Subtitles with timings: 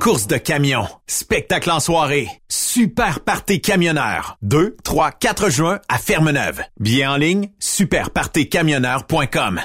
[0.00, 4.36] Course de camion, spectacle en soirée, super party camionneur.
[4.42, 6.60] 2, 3, 4 juin à Fermeneuve.
[6.78, 9.60] Bien en ligne, superpartycamionneur.com.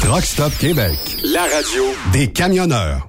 [0.00, 0.98] Truck Stop Québec.
[1.24, 3.08] La radio Des camionneurs.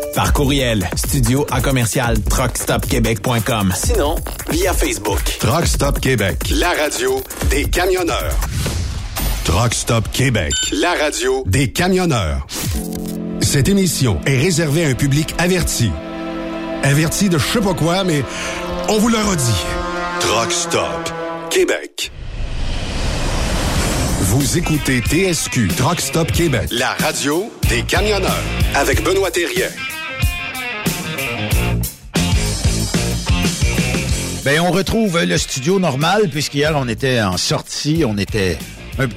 [0.13, 3.73] Par courriel, studio à commercial truckstopquebec.com.
[3.75, 4.15] Sinon,
[4.49, 5.21] via Facebook.
[5.39, 8.35] Truck Stop Québec, la radio des camionneurs.
[9.45, 12.45] Truck Stop Québec, la radio des camionneurs.
[13.41, 15.91] Cette émission est réservée à un public averti.
[16.83, 18.23] Averti de je sais pas quoi, mais
[18.89, 19.65] on vous le redit.
[20.19, 21.13] Truck Stop
[21.49, 22.11] Québec.
[24.19, 28.43] Vous écoutez TSQ Truck Stop Québec, la radio des camionneurs
[28.75, 29.67] avec Benoît Thérien.
[34.43, 38.57] Ben, on retrouve le studio normal, puisqu'hier, on était en sortie, on était
[38.97, 39.07] un, un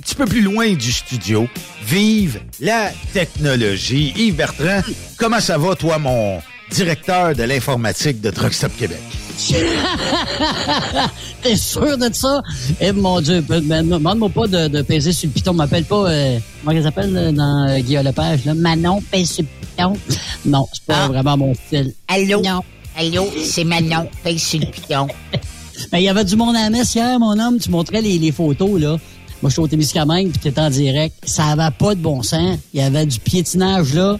[0.00, 1.48] petit peu plus loin du studio.
[1.84, 4.12] Vive la technologie.
[4.16, 4.80] Yves Bertrand,
[5.16, 6.40] comment ça va, toi, mon
[6.70, 9.00] directeur de l'informatique de Truck Stop Québec?
[11.42, 12.42] T'es sûr de ça?
[12.80, 15.54] Eh mon Dieu, demande-moi pas de, de, peser sur le piton.
[15.54, 18.44] m'appelle pas, euh, comment elle s'appelle euh, dans euh, Guillaume Lepage?
[18.44, 18.54] Là?
[18.54, 19.92] Manon, pèse sur le piton.
[20.44, 21.08] Non, c'est pas Ah.
[21.08, 21.94] vraiment mon style.
[22.08, 22.42] Allô?
[22.42, 22.62] Non.
[22.98, 25.06] Allô, c'est Manon, pèse sur le piton.
[25.92, 27.58] Mais il y avait du monde à la messe hier, mon homme.
[27.60, 28.96] Tu montrais les, les photos, là.
[29.40, 31.14] Moi, je suis au Témiscamingue, puis t'étais en direct.
[31.24, 32.58] Ça avait pas de bon sens.
[32.74, 34.18] Il y avait du piétinage, là.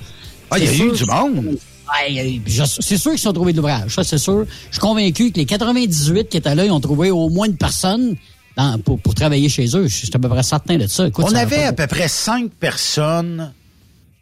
[0.50, 1.58] Ah, il y a eu du monde.
[1.90, 4.44] Ouais, je- c'est sûr qu'ils sont trouvés de l'ouvrage, ça c'est sûr.
[4.68, 7.56] Je suis convaincu que les 98 qui étaient là, ils ont trouvé au moins une
[7.56, 8.14] personne
[8.58, 9.88] dans- pour, pour travailler chez eux.
[9.88, 11.08] Je suis à peu près certain de ça.
[11.08, 13.52] Écoute, On ça avait va à peu près cinq personnes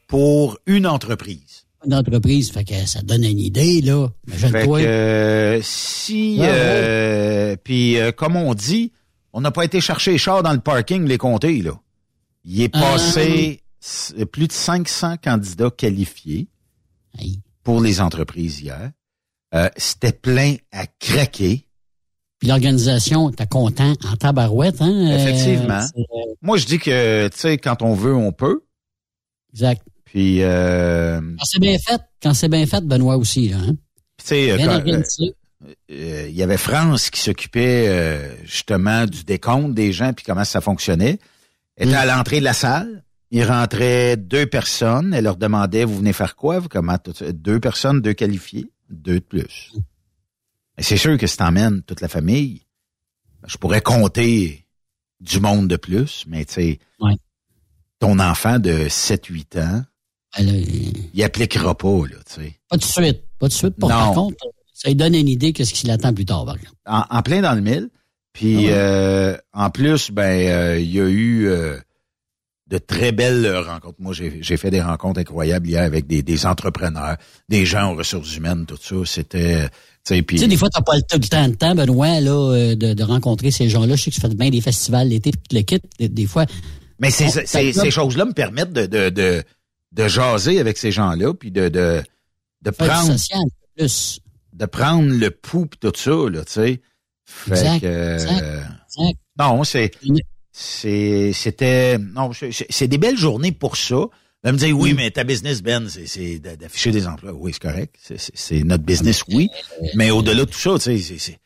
[0.07, 1.66] pour une entreprise.
[1.89, 4.09] D'entreprise, fait que ça donne une idée, là.
[4.29, 4.81] Imagine-toi.
[4.81, 8.93] euh, si, Ouais, euh, puis euh, comme on dit,
[9.33, 11.73] on n'a pas été chercher les chars dans le parking, les compter, là.
[12.45, 12.81] Il est Ah.
[12.81, 16.49] passé s- plus de 500 candidats qualifiés
[17.19, 17.41] Aïe.
[17.65, 18.91] pour les entreprises hier.
[19.77, 21.67] C'était plein à craquer.
[22.39, 25.17] Puis l'organisation, t'es content en tabarouette, hein?
[25.17, 25.81] Effectivement.
[26.43, 28.61] Moi, je dis que, tu sais, quand on veut, on peut.
[29.55, 29.83] exact.
[30.17, 33.77] Puis, euh, Quand c'est bien fait, quand c'est bien fait, Benoît aussi, là, hein?
[34.27, 35.03] tu euh,
[35.91, 40.45] euh, il y avait France qui s'occupait euh, justement du décompte des gens puis comment
[40.45, 41.19] ça fonctionnait.
[41.77, 42.01] Elle était Mm.
[42.01, 43.05] à l'entrée de la salle.
[43.31, 45.13] Il rentrait deux personnes.
[45.13, 46.61] Elle leur demandait, vous venez faire quoi?
[46.61, 46.97] Vous, comment,
[47.35, 49.75] deux personnes, deux qualifiés, deux de plus.
[50.79, 52.63] Mais c'est sûr que si t'emmènes toute la famille,
[53.47, 54.67] je pourrais compter
[55.21, 57.17] du monde de plus, mais tu sais, Ouais.
[57.99, 59.85] ton enfant de 7-8 ans,
[60.39, 60.63] Euh,
[61.15, 62.59] il appliquera pas, là, tu sais.
[62.69, 63.23] pas de suite.
[63.39, 63.75] Pas de suite.
[63.79, 64.37] Par, par contre,
[64.75, 66.77] ça lui donne une idée de ce qui l'attend plus tard, par exemple.
[66.87, 67.89] en, en plein dans le mille.
[68.33, 68.69] Puis Ah ouais.
[68.73, 71.79] euh, en plus, ben euh, il y a eu euh,
[72.69, 73.97] de très belles rencontres.
[73.99, 77.17] Moi, j'ai j'ai fait des rencontres incroyables hier avec des, des entrepreneurs,
[77.49, 78.97] des gens aux ressources humaines, tout ça.
[79.07, 79.65] C'était,
[80.05, 81.75] tu sais, puis Tu sais, des fois, t'as pas le temps, le temps de temps,
[81.75, 83.97] Benoît, là, euh, de, de rencontrer ces gens-là.
[83.97, 85.85] Je sais que tu fais bien des festivals l'été, puis tu le quittes.
[85.99, 86.45] Des, des fois,
[86.99, 89.43] mais ces, ces, ces choses-là me permettent de, de, de,
[89.97, 92.03] de jaser avec ces gens-là, puis de,
[92.77, 93.41] prendre social,
[93.77, 94.21] plus.
[94.53, 96.81] de prendre le pouls pis tout ça, là, tu sais.
[97.25, 98.61] Fait Exact, que, euh, exact,
[99.01, 99.19] exact.
[99.39, 103.97] non, c'est, c'était, non, c'est- des belles journées pour ça.
[104.45, 107.33] Là, me dire, oui, mais ta business, Ben, c'est- c'est d'a- d'afficher des emplois.
[107.33, 107.97] Oui, c'est correct.
[108.01, 109.49] C'est- notre business, oui.
[109.95, 111.39] Mais au-delà de tout ça, tu sais, c'est- c'est-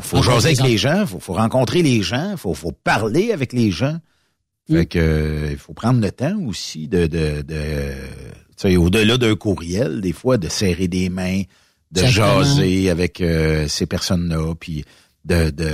[0.00, 3.52] faut, jaser avec les les gens, faut, faut rencontrer les gens, faut, faut parler avec
[3.52, 3.98] les gens.
[4.70, 7.92] Fait que, euh, il faut prendre le temps aussi de, de, de
[8.56, 11.42] tu sais, au-delà d'un courriel, des fois, de serrer des mains,
[11.92, 12.42] de Exactement.
[12.42, 14.84] jaser avec euh, ces personnes-là, puis
[15.26, 15.64] de, de,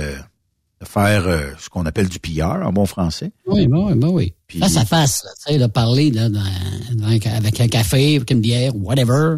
[0.81, 3.31] de faire euh, ce qu'on appelle du PR en bon français.
[3.47, 4.33] Oui, ben oui, ben oui.
[4.59, 6.41] Face à face, là, tu sais, de parler là, dans-
[6.95, 9.37] dans un- avec un café, avec une bière, whatever.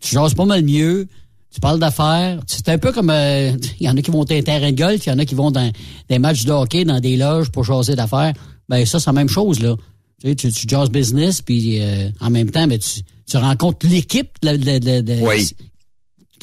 [0.00, 1.06] Tu jases pas mal mieux.
[1.52, 2.40] Tu parles d'affaires.
[2.46, 3.10] C'est un peu comme...
[3.10, 5.18] euh, Il y en a qui vont dans un terrain de golf, il y en
[5.18, 5.70] a qui vont dans
[6.08, 8.32] des matchs de hockey, dans des loges pour jaser d'affaires.
[8.68, 9.76] Ben ça, c'est la même chose, là.
[10.22, 13.86] Tu, sais, tu, tu jases business, puis euh, en même temps, ben, tu, tu rencontres
[13.86, 15.50] l'équipe, de, de, de, de- Oui.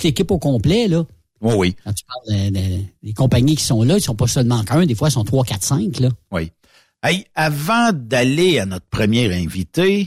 [0.03, 1.03] l'équipe au complet, là.
[1.41, 1.75] Oui, oui.
[1.83, 4.85] Quand tu parles de- de- des compagnies qui sont là, ils sont pas seulement qu'un,
[4.85, 6.09] des fois, ils sont trois, quatre, cinq, là.
[6.31, 6.51] Oui.
[7.03, 10.05] Hey, avant d'aller à notre premier invité,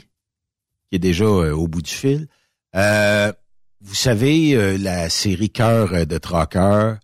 [0.88, 2.28] qui est déjà euh, au bout du fil,
[2.76, 3.32] euh,
[3.80, 6.98] vous savez, euh, la série Cœur de Traqueur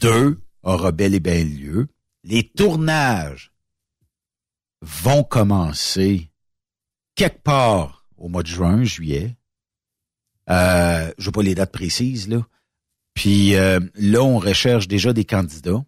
[0.00, 1.88] 2 aura bel et bien lieu.
[2.22, 3.50] Les tournages
[4.82, 6.30] vont commencer
[7.14, 9.36] quelque part au mois de juin, juillet.
[10.48, 12.46] Euh, je veux pas les dates précises, là.
[13.14, 15.84] Puis euh, là, on recherche déjà des candidats.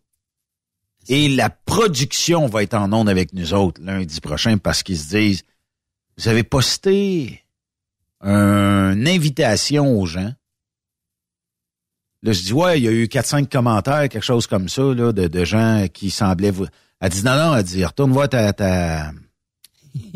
[1.09, 5.09] Et la production va être en onde avec nous autres lundi prochain parce qu'ils se
[5.09, 5.43] disent,
[6.17, 7.45] vous avez posté
[8.21, 10.33] une invitation aux gens.
[12.23, 15.45] Là, je dis, ouais, il y a eu 4-5 commentaires, quelque chose comme ça, de
[15.45, 16.67] gens qui semblaient vous...
[17.01, 19.13] Elle dit, non, non, elle dit, retourne voir ta, ta,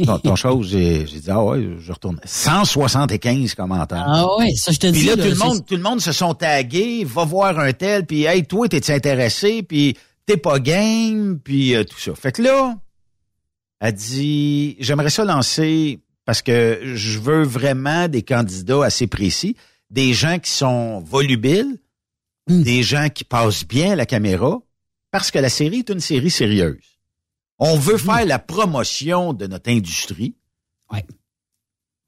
[0.05, 0.69] ton, ton chose.
[0.71, 2.19] J'ai j'ai dit, ah ouais, je retourne.
[2.25, 4.05] 175 commentaires.
[4.07, 5.07] Ah ouais, ça, je te Puis dis.
[5.07, 8.05] là, là, tout le monde, tout le monde se sont tagués, va voir un tel,
[8.07, 9.97] puis hey, toi, t'es intéressé, puis
[10.27, 12.15] t'es pas game, puis euh, tout ça.
[12.15, 12.75] Fait que là,
[13.81, 19.57] elle dit, j'aimerais ça lancer parce que je veux vraiment des candidats assez précis,
[19.91, 21.79] des gens qui sont volubiles,
[22.49, 22.63] Hmm.
[22.65, 24.59] des gens qui passent bien à la caméra,
[25.13, 26.99] parce que la série est une série sérieuse.
[27.61, 30.35] On veut faire la promotion de notre industrie.
[30.91, 31.07] Ouais.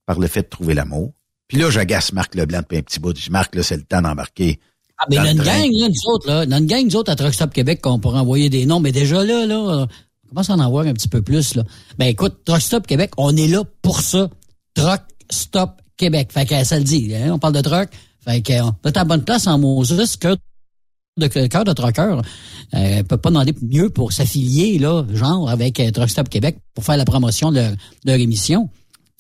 [0.05, 1.15] par le fait de trouver l'amour.
[1.49, 3.17] Puis là, j'agace Marc Leblanc depuis un petit bout.
[3.17, 4.59] Je dis, Marc, là, c'est le temps d'embarquer.
[4.99, 6.45] Ah, mais il y a une gang, là, nous autres, là.
[6.45, 8.67] Il y a une gang, nous autres, à Truck Stop Québec, qu'on pourrait envoyer des
[8.67, 8.81] noms.
[8.81, 9.87] Mais déjà là, là, euh,
[10.25, 11.65] on commence à en avoir un petit peu plus, là.
[11.99, 14.29] Ben, écoute, Truck Stop Québec, on est là pour ça.
[14.75, 16.31] Truck Stop Québec.
[16.33, 17.89] Fait que ça le dit, hein, on parle de truck.
[18.25, 20.37] Fait que, on est à la bonne place en Moses, cœur
[21.17, 22.21] de, cœur de trucker.
[22.75, 26.85] Euh, peut pas demander mieux pour s'affilier, là, genre, avec euh, Truck Stop Québec pour
[26.85, 28.69] faire la promotion de leur, de leur émission.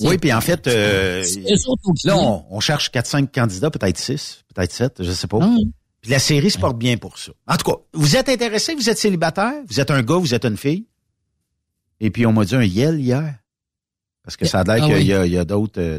[0.00, 1.24] Oui, puis en fait, euh,
[2.04, 5.38] là, on, on cherche 4-5 candidats, peut-être 6, peut-être 7, je sais pas.
[5.40, 5.54] Ah,
[6.00, 7.30] Puis la série se porte bien pour ça.
[7.46, 10.44] En tout cas, vous êtes intéressé, vous êtes célibataire, vous êtes un gars, vous êtes
[10.44, 10.86] une fille.
[12.00, 13.36] Et puis on m'a dit un yel hier.
[14.24, 15.30] Parce que ça a l'air Ah qu'il oui.
[15.30, 15.80] y a, a d'autres...
[15.80, 15.98] euh,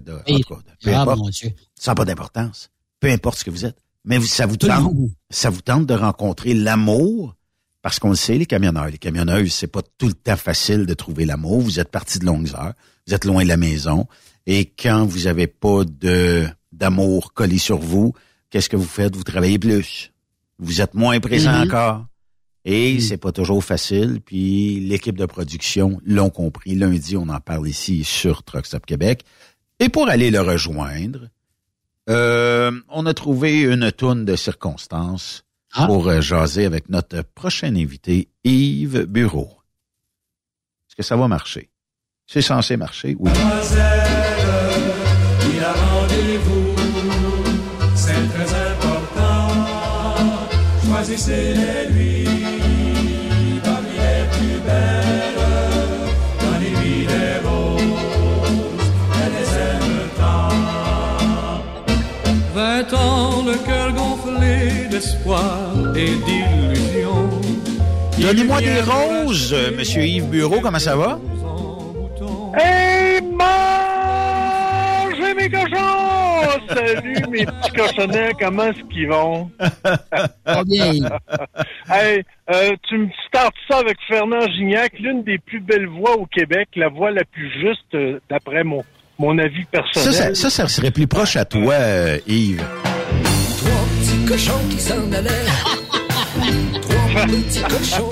[0.88, 1.52] Ah, Dieu.
[1.76, 2.70] Ça n'a pas d'importance.
[3.00, 3.78] Peu importe ce que vous êtes.
[4.06, 4.94] Mais ça vous tente,
[5.30, 7.36] ça vous tente de rencontrer l'amour,
[7.82, 10.94] parce qu'on le sait, les camionneurs, les camionneuses, c'est pas tout le temps facile de
[10.94, 11.60] trouver l'amour.
[11.62, 12.74] Vous êtes partis de longues heures,
[13.08, 14.08] vous êtes loin de la maison,
[14.46, 18.14] et quand vous avez pas de d'amour collé sur vous,
[18.50, 19.16] qu'est-ce que vous faites?
[19.16, 20.12] Vous travaillez plus,
[20.60, 21.64] vous êtes moins présent Mhm.
[21.68, 22.06] encore,
[22.66, 24.20] et c'est pas toujours facile.
[24.26, 26.76] Puis l'équipe de production l'ont compris.
[26.76, 29.24] Lundi, on en parle ici sur Truck Stop Québec.
[29.80, 31.30] Et pour aller le rejoindre,
[32.10, 35.44] euh, on a trouvé une toune de circonstances
[35.74, 35.88] Ah.
[35.88, 39.50] pour euh, jaser avec notre prochain invité, Yves Bureau.
[40.88, 41.70] Est-ce que ça va marcher?
[42.28, 43.32] C'est censé marcher, oui.
[45.54, 46.76] Il a rendez-vous,
[47.96, 49.48] c'est très important.
[50.88, 52.05] Choisissez-les lui
[65.26, 67.30] d'espoir et d'illusion.
[68.20, 71.20] Donnez-moi des roses, euh, Monsieur Yves Bureau, comment ça va?
[72.58, 73.44] Hey, mangez
[75.34, 75.74] mes cochons!
[76.70, 79.52] Salut mes petits cochonnets, comment est-ce qu'ils vont?
[80.44, 80.94] Pas bien.
[81.90, 86.26] hey, euh, tu me startes ça avec Fernand Gignac, l'une des plus belles voix au
[86.26, 88.84] Québec, la voix la plus juste euh, d'après mon,
[89.20, 90.14] mon avis personnel.
[90.14, 92.64] ça, ça, ça serait plus proche à toi, euh, Yves.
[94.26, 95.30] Trois petits cochons qui s'en allaient.
[96.82, 98.10] Trois petits cochons.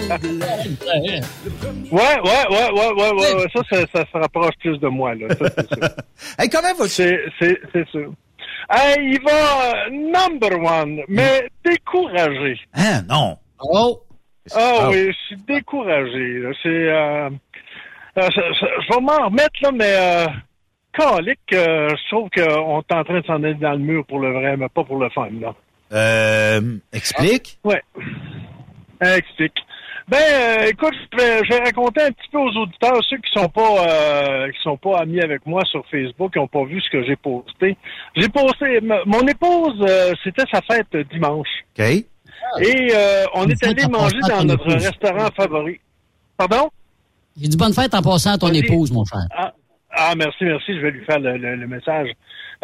[1.92, 5.16] Ouais, ouais, ouais, ouais, ouais, ouais, ouais, ça, ça, ça se rapproche plus de moi,
[5.16, 5.28] là.
[5.30, 5.90] Ça, c'est sûr.
[6.40, 8.14] hey, comment va C'est, c'est, c'est sûr.
[8.70, 12.60] Hey, il va number one, mais découragé.
[12.76, 13.38] Hein, non.
[13.60, 14.00] Oh!
[14.56, 16.40] Ah oui, je suis découragé.
[16.40, 16.50] là.
[16.62, 17.30] C'est, euh,
[18.18, 20.28] euh, je vais m'en remettre là, mais euh,
[20.94, 24.20] calique, euh, je trouve qu'on est en train de s'en aller dans le mur pour
[24.20, 25.54] le vrai, mais pas pour le fun, là.
[25.94, 27.60] Euh, explique.
[27.64, 27.82] Ouais.
[29.04, 29.54] Euh, explique.
[30.08, 33.32] Ben, euh, écoute, je vais, je vais raconter un petit peu aux auditeurs, ceux qui
[33.32, 36.82] sont pas euh, qui sont pas amis avec moi sur Facebook, qui ont pas vu
[36.82, 37.78] ce que j'ai posté.
[38.16, 41.48] J'ai posté, mon épouse, euh, c'était sa fête dimanche.
[41.80, 41.86] OK.
[41.86, 44.86] Et euh, on est allé manger dans notre épouse.
[44.86, 45.80] restaurant favori.
[46.38, 46.70] Pardon?
[47.40, 49.22] J'ai dit bonne fête en passant à ton épouse, mon cher.
[49.36, 49.54] Ah,
[49.92, 52.10] ah, merci, merci, je vais lui faire le, le- le message.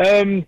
[0.02, 0.42] Euh,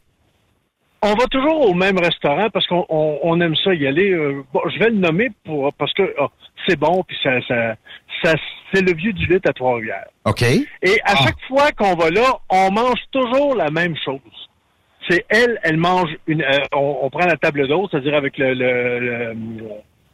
[1.03, 4.11] on va toujours au même restaurant parce qu'on on, on aime ça y aller.
[4.11, 6.27] Euh, bon, je vais le nommer pour parce que ah,
[6.67, 7.75] c'est bon, puis ça, ça,
[8.23, 8.33] ça
[8.73, 10.07] c'est le vieux du lit à Trois-Rivières.
[10.25, 10.41] OK.
[10.43, 14.19] Et à chaque fois qu'on va là, on mange toujours la même chose.
[15.09, 16.43] C'est elle, elle mange une.
[16.43, 19.35] euh, on, on prend la table d'hôte, c'est-à-dire avec le le- le-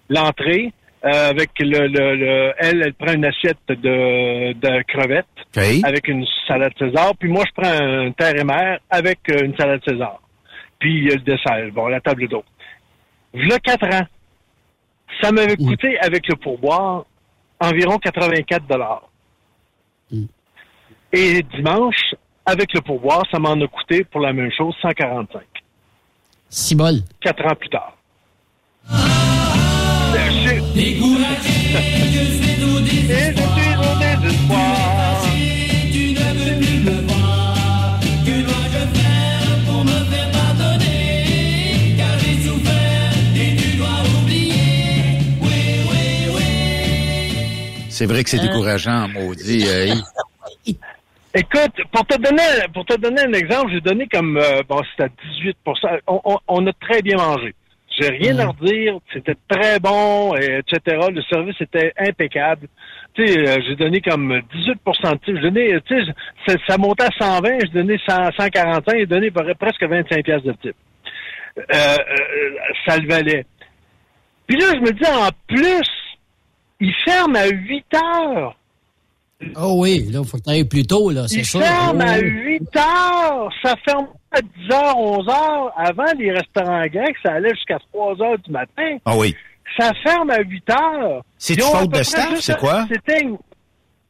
[0.09, 0.71] l'entrée,
[1.03, 5.25] euh, avec le, le, le- elle, elle prend une assiette de, de crevettes
[5.83, 9.55] avec une salade César, puis moi je prends un terre et mer avec euh, une
[9.57, 10.21] salade César.
[10.79, 12.45] Puis il y a le dessert, bon, la table d'hôte.
[13.33, 14.05] V'là quatre ans,
[15.21, 17.05] ça m'avait coûté avec le pourboire
[17.59, 19.03] environ 84 dollars.
[21.13, 22.13] Et dimanche,
[22.45, 25.41] avec le pourboire, ça m'en a coûté pour la même chose 145.
[26.49, 27.01] Six bols.
[27.19, 27.97] Quatre ans plus tard.
[28.89, 30.77] Je-
[33.09, 33.33] Et
[47.97, 49.65] C'est vrai que c'est décourageant, maudit.
[49.67, 49.95] euh.
[51.33, 55.05] Écoute, pour te donner pour te donner un exemple, j'ai donné comme euh, bon, c'était
[55.05, 55.09] à
[55.41, 55.57] 18
[56.05, 57.55] on, on, on a très bien mangé.
[57.99, 61.07] J'ai rien à redire, c'était très bon, et etc.
[61.11, 62.67] Le service était impeccable.
[63.15, 65.35] Tu sais, euh, j'ai donné comme 18% de type.
[65.37, 66.11] J'ai donné, tu sais,
[66.45, 70.43] ça, ça montait à 120, j'ai donné 100, 145, j'ai donné pre- presque 25 pièces
[70.43, 70.75] de type.
[71.57, 71.97] Euh, euh,
[72.87, 73.45] ça le valait.
[74.45, 75.89] Puis là, je me dis, en plus,
[76.79, 78.55] il ferme à 8 heures.
[79.55, 81.61] Oh oui, là, il faut que tu ailles plus tôt, là, c'est Il sûr.
[81.61, 82.21] ferme à Oh.
[82.21, 83.49] 8 heures.
[83.63, 85.71] Ça ferme à 10 heures, 11 heures.
[85.77, 88.97] Avant, les restaurants grecs, ça allait jusqu'à 3 heures du matin.
[89.05, 89.35] Ah oui.
[89.77, 91.21] Ça ferme à 8 heures.
[91.21, 92.87] Ont à faute de staff, c'est quoi?
[92.91, 93.21] C'était...
[93.21, 93.37] une-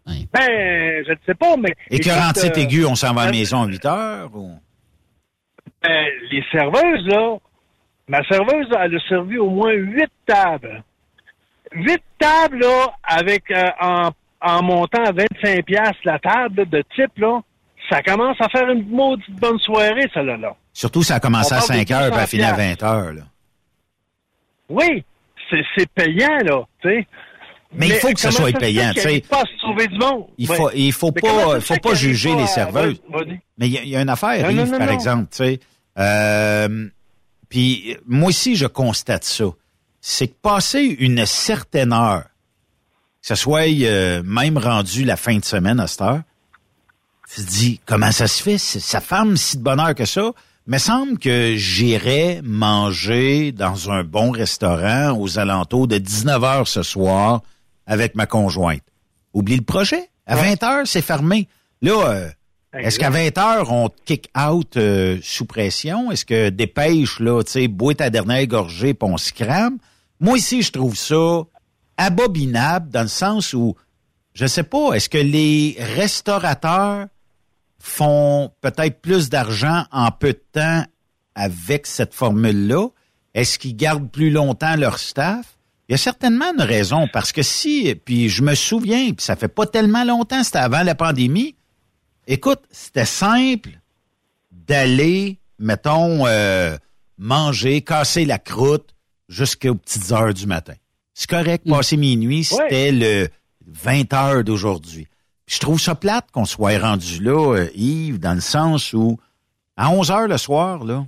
[0.05, 1.73] Ben, je ne sais pas, mais...
[1.89, 4.29] Écœurantite écoute, euh, aiguë, on s'en va à la maison à 8 heures?
[4.33, 4.51] Ou...
[5.83, 7.35] ben, les serveuses, là,
[8.07, 10.83] ma serveuse, elle a servi au moins 8 tables.
[11.73, 14.09] 8 tables, là, avec, euh, en,
[14.41, 17.41] en montant à 25 piastres la table de type, là,
[17.89, 20.55] ça commence à faire une maudite bonne soirée, ça, là, là.
[20.73, 22.53] Surtout, ça a commencé On à parle de 5 heures, puis a 200 fini à
[22.53, 23.13] 20 heures.
[23.13, 23.21] Là.
[24.69, 25.03] Oui,
[25.75, 27.07] c'est payant, là, tu sais.
[27.73, 29.21] Mais il faut que ça soit payant, tu sais.
[29.29, 30.25] pas à se trouver du monde?
[30.37, 33.01] Il faut, il faut Mais pas, faut pas juger les à- serveuses.
[33.57, 35.37] Mais il y, a- il y a une affaire, Non, Yves, non, par exemple, tu
[35.37, 35.59] sais.
[35.99, 36.87] Euh,
[37.49, 39.45] puis moi aussi, je constate ça.
[40.09, 42.23] C'est que passer une certaine heure,
[43.21, 46.21] que ce soit euh, même rendu la fin de semaine à cette heure,
[47.29, 48.57] tu te dis, comment ça se fait?
[48.57, 50.31] Ça ferme si de bonne heure que ça.
[50.65, 56.83] Mais semble que j'irais manger dans un bon restaurant aux alentours de 19 heures ce
[56.83, 57.41] soir
[57.85, 58.83] avec ma conjointe.
[59.33, 60.09] Oublie le projet.
[60.25, 61.49] À 20 heures, c'est fermé.
[61.81, 62.29] Là, euh,
[62.71, 66.11] est-ce qu'à 20 heures, on te kick out euh, sous pression?
[66.11, 69.79] Est-ce que dépêche, là, tu sais, bois ta dernière gorgée puis on se crame?
[70.19, 71.43] Moi, ici, je trouve ça
[71.97, 73.75] abominable dans le sens où,
[74.33, 77.07] je sais pas, est-ce que les restaurateurs
[77.79, 80.83] font peut-être plus d'argent en peu de temps
[81.35, 82.87] avec cette formule-là?
[83.33, 85.57] Est-ce qu'ils gardent plus longtemps leur staff?
[85.87, 89.35] Il y a certainement une raison, parce que si, puis je me souviens, puis ça
[89.35, 91.55] fait pas tellement longtemps, c'était avant la pandémie,
[92.25, 93.79] écoute, c'était simple
[94.51, 96.75] d'aller, mettons, euh,
[97.17, 98.96] manger, casser la croûte
[99.27, 100.73] jusqu'aux petites heures du matin.
[101.13, 103.27] C'est correct, passer minuit, c'était le
[103.65, 105.07] 20 heures d'aujourd'hui.
[105.47, 109.17] Je trouve ça plate qu'on soit rendu là, euh, Yves, dans le sens où,
[109.77, 111.05] à 11 heures le soir, là,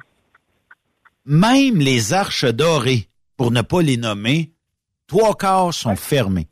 [1.26, 4.52] même les arches dorées, pour ne pas les nommer,
[5.08, 6.48] trois quarts sont fermés.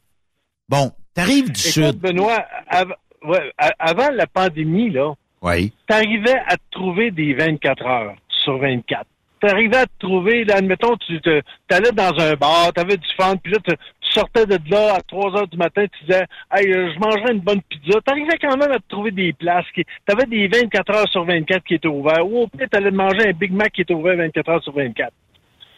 [0.70, 2.00] Bon, t'arrives du Écoute, sud.
[2.00, 2.94] Benoît, av-
[3.26, 5.72] ouais, a- avant la pandémie, là, Oui.
[5.88, 9.06] t'arrivais à te trouver des 24 heures sur 24.
[9.40, 13.36] T'arrivais à te trouver, là, admettons, tu te, t'allais dans un bar, t'avais du fun,
[13.38, 13.76] puis là, tu
[14.08, 17.34] tu sortais de là à 3 heures du matin, tu disais, hey, euh, je mangerais
[17.34, 18.00] une bonne pizza.
[18.02, 21.64] T'arrivais quand même à te trouver des places qui, t'avais des 24 heures sur 24
[21.64, 24.50] qui étaient ouverts, ou au pire, t'allais manger un Big Mac qui était ouvert 24
[24.50, 25.12] heures sur 24.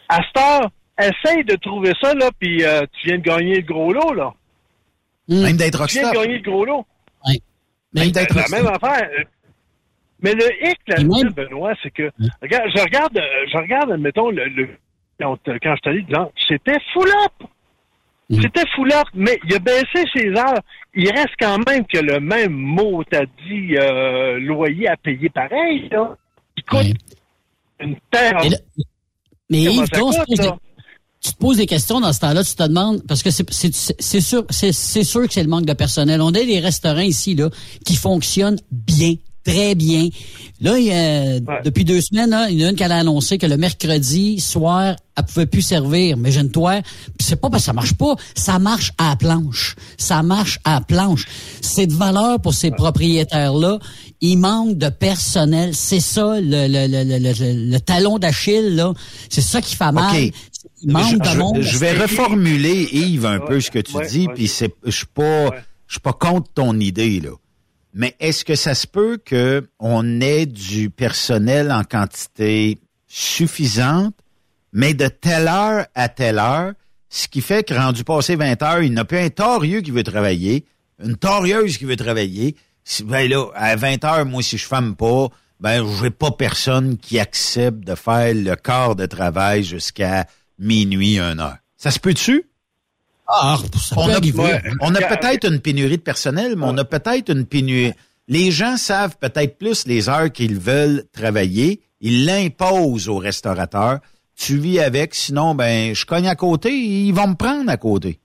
[0.08, 3.62] À cette heure, essaye de trouver ça, là, puis euh, tu viens de gagner le
[3.62, 4.32] gros lot, là.
[5.28, 6.86] Même d'être Tu viens de gagner le gros lot.
[7.26, 7.42] Oui.
[7.94, 9.08] Même d'être La même affaire.
[10.22, 12.10] Mais le hic là-dedans, même- Benoît, c'est que,
[12.42, 13.20] regarde, je regarde,
[13.52, 14.68] je regarde, admettons, le, le-
[15.20, 17.48] quand, quand je t'allais disant, c'était full up.
[18.30, 18.42] Mm.
[18.42, 20.60] C'était full up, mais il a baissé ses heures.
[20.94, 25.88] Il reste quand même que le même mot, t'as dit, euh, loyer à payer pareil,
[25.90, 26.16] là.
[26.56, 26.96] Il coûte
[27.80, 28.38] une terre.
[28.44, 28.58] Et là-
[29.50, 30.36] Mais Yves, coûte, des-
[31.22, 34.44] tu te poses des questions dans ce temps-là, tu te demandes, parce que c'est sûr,
[34.50, 36.20] c'est sûr que c'est le manque de personnel.
[36.22, 37.50] On a des restaurants ici là
[37.84, 40.08] qui fonctionnent bien, très bien.
[40.60, 42.94] Là, il y a- depuis deux semaines, là, il y en a une qui a
[42.94, 46.16] annoncé que le mercredi soir, elle pouvait plus servir.
[46.18, 46.80] Mais jeune toi,
[47.18, 49.74] c'est pas parce que ça marche pas, ça marche à la planche.
[49.96, 51.24] Ça marche à la planche.
[51.62, 53.78] C'est de valeur pour ces propriétaires-là.
[54.20, 55.74] Il manque de personnel.
[55.74, 58.92] C'est ça le, le, le, le, le- le talon d'Achille, là.
[59.30, 60.14] C'est ça qui fait mal.
[60.82, 61.60] Il manque je, de je- monde.
[61.62, 64.34] je vais reformuler, Yves, un peu ce que tu ouais, dis, ouais.
[64.34, 65.50] puis c'est, je suis pas,
[65.86, 67.30] je suis pas contre ton idée, là.
[67.92, 74.14] Mais est-ce que ça se peut que on ait du personnel en quantité suffisante,
[74.72, 76.72] mais de telle heure à telle heure,
[77.08, 79.90] ce qui fait que rendu passé 20 heures, il n'y a plus un torieux qui
[79.90, 80.64] veut travailler,
[81.02, 82.56] une torieuse qui veut travailler.
[83.04, 87.18] Ben là, à 20 heures, moi, si je femme pas, ben, j'ai pas personne qui
[87.18, 90.26] accepte de faire le quart de travail jusqu'à
[90.58, 91.58] minuit, une heure.
[91.76, 92.49] Ça se peut-tu?
[93.32, 94.38] Ah, ça on peut a, arriver.
[94.42, 97.92] ouais, on a peut-être une pénurie de personnel, mais on a peut-être une pénurie.
[98.28, 101.80] Les gens savent peut-être plus les heures qu'ils veulent travailler.
[102.00, 103.98] Ils l'imposent aux restaurateurs.
[104.36, 108.18] Tu vis avec, sinon, ben, je cogne à côté, ils vont me prendre à côté.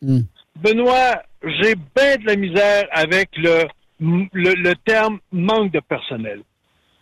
[0.00, 3.66] Benoît, j'ai bien de la misère avec le,
[4.00, 6.40] le, le terme manque de personnel.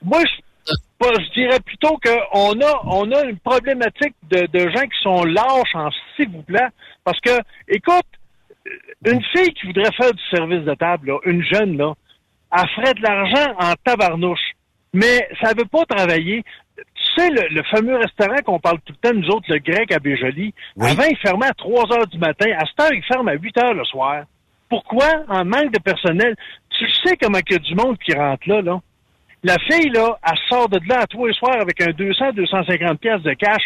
[0.03, 0.43] Moi, je,
[1.03, 5.75] je dirais plutôt qu'on a, on a une problématique de, de gens qui sont lâches
[5.75, 6.69] en s'il vous plaît.
[7.05, 8.07] Parce que, écoute,
[9.07, 11.95] une fille qui voudrait faire du service de table, là, une jeune, là,
[12.53, 14.53] elle ferait de l'argent en tabarnouche.
[14.93, 16.43] Mais ça veut pas travailler.
[16.77, 16.85] Tu
[17.17, 19.99] sais, le, le fameux restaurant qu'on parle tout le temps, nous autres, le grec à
[19.99, 22.51] Béjoli, avant, il fermait à 3 heures du matin.
[22.57, 24.25] À cette heure, il ferme à 8 heures le soir.
[24.69, 25.07] Pourquoi?
[25.29, 26.35] En manque de personnel.
[26.79, 28.81] Tu sais comment il y a du monde qui rentre là, là.
[29.43, 33.01] La fille, là, elle sort de là à tous les soirs avec un 200, 250
[33.01, 33.63] pièces de cash.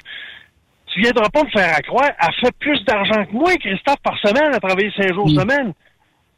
[0.86, 4.16] Tu viendras pas me faire à croire, elle fait plus d'argent que moi, Christophe, par
[4.18, 5.72] semaine, à travailler cinq jours semaine.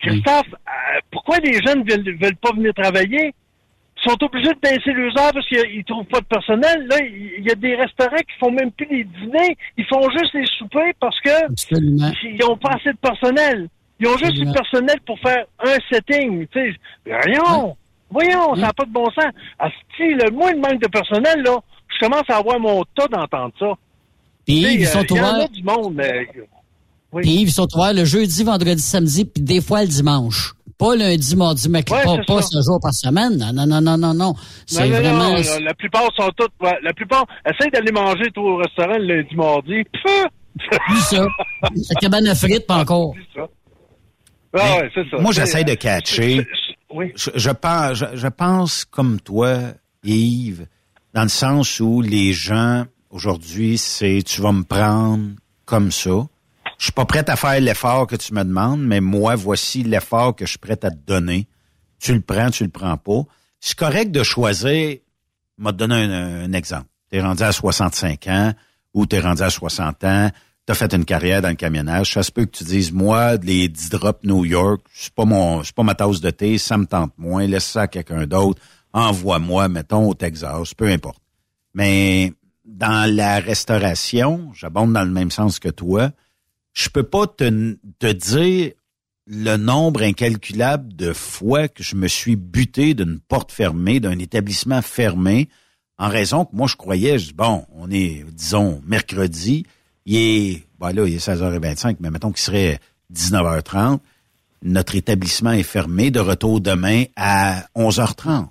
[0.01, 3.35] Christophe, euh, pourquoi les jeunes ne veulent, veulent pas venir travailler?
[4.07, 6.87] Ils sont obligés de baisser leurs heures parce qu'ils trouvent pas de personnel.
[6.89, 9.57] Là, il y a des restaurants qui font même plus les dîners.
[9.77, 12.13] Ils font juste les soupers parce que Absolument.
[12.23, 13.69] ils ont pas assez de personnel.
[13.99, 16.47] Ils ont juste du personnel pour faire un setting.
[16.49, 16.77] Tu sais,
[18.11, 19.33] voyons, voyons, ça n'a pas de bon sens.
[19.59, 23.53] Asti, le moins de manque de personnel, là, je commence à avoir mon tas d'entendre
[23.59, 23.73] ça.
[24.47, 25.49] Puis Yves, ils euh, sont il y en a ouverts.
[25.51, 26.27] du monde, mais...
[27.13, 27.23] Oui.
[27.23, 30.53] Puis Yves, ils sont ouverts le jeudi, vendredi, samedi, puis des fois le dimanche.
[30.79, 33.39] Pas lundi, mardi, Ouais, pas, ce jour par semaine.
[33.39, 34.35] Non, non, non, non, non, non.
[34.67, 35.19] C'est Non, non, vraiment...
[35.31, 36.53] non, non, la plupart sont toutes...
[36.61, 37.25] ouais, la plupart...
[37.47, 39.85] Essaye d'aller manger toi, au restaurant le lundi, mardi.
[39.85, 40.27] Pfff!
[40.89, 41.27] Plus ça.
[41.63, 43.15] La cabane à frites, pas encore.
[43.39, 45.17] Ah ouais, c'est ça.
[45.19, 46.47] Moi, j'essaie de catcher.
[46.91, 47.13] Oui.
[47.17, 49.59] Je, je pense, je, je pense comme toi,
[50.05, 50.67] Yves,
[51.15, 55.31] dans le sens où les gens aujourd'hui, c'est tu vas me prendre
[55.65, 56.27] comme ça.
[56.79, 60.37] Je suis pas prêt à faire l'effort que tu me demandes, mais moi, voici l'effort
[60.37, 61.47] que je suis prêt à te donner.
[61.99, 63.23] Tu le prends, tu le prends pas.
[63.61, 64.99] C'est correct de choisir.
[65.59, 66.87] Te donner un, un exemple.
[67.11, 68.53] Tu es rendu à 65 ans
[68.93, 70.31] ou tu es rendu à 60 ans,
[70.67, 72.13] tu as fait une carrière dans le camionnage.
[72.13, 75.63] Ça se peut que tu dises, moi, les 10 drops New York, c'est pas mon,
[75.63, 78.61] c'est pas ma tasse de thé, ça me tente moins, laisse ça à quelqu'un d'autre,
[78.93, 81.23] envoie-moi, mettons, au Texas, peu importe.
[81.75, 82.33] Mais
[82.65, 86.11] dans la restauration, j'abonde dans le même sens que toi,
[86.73, 88.73] je peux pas te, te dire
[89.27, 94.83] le nombre incalculable de fois que je me suis buté d'une porte fermée, d'un établissement
[94.83, 95.49] fermé,
[95.99, 99.65] en raison que moi, je croyais, bon, on est, disons, mercredi,
[100.07, 102.81] il est, ben là, il est 16h25, mais mettons qu'il serait
[103.13, 103.99] 19h30,
[104.63, 108.49] notre établissement est fermé, de retour demain à 11h30.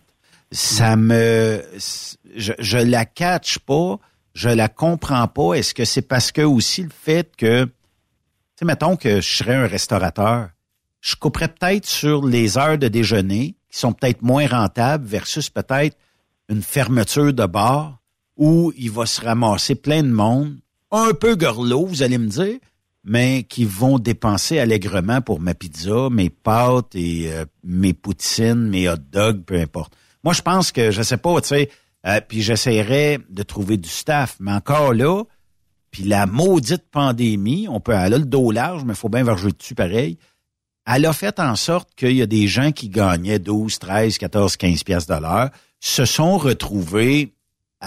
[0.52, 1.63] Ça me,
[2.36, 4.00] je, je la catch pas,
[4.34, 5.54] je la comprends pas.
[5.54, 7.72] Est-ce que c'est parce que aussi le fait que, tu
[8.60, 10.50] sais, mettons que je serais un restaurateur,
[11.02, 15.98] je couperais peut-être sur les heures de déjeuner qui sont peut-être moins rentables versus peut-être
[16.50, 18.00] une fermeture de bar
[18.38, 20.58] où il va se ramasser plein de monde,
[21.03, 22.58] un peu gorlot, vous allez me dire,
[23.03, 28.89] mais qui vont dépenser allègrement pour ma pizza, mes pâtes et euh, mes poutines, mes
[28.89, 29.95] hot dogs, peu importe.
[30.23, 31.69] Moi, je pense que, je sais pas, tu sais,
[32.08, 35.23] euh, puis j'essaierais de trouver du staff, mais encore là,
[35.91, 39.51] puis la maudite pandémie, on peut aller le dos large, mais il faut bien varger
[39.51, 40.17] dessus pareil.
[40.88, 44.58] elle a fait en sorte qu'il y a des gens qui gagnaient 12, 13, 14,
[44.58, 47.35] 15 pièces de l'heure se sont retrouvés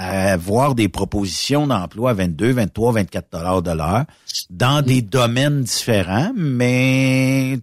[0.01, 4.05] à avoir des propositions d'emploi à 22, 23, 24 dollars de l'heure
[4.49, 7.59] dans des domaines différents, mais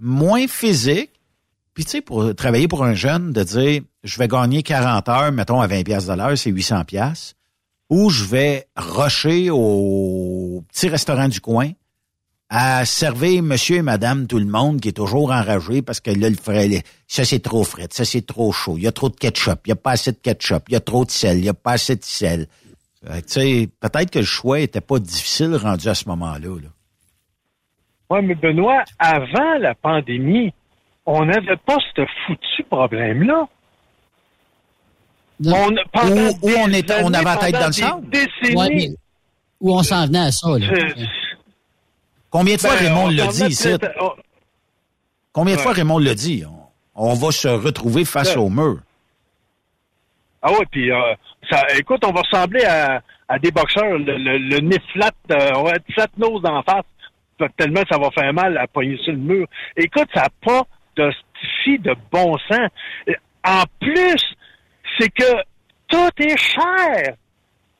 [0.00, 1.10] moins physiques.
[1.74, 5.32] Puis tu sais, pour travailler pour un jeune, de dire, je vais gagner 40 heures,
[5.32, 7.34] mettons à 20 pièces de l'heure, c'est 800 pièces,
[7.90, 11.72] ou je vais rusher au petit restaurant du coin
[12.48, 16.30] à servir monsieur et madame tout le monde qui est toujours enragé parce que là,
[16.30, 19.16] le frais, ça c'est trop frais, ça c'est trop chaud, il y a trop de
[19.16, 21.44] ketchup, il y a pas assez de ketchup, il y a trop de sel, il
[21.44, 22.46] y a pas assez de sel.
[23.04, 26.38] Fait que, Tu sais, peut-être que le choix était pas difficile rendu à ce moment-là.
[26.62, 26.68] Là.
[28.10, 30.52] Oui, mais Benoît, avant la pandémie,
[31.04, 33.46] on n'avait pas ce foutu problème-là.
[35.44, 38.06] On, pendant Où- où on était- on avait la tête dans le sable.
[38.56, 38.88] Ouais,
[39.60, 40.66] où on s'en venait à ça, là.
[42.38, 43.68] Combien de fois Ben, Raymond on l'a dit ici?
[44.00, 44.12] on-
[45.32, 45.62] Combien de Ouais.
[45.62, 46.44] fois Raymond l'a dit?
[46.94, 48.42] On, on va se retrouver face Ouais.
[48.42, 48.78] au mur.
[50.42, 51.14] Ah ouais, puis euh,
[51.50, 55.50] ça, écoute, on va ressembler à, à des boxeurs, le, le, le nez flat, euh,
[55.56, 56.84] on va être flat nose en face,
[57.56, 59.46] tellement ça va faire mal à pogner sur le mur.
[59.76, 60.62] Écoute, ça n'a pas
[60.96, 62.68] de stifi de bon sens.
[63.46, 64.22] En plus,
[64.98, 65.32] c'est que
[65.88, 67.14] tout est cher.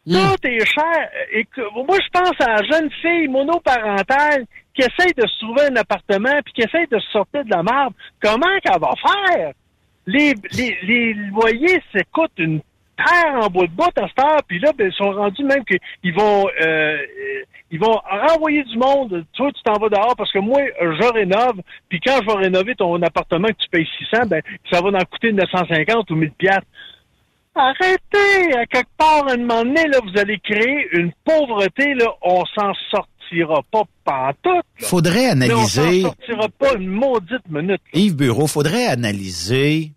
[0.06, 1.10] Tout est cher.
[1.32, 5.62] Et que, moi, je pense à la jeune fille monoparentale qui essaye de se trouver
[5.70, 7.96] un appartement puis qui essaye de se sortir de la marbre.
[8.22, 9.52] Comment qu'elle va faire?
[10.06, 12.60] Les, les, les loyers, ça coûte une
[12.96, 15.64] terre en bois de bout à cette heure, puis là, ben, ils sont rendus même
[15.64, 16.96] qu'ils vont euh,
[17.70, 19.24] ils vont renvoyer du monde.
[19.34, 22.74] Toi, tu t'en vas dehors parce que moi, je rénove, puis quand je vais rénover
[22.74, 24.40] ton appartement que tu payes 600, ben,
[24.70, 26.66] ça va en coûter 950 ou 1000 piastres.
[27.56, 28.54] Arrêtez!
[28.56, 32.44] À quelque part, à un moment donné, là, vous allez créer une pauvreté, là, on
[32.54, 34.44] s'en sortira pas pantoute.
[34.80, 34.86] là.
[34.86, 37.80] Faudrait analyser- on s'en sortira pas une maudite minute.
[37.94, 39.92] Yves Bureau, faudrait analyser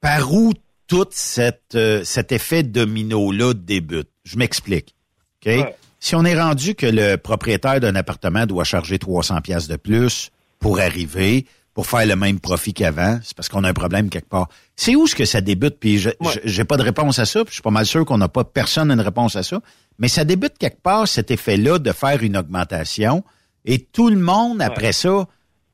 [0.00, 0.52] par où
[0.88, 4.08] tout cette, euh, cet effet domino-là débute.
[4.24, 4.94] Je m'explique.
[5.40, 5.46] OK?
[5.52, 5.76] Ouais.
[6.00, 10.30] Si on est rendu que le propriétaire d'un appartement doit charger 300 pièces de plus
[10.58, 14.28] pour arriver, pour faire le même profit qu'avant, c'est parce qu'on a un problème quelque
[14.28, 14.48] part.
[14.76, 15.78] C'est où est-ce que ça débute?
[15.80, 16.06] Puis
[16.44, 18.44] j'ai pas de réponse à ça, puis je suis pas mal sûr qu'on n'a pas
[18.44, 19.60] personne une réponse à ça.
[19.98, 23.24] Mais ça débute quelque part, cet effet-là de faire une augmentation,
[23.64, 25.26] et tout le monde, après ça,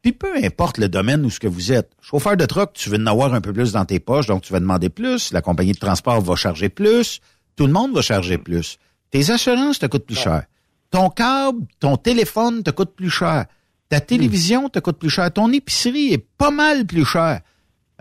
[0.02, 1.90] puis peu importe le domaine où ce que vous êtes.
[2.00, 4.52] Chauffeur de truck, tu veux en avoir un peu plus dans tes poches, donc tu
[4.52, 5.32] vas demander plus.
[5.32, 7.20] La compagnie de transport va charger plus.
[7.56, 8.78] Tout le monde va charger plus.
[9.10, 10.44] Tes assurances te coûtent plus cher.
[10.90, 13.46] Ton câble, ton téléphone te coûte plus cher.
[13.88, 15.32] Ta télévision te coûte plus cher.
[15.32, 17.40] Ton épicerie est pas mal plus cher.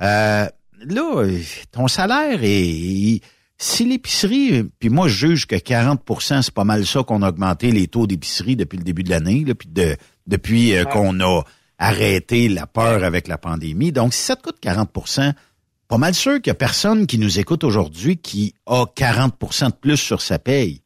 [0.01, 0.47] Euh,
[0.85, 1.25] là,
[1.71, 3.21] ton salaire est...
[3.59, 7.71] Si l'épicerie, puis moi je juge que 40% c'est pas mal ça qu'on a augmenté
[7.71, 9.97] les taux d'épicerie depuis le début de l'année, là, puis de,
[10.27, 11.41] depuis euh, qu'on a
[11.79, 13.91] arrêté la peur avec la pandémie.
[13.91, 15.33] Donc, si ça te coûte 40%
[15.87, 19.71] pas mal sûr qu'il y a personne qui nous écoute aujourd'hui qui a 40% de
[19.71, 20.81] plus sur sa paye.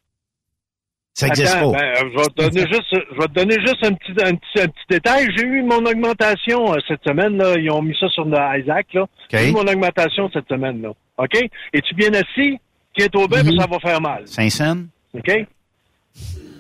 [1.13, 1.71] Ça n'existe pas.
[1.71, 4.61] ben, je, vais te donner juste, je vais te donner juste un petit, un petit,
[4.61, 5.27] un petit détail.
[5.35, 7.37] J'ai eu mon augmentation euh, cette semaine.
[7.37, 7.55] Là.
[7.57, 8.87] Ils ont mis ça sur Isaac.
[8.93, 9.05] Là.
[9.31, 10.81] J'ai eu mon augmentation cette semaine.
[10.81, 10.89] Là.
[11.17, 11.35] OK?
[11.73, 12.57] Es-tu bien assis?
[12.97, 14.27] Tiens-toi bien, parce que ça va faire mal.
[14.27, 14.77] 5 cents?
[15.13, 15.31] OK?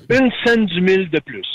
[0.09, 1.47] Une scène du mille de plus.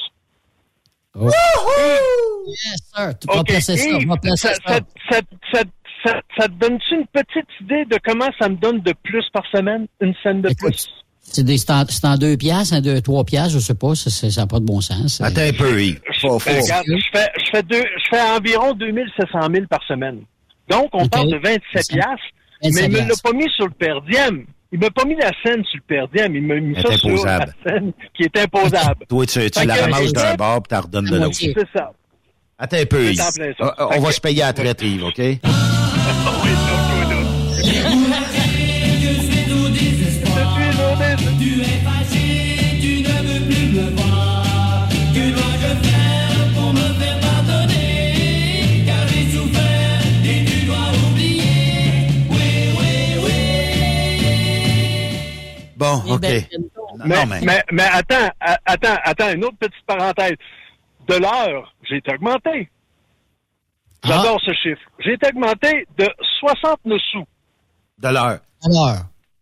[2.46, 3.18] Yes, sir.
[3.18, 3.46] Tu vas OK.
[3.46, 3.88] placer ça.
[3.94, 4.74] On Yves, va placer ça, ça.
[4.74, 4.80] ça,
[5.10, 5.20] ça,
[5.52, 5.62] ça,
[6.04, 9.44] ça- ça te donne-tu une petite idée de comment ça me donne de plus par
[9.50, 9.86] semaine?
[10.00, 10.88] Une scène de plus?
[11.32, 13.94] C'est des- c'est en, c'est en deux piastres, en deux, trois piastres, je sais pas,
[13.94, 15.20] ça n'a pas de bon sens.
[15.20, 16.00] Attends un peu, Yves.
[16.20, 20.20] Faut- faut- regarde, je fais, je fais deux, je fais environ 2700 000 par semaine.
[20.70, 22.14] Donc, on parle de 27 piastres,
[22.62, 24.44] 27 mais il me l'a pas mis sur le per diem.
[24.72, 27.24] Il m'a pas mis la scène sur le per diem, il m'a mis ça sur
[27.24, 29.06] la scène qui est imposable.
[29.08, 31.34] Toi, tu, tu la ramasses d'un bord puis tu redonnes de l'autre.
[31.36, 31.92] C'est ça.
[32.58, 33.20] Attends un peu, Yves.
[33.60, 35.20] On va que- se payer à la traite, Yves, OK?
[37.56, 37.72] Tu
[55.76, 56.20] Bon, OK.
[56.22, 56.48] Mais,
[57.04, 57.40] Non, mais...
[57.42, 60.36] mais, mais attends, a- attends, attends, une autre petite parenthèse.
[61.08, 62.68] De l'heure, j'ai été augmenté.
[64.04, 64.80] J'adore ce chiffre.
[65.04, 66.08] J'ai été augmenté de
[66.40, 67.24] 69 sous
[67.98, 68.40] De l'heure.
[68.64, 68.96] Alors.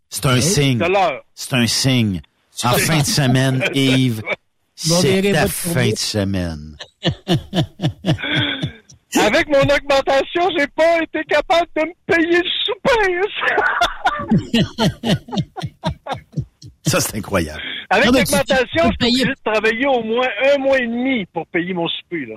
[0.08, 0.78] C'est un signe.
[0.78, 1.22] de l'heure.
[1.34, 2.20] C'est un signe.
[2.64, 4.22] En fin de semaine, Yves,
[4.76, 6.76] c'est ta fin de semaine.
[9.20, 13.20] Avec mon augmentation, j'ai pas été capable de me payer le souper.
[16.86, 17.60] Ça, c'est incroyable.
[17.90, 21.72] Avec l'augmentation, je suis obligé de travailler au moins un mois et demi pour payer
[21.72, 22.26] mon souper.
[22.26, 22.36] Là.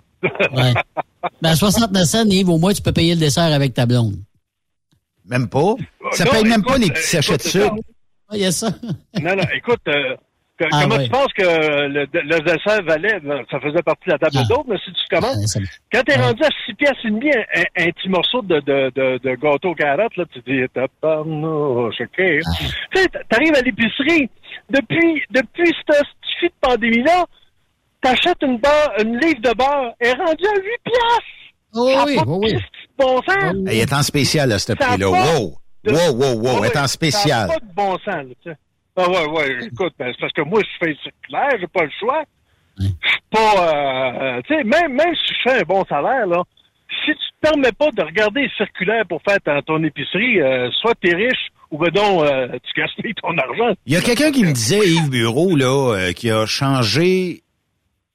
[0.53, 0.73] Ouais.
[1.41, 4.15] Ben, à 69 cents, Yves, au moins, tu peux payer le dessert avec ta blonde.
[5.25, 5.73] Même pas?
[6.11, 7.75] Ça Non, paye même écoute, pas les euh, petits sachets de sucre.
[8.31, 8.69] Il y a ça.
[9.21, 10.15] Non, non, écoute, euh,
[10.57, 11.43] que- Ah, comment tu penses que
[11.87, 13.19] le, le dessert valait?
[13.51, 14.43] Ça faisait partie de la table Ah.
[14.49, 15.59] d'autres, mais si tu commences, ça-
[15.93, 19.35] quand t'es rendu à 6 piastres et demi, un, petit morceau de, de, de, de
[19.35, 22.19] gâteau aux carottes, là, tu dis, tabarnouche, OK.
[22.19, 22.51] Ah.
[22.91, 24.29] Tu sais, t'arrives à l'épicerie,
[24.69, 27.25] depuis, depuis cette stupide pandémie-là,
[28.01, 31.23] t'achètes une, barre, une livre de beurre, elle est rendue à 8 piastres!
[31.75, 32.53] Oh, oui, pas de oh, oui.
[32.53, 33.53] petit bon sens!
[33.71, 34.97] Il est en spécial à ce prix-là.
[35.11, 35.57] pas Wow!
[35.83, 36.59] de- Wow, wow, wow.
[36.63, 37.47] Ah est en spécial.
[37.47, 38.57] Ça pas de bon sens, là, tu sais.
[38.97, 41.91] Ah ouais, ouais, écoute, ben, c'est parce que moi, je fais circulaire, j'ai pas le
[41.99, 42.23] choix.
[42.79, 42.93] Je suis
[43.31, 43.73] pas,
[44.37, 46.43] euh, tu sais, même, même si je fais un bon salaire, là,
[47.05, 50.69] si tu te permets pas de regarder les circulaires pour faire ta- ton épicerie, euh,
[50.81, 53.75] soit t'es riche ou ben donc, euh, tu gaspilles ton argent.
[53.85, 57.43] Il y a quelqu'un qui me disait, Yves Bureau, là, euh, qui a changé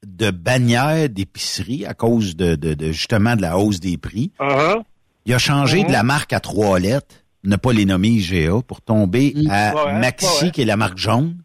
[0.05, 4.31] de bannière d'épicerie à cause de, de, de, justement de la hausse des prix.
[4.39, 4.81] Uh-huh.
[5.25, 8.81] Il a changé de la marque à trois lettres, ne pas les nommer IGA, pour
[8.81, 10.51] tomber à Ouais, ouais, Maxi, ouais.
[10.51, 11.37] qui est la marque jaune.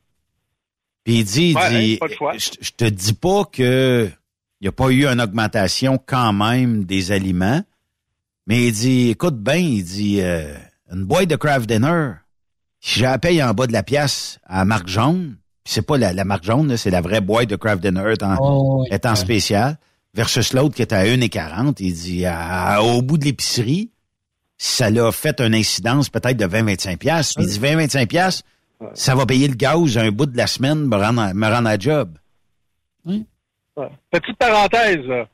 [1.04, 2.32] Puis il dit, il dit, pas le choix.
[2.37, 4.11] je, te dis pas que
[4.61, 7.62] il n'y a pas eu une augmentation quand même des aliments,
[8.46, 10.52] mais il dit, écoute bien, il dit, euh,
[10.92, 12.12] une boîte de Kraft Dinner,
[12.80, 15.82] si je la paye en bas de la pièce à la marque jaune, puis c'est
[15.82, 18.88] pas la, la marque jaune, c'est la vraie boîte de Kraft Dinner en, Oh, oui.
[18.90, 19.78] est en spécial,
[20.14, 23.90] versus l'autre qui est à 1,40, il dit, à- au bout de l'épicerie,
[24.59, 27.35] ça l'a fait une incidence peut-être de 20-25 pièces.
[27.35, 28.42] Puis il dit 20-25 pièces,
[28.94, 31.68] ça va payer le gaz un bout de la semaine, me rendre à, me rendre
[31.68, 32.11] à job.
[33.07, 33.23] Ouais.
[34.11, 35.25] Petite parenthèse, euh,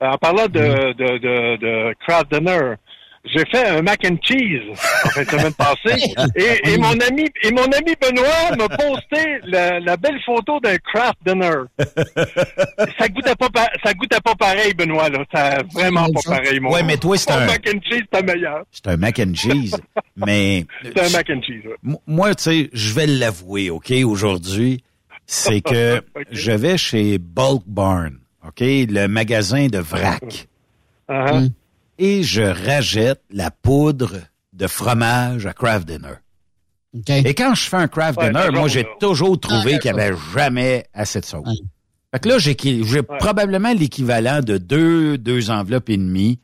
[0.00, 2.74] en parlant de, de, de, de Kraft Dinner,
[3.24, 6.02] j'ai fait un mac and cheese en fin de semaine passée
[6.36, 10.76] et, et mon ami et mon ami Benoît m'a posté la, la belle photo d'un
[10.78, 11.54] Kraft Dinner.
[12.98, 16.72] ça goûtait pas pa- ça goûtait pas pareil Benoît là, ça vraiment pas pareil mon.
[16.72, 18.64] Ouais, mais toi, c'est un- mac and cheese c'était meilleur.
[18.70, 19.76] C'est un mac and cheese,
[20.16, 21.62] mais C'est un mac and cheese.
[21.66, 21.94] ouais.
[22.06, 24.82] Moi, tu sais, je vais l'avouer, OK, aujourd'hui,
[25.26, 30.48] c'est que je vais chez Bulk Barn, OK, le magasin de vrac,
[31.08, 31.50] Uh-huh.
[31.98, 34.16] Et je rachète la poudre
[34.52, 36.14] de fromage à Kraft Dinner.
[36.94, 37.08] OK.
[37.10, 40.00] Et quand je fais un Kraft Ouais, Dinner, moi, j'ai toujours trouvé Ah, qu'il n'y
[40.00, 41.46] avait jamais assez de sauce.
[41.46, 41.54] Ouais.
[42.12, 46.38] Fait que là, j'ai probablement l'équivalent de deux, deux enveloppes et demie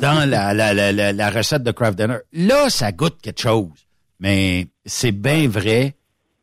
[0.00, 2.18] dans la, la, la, la, la recette de Kraft Dinner.
[2.32, 3.68] Là, ça goûte quelque chose.
[4.18, 5.94] Mais c'est bien vrai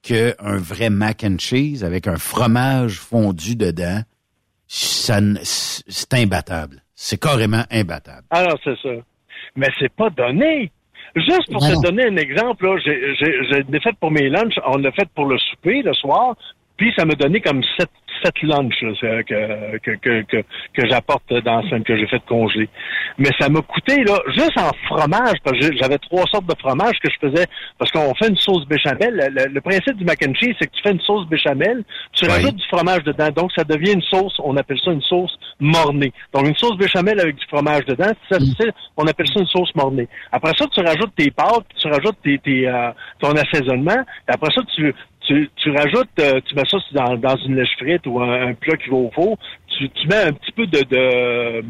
[0.04, 4.04] qu'un vrai mac and cheese avec un fromage fondu dedans,
[4.68, 6.83] ça, c'est imbattable.
[6.96, 8.26] C'est carrément imbattable.
[8.30, 8.90] Alors, c'est ça.
[9.56, 10.72] Mais c'est pas donné.
[11.16, 14.56] Juste pour te donner un exemple, là, j'ai, j'ai, j'ai l'ai fait pour mes lunchs,
[14.66, 16.36] on l'a fait pour le souper le soir,
[16.78, 17.90] puis ça m'a donné comme sept,
[18.24, 20.38] sept lunchs là, c'est- que, que, que, que,
[20.74, 22.70] que j'apporte dans celle que j'ai fait congeler.
[23.18, 26.98] Mais ça m'a coûté, là, juste en fromage, parce que j'avais trois sortes de fromage
[27.04, 27.46] que je faisais,
[27.78, 29.32] parce qu'on fait une sauce béchamel.
[29.36, 31.84] Le, le- principe du mac and cheese, c'est que tu fais une sauce béchamel,
[32.14, 32.32] tu Oui.
[32.32, 36.12] rajoutes du fromage dedans, donc ça devient une sauce, on appelle ça une sauce mornée.
[36.34, 39.74] Donc une sauce béchamel avec du fromage dedans, ça, c'est- on appelle ça une sauce
[39.76, 40.08] mornée.
[40.32, 44.52] Après ça, tu rajoutes tes pâtes, tu rajoutes tes, tes, euh, ton assaisonnement, et après
[44.54, 44.94] ça, tu,
[45.28, 48.54] tu, tu rajoutes, euh, tu mets ça dans, dans une lèche frite ou un, un
[48.54, 49.38] plat qui va au four,
[49.78, 51.64] tu, tu mets un petit peu de, de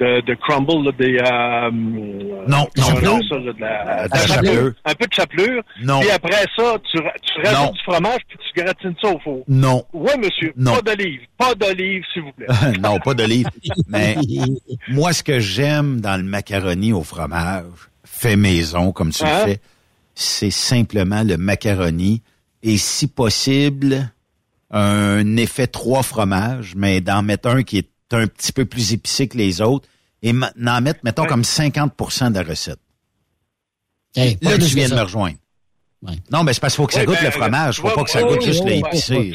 [0.00, 1.18] de, de crumble, là, des...
[1.18, 3.18] Euh, Non, non, on non.
[3.20, 4.72] dit ça, là, de la, de la de la chapelure.
[4.84, 5.62] Un peu de chapelure.
[5.84, 6.00] Non.
[6.00, 7.70] Puis après ça, tu, tu rajoutes Non.
[7.70, 9.44] du fromage puis tu gratines ça au four.
[9.46, 9.84] Non.
[9.92, 10.52] Oui, monsieur.
[10.56, 10.74] Non.
[10.74, 11.20] Pas d'olive.
[11.38, 12.46] Pas d'olive, s'il vous plaît.
[12.82, 13.46] non, pas d'olive.
[13.88, 14.16] Mais
[14.88, 17.62] moi, ce que j'aime dans le macaroni au fromage,
[18.04, 19.46] fait maison, comme tu Hein?
[19.46, 19.60] le fais,
[20.16, 22.20] c'est simplement le macaroni
[22.64, 24.10] et si possible,
[24.70, 29.28] un effet trois fromages, mais d'en mettre un qui est un petit peu plus épicé
[29.28, 29.86] que les autres
[30.22, 32.80] et d'en mettre, mettons, comme 50% de la recette.
[34.16, 35.36] Hey, Là, tu viens de me rejoindre.
[36.04, 36.16] Ouais.
[36.30, 37.76] Non, mais c'est parce qu'il faut que ça Ouais, goûte ben, le fromage.
[37.76, 39.32] Faut vois, pas que ça goûte juste l'épicé.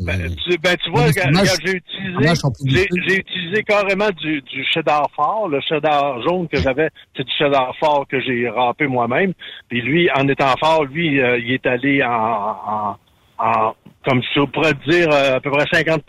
[0.00, 5.60] Ben, tu, ben, tu vois, j'ai utilisé, j'ai, utilisé carrément du, du cheddar fort, le
[5.60, 9.32] cheddar jaune que j'avais, c'est du cheddar fort que j'ai râpé moi-même.
[9.68, 12.96] Puis lui, en étant fort, lui, euh, il est allé en, en,
[13.38, 16.00] en comme je pourrais dire, euh, à peu près 50%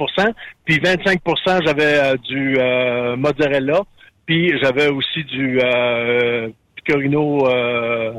[0.65, 3.81] Puis 25% j'avais euh, du euh, mozzarella.
[4.25, 8.13] Puis j'avais aussi du euh, pecorino euh,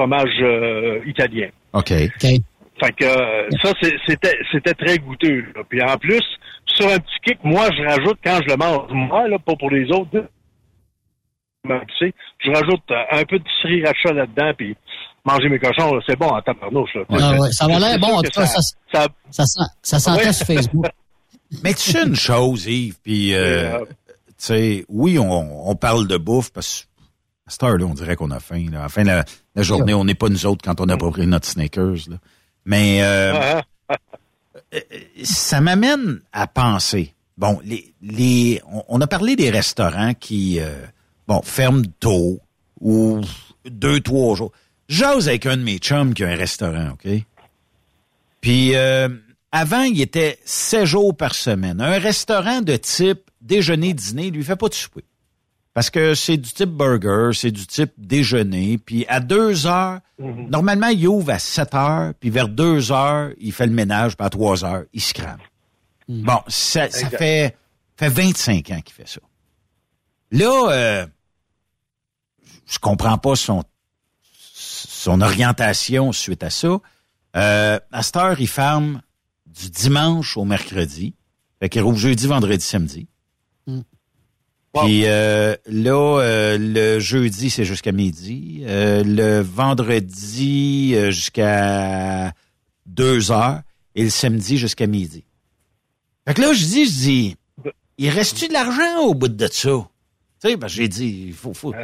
[0.00, 1.48] fromage euh, italien.
[1.72, 1.92] OK.
[1.92, 2.22] OK.
[2.82, 3.72] Fait que euh, ça,
[4.06, 5.44] c'était c'était très goûteux.
[5.54, 5.62] là.
[5.68, 6.22] Puis en plus,
[6.64, 9.70] sur un petit kick, moi, je rajoute quand je le mange, moi, là, pas pour
[9.70, 10.10] les autres,
[11.62, 14.74] tu sais, je rajoute euh, un peu de sriracha là-dedans, puis
[15.26, 16.94] manger mes cochons, c'est bon en tabarnouche.
[16.94, 17.02] Là.
[17.10, 18.60] Ah ouais, ça va l'air bon, en tout cas, ça,
[18.92, 20.32] ça- ça, sent, ça sentait Ouais.
[20.32, 20.86] sur Facebook.
[21.62, 23.84] Mais tu sais une chose, Yves, puis euh, tu
[24.38, 26.89] sais, oui, on, on parle de bouffe parce que
[27.50, 28.66] à cette heure-là, on dirait qu'on a faim.
[28.70, 28.78] Là.
[28.78, 29.24] À la fin de la,
[29.56, 32.08] la journée, on n'est pas nous autres quand on a pas pris notre Snickers.
[32.08, 32.16] Là.
[32.64, 33.60] Mais euh,
[34.74, 34.80] euh,
[35.24, 37.12] ça m'amène à penser.
[37.36, 40.84] Bon, les, les, on, a parlé des restaurants qui, euh,
[41.26, 42.38] bon, ferment tôt
[42.80, 43.20] ou
[43.68, 44.52] deux, trois jours.
[44.88, 47.10] J'ose avec un de mes chums qui a un restaurant, OK?
[48.40, 49.08] Puis euh,
[49.50, 51.80] avant, il était sept jours par semaine.
[51.80, 55.04] Un restaurant de type déjeuner-dîner, il lui fait pas de souper.
[55.72, 58.78] Parce que c'est du type burger, c'est du type déjeuner.
[58.78, 63.52] Puis à deux heures, normalement, il ouvre à 7 heures, puis vers deux heures, il
[63.52, 65.38] fait le ménage, puis à trois heures, il se crame.
[66.08, 67.56] Bon, ça, ça fait,
[67.96, 69.20] fait 25 ans qu'il fait ça.
[70.32, 71.06] Là, euh,
[72.66, 73.62] je comprends pas son,
[74.52, 76.80] son orientation suite à ça.
[77.36, 79.02] Euh, à cette heure, il ferme
[79.46, 81.14] du dimanche au mercredi.
[81.60, 83.08] Fait qu'il rouvre jeudi, vendredi, samedi.
[84.74, 88.62] Puis euh, là, euh, le jeudi, c'est jusqu'à midi.
[88.66, 92.32] Euh, le vendredi, euh, jusqu'à
[92.86, 93.62] deux heures.
[93.96, 95.24] Et le samedi, jusqu'à midi.
[96.26, 97.36] Fait que là, je dis, je dis,
[97.98, 99.88] il reste-tu de l'argent au bout de ça?
[100.40, 101.74] Tu sais, ben, j'ai dit, il faut, faut.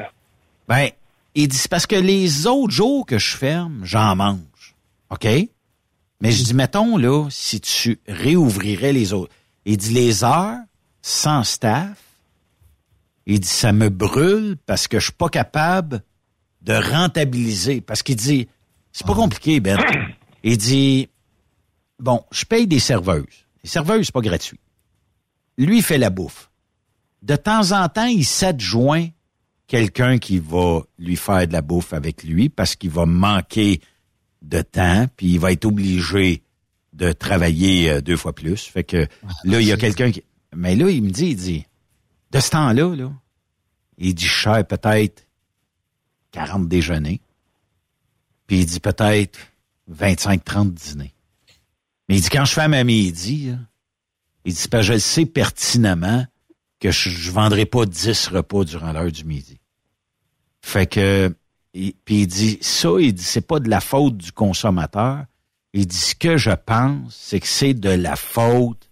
[0.68, 0.90] Ben,
[1.34, 4.76] il dit, c'est parce que les autres jours que je ferme, j'en mange.
[5.10, 5.26] OK?
[6.20, 9.32] Mais je dis, mettons, là, si tu réouvrirais les autres.
[9.64, 10.58] Il dit, les heures,
[11.02, 11.98] sans staff,
[13.26, 16.02] il dit, ça me brûle parce que je suis pas capable
[16.62, 17.80] de rentabiliser.
[17.80, 18.48] Parce qu'il dit,
[18.92, 19.78] c'est pas compliqué, Ben.
[20.44, 21.08] Il dit,
[21.98, 23.46] bon, je paye des serveuses.
[23.64, 24.60] Les serveuses, c'est pas gratuit.
[25.58, 26.50] Lui, il fait la bouffe.
[27.22, 29.08] De temps en temps, il s'adjoint
[29.66, 33.80] quelqu'un qui va lui faire de la bouffe avec lui parce qu'il va manquer
[34.42, 36.42] de temps, puis il va être obligé
[36.92, 38.62] de travailler euh, deux fois plus.
[38.62, 39.08] Fait que
[39.44, 40.22] là, il y a quelqu'un qui...
[40.54, 41.66] Mais là, il me dit, il dit,
[42.40, 43.12] ce temps-là, là,
[43.98, 45.26] il dit, sers peut-être
[46.32, 47.20] 40 déjeuners,
[48.46, 49.38] puis il dit peut-être
[49.90, 51.14] 25-30 dîners.
[52.08, 53.54] Mais il dit, quand je fais à midi,
[54.44, 56.26] il dit, c'est parce que je le sais pertinemment
[56.78, 59.58] que je, je vendrai pas 10 repas durant l'heure du midi.
[60.60, 61.34] Fait que,
[61.72, 65.24] puis il dit, ça, il dit, c'est pas de la faute du consommateur.
[65.72, 68.85] Il dit, ce que je pense, c'est que c'est de la faute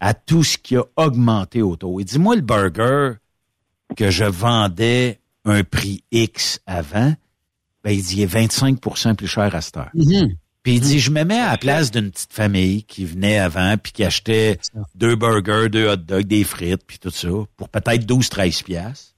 [0.00, 2.00] à tout ce qui a augmenté autour.
[2.00, 3.12] Il dit, moi, le burger
[3.96, 7.14] que je vendais un prix X avant,
[7.84, 9.90] ben, il dit, il est 25% plus cher à cette heure.
[10.62, 13.76] Puis il dit, je me mets à la place d'une petite famille qui venait avant
[13.78, 14.58] puis qui achetait
[14.94, 19.14] deux burgers, deux hot dogs, des frites puis tout ça pour peut-être 12-13 piastres.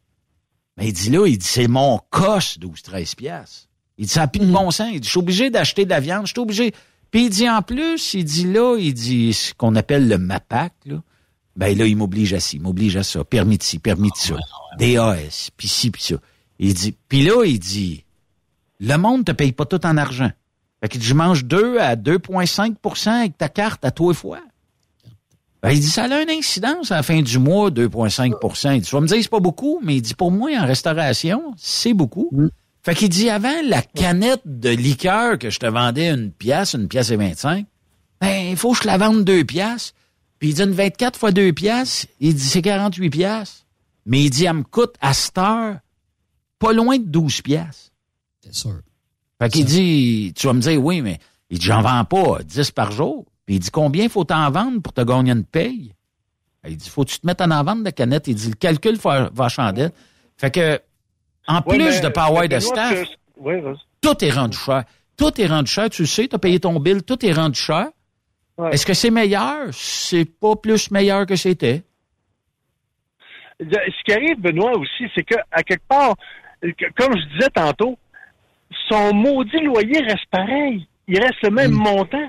[0.77, 3.69] Mais il dit là, il dit, c'est mon coche 12-13 piastres.
[3.99, 4.89] Il dit, ça n'a plus de bon sens.
[4.93, 6.73] Il dit, je suis obligé d'acheter de la viande, je suis obligé.
[7.13, 10.73] Puis il dit, en plus, il dit là, il dit ce qu'on appelle le MAPAC,
[10.87, 11.03] là.
[11.55, 14.17] Ben là, il m'oblige à ci, il m'oblige à ça, permis de ci, permis de
[14.17, 14.37] ça,
[14.79, 16.15] DAS, puis ci, puis ça.
[16.59, 18.05] Il dit, puis là, il dit,
[18.81, 20.31] le monde te paye pas tout en argent.
[20.81, 24.41] Fait que je mange 2 à 2,5% avec ta carte à toi et fois.
[25.63, 28.89] Ben, il dit, ça a une incidence à la fin du mois, 2,5 Il dit,
[28.89, 31.93] tu vas me dire, c'est pas beaucoup, mais il dit, pour moi, en restauration, c'est
[31.93, 32.31] beaucoup.
[32.83, 36.89] Fait qu'il dit, avant, la canette de liqueur que je te vendais une pièce, une
[36.89, 37.67] pièce et 25,
[38.21, 39.95] ben, il faut que je la vende deux pièces.
[40.39, 43.67] Puis il dit, une 24 fois deux pièces, il dit, c'est 48 pièces.
[44.05, 45.77] Mais il dit, elle me coûte à cette heure
[46.59, 47.93] pas loin de 12 pièces.
[48.41, 48.81] C'est sûr.
[49.41, 51.19] Fait qu'il dit, tu vas me dire, oui, mais
[51.51, 53.27] il dit, j'en vends pas 10 par jour.
[53.47, 55.95] Puis il dit, combien faut t'en vendre pour te gagner une paye?
[56.67, 58.29] Il dit, faut que tu te mettes en vente de canettes.
[58.29, 59.93] Il dit, le calcul va, va chandelle.
[60.37, 60.81] Fait que,
[61.49, 63.77] en Ouais, plus mais- de pas avoir mais de staff, que- vas-y.
[64.01, 64.85] tout est rendu cher.
[65.17, 67.59] Tout est rendu cher, tu le sais, tu as payé ton bill, tout est rendu
[67.59, 67.89] cher.
[68.71, 69.69] Est-ce que c'est meilleur?
[69.73, 71.83] C'est pas plus meilleur que c'était?
[73.61, 76.15] Ce qui arrive, Benoît, aussi, c'est que à quelque part,
[76.97, 77.99] comme je disais tantôt,
[78.89, 80.87] son maudit loyer reste pareil.
[81.09, 82.29] Il reste le même montant.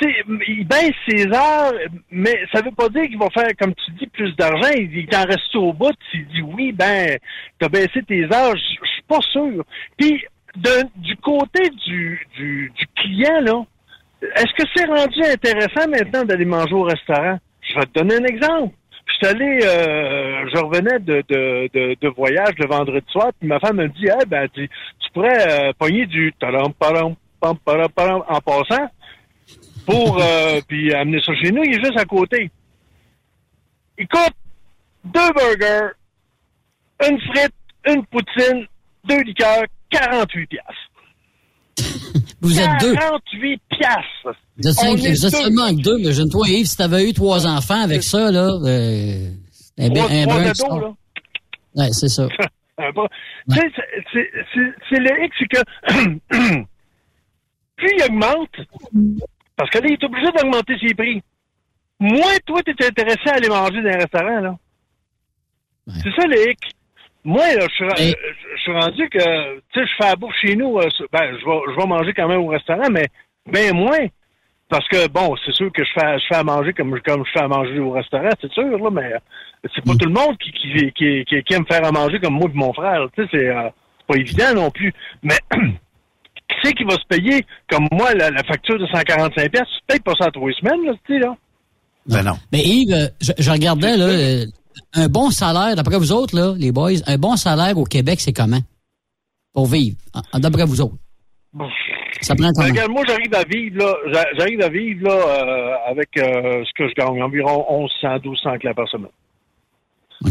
[0.00, 0.12] Tu
[0.48, 1.72] il baisse ses heures,
[2.10, 4.70] mais ça veut pas dire qu'il va faire, comme tu dis, plus d'argent.
[4.76, 5.94] Il, t'en reste au bout.
[6.12, 7.16] Il dit oui, ben,
[7.58, 8.56] t'as baissé tes heures.
[8.56, 9.64] Je suis pas sûr.
[9.96, 10.24] Puis,
[10.56, 13.64] de- du côté du, du, du client, là,
[14.36, 17.38] est-ce que c'est rendu intéressant maintenant d'aller manger au restaurant?
[17.60, 18.74] Je vais te donner un exemple.
[19.06, 23.46] Je suis allé, euh, je revenais de, de, de, de voyage le vendredi soir, puis
[23.46, 26.32] ma femme me dit, eh ben, tu, tu pourrais euh, pogner du
[27.42, 28.88] en passant
[29.86, 31.62] pour euh, puis amener ça chez nous.
[31.64, 32.50] Il est juste à côté.
[33.98, 34.32] Il coûte
[35.04, 35.90] deux burgers,
[37.08, 37.54] une frite,
[37.86, 38.66] une poutine,
[39.04, 40.72] deux liqueurs, 48 piastres.
[42.40, 42.94] Vous êtes deux.
[42.94, 44.38] 48 piastres.
[44.58, 45.38] Est vous êtes deux.
[45.42, 48.50] seulement que deux, mais je toi, Yves, si t'avais eu trois enfants avec ça, là,
[48.64, 49.30] euh,
[49.78, 50.80] un, Trois- un trois ados, sort.
[50.80, 50.94] là.
[51.76, 52.28] Ouais, c'est ça.
[53.48, 53.60] Sais,
[54.90, 55.60] c'est le hic, c'est que
[57.76, 58.50] plus il augmente,
[59.56, 61.22] parce que là, il est obligé d'augmenter ses prix.
[62.00, 64.56] Moins toi, tu es intéressé à aller manger dans un restaurant, là.
[65.86, 66.58] C'est ça le hic.
[67.24, 68.16] Moi, là, je suis, Et-
[68.56, 71.44] je suis rendu que, tu sais, je fais la bouffe chez nous, euh, ben, je
[71.44, 73.06] vais, je vais manger quand même au restaurant, mais
[73.46, 74.06] bien moins.
[74.68, 77.30] Parce que, bon, c'est sûr que je fais, je fais à manger comme, comme je
[77.32, 79.18] fais à manger au restaurant, c'est sûr, là, mais euh,
[79.74, 82.48] c'est pas tout le monde qui, qui, qui, qui, aime faire à manger comme moi
[82.52, 83.06] et mon frère.
[83.14, 84.92] Tu sais, c'est euh, c'est pas évident non plus.
[85.22, 85.38] Mais
[86.62, 89.80] qui c'est qui va se payer, comme moi, la, la facture de 145 pièces Tu
[89.86, 91.34] payes pas ça à trois semaines, là, tu sais, là.
[92.06, 92.34] Ben non.
[92.52, 94.44] Mais Yves, euh, je, je regardais, là, euh,
[94.94, 98.32] un bon salaire, d'après vous autres, là, les boys, un bon salaire au Québec, c'est
[98.32, 98.60] comment?
[99.52, 99.96] Pour vivre,
[100.34, 100.96] d'après vous autres.
[102.20, 102.68] Ça prend Ben, comment?
[102.68, 106.70] regarde, moi, j'arrive à vivre, là, j'a- j'arrive à vivre, là, euh, avec euh, ce
[106.74, 109.10] que je gagne, environ 1100, 1200 clats par semaine.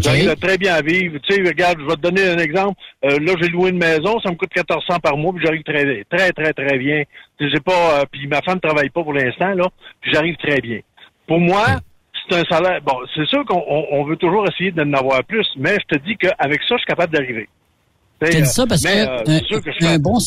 [0.01, 1.17] J'arrive à très bien à vivre.
[1.19, 2.79] Tu sais, regarde, je vais te donner un exemple.
[3.05, 6.03] Euh, là, j'ai loué une maison, ça me coûte 1400 par mois, puis j'arrive très,
[6.09, 7.03] très, très, très bien.
[7.37, 9.65] Tu sais, j'ai pas, euh, puis ma femme travaille pas pour l'instant, là,
[10.01, 10.79] puis j'arrive très bien.
[11.27, 11.65] Pour moi,
[12.29, 12.81] c'est un salaire.
[12.81, 16.03] Bon, c'est sûr qu'on on- on veut toujours essayer d'en avoir plus, mais je te
[16.03, 17.47] dis qu'avec ça, je suis capable d'arriver.
[18.21, 19.75] Tu Je sais, te dis ça parce mais, que, euh, un, c'est sûr que je
[19.75, 20.17] suis un bon,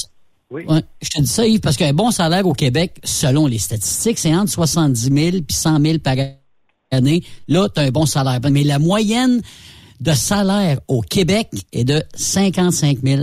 [0.49, 0.65] Oui.
[0.69, 4.19] Ouais, je te dis ça, Yves, parce qu'un bon salaire au Québec, selon les statistiques,
[4.19, 6.37] c'est entre 70 000 puis 100 000 par année.
[6.93, 8.41] Là, tu as un bon salaire.
[8.51, 9.43] Mais la moyenne
[10.01, 13.23] de salaire au Québec est de 55 000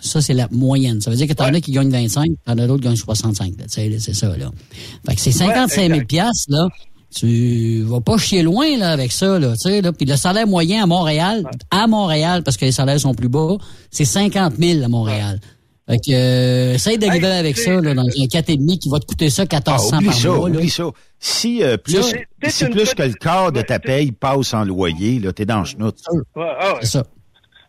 [0.00, 1.00] Ça, c'est la moyenne.
[1.00, 3.54] Ça veut dire que t'en as qui gagnent 25, t'en as d'autres qui gagnent 65.
[3.58, 3.64] là.
[3.64, 4.50] Tu sais, là, C'est ça, là.
[5.06, 6.68] Fait que c'est 55 000 piastres, là.
[7.14, 9.52] Tu vas pas chier loin, là, avec ça, là.
[9.52, 9.92] Tu sais, là.
[9.92, 13.56] Puis le salaire moyen à Montréal, à Montréal, parce que les salaires sont plus bas,
[13.90, 15.40] c'est 50 000 à Montréal.
[15.88, 19.30] Fait que, euh, essaye d'arriver avec ça, là, dans un 4,5 qui va te coûter
[19.30, 20.56] ça 1400 Ah, par ça, mois, là.
[20.56, 20.84] oublie ça.
[21.20, 25.20] Si euh, plus, si plus petite- que le quart de ta paye passe en loyer,
[25.20, 25.98] là, t'es dans le chenoute.
[26.12, 26.44] Ouais, ouais.
[26.80, 27.04] C'est ça.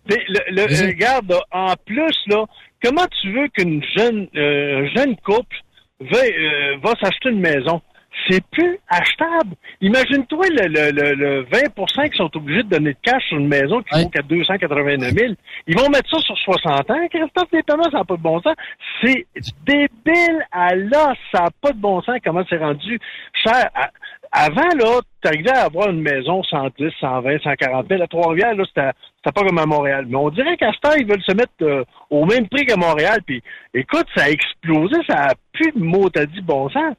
[0.09, 0.15] Le,
[0.51, 2.45] le- regarde, là, en plus, là,
[2.83, 5.55] comment tu veux qu'une jeune euh, jeune couple
[5.99, 7.81] veuille, euh, va s'acheter une maison?
[8.29, 9.55] C'est plus achetable.
[9.81, 13.47] Imagine-toi le, le, le, le 20% qui sont obligés de donner de cash sur une
[13.47, 15.33] maison qui vaut qu'à 289 000.
[15.67, 17.07] Ils vont mettre ça sur 60 ans.
[17.09, 18.55] Christophe, les paiements, ça n'a pas de bon sens.
[19.03, 19.25] C'est
[19.65, 21.17] débile à l'os.
[21.31, 22.99] Ça n'a pas de bon sens comment c'est rendu
[23.33, 23.69] cher.
[23.75, 23.89] À-
[24.31, 28.01] avant, là, tu arrivais à avoir une maison 110, 120, 140 000.
[28.03, 30.05] À Trois-Rivières, là, c'était pas comme à Montréal.
[30.07, 32.77] Mais on dirait qu'à ce temps, ils veulent se mettre euh, au même prix qu'à
[32.77, 33.19] Montréal.
[33.25, 33.41] Puis,
[33.73, 34.95] écoute, ça a explosé.
[35.07, 36.93] Ça a plus de mots, t'as dit bon sens.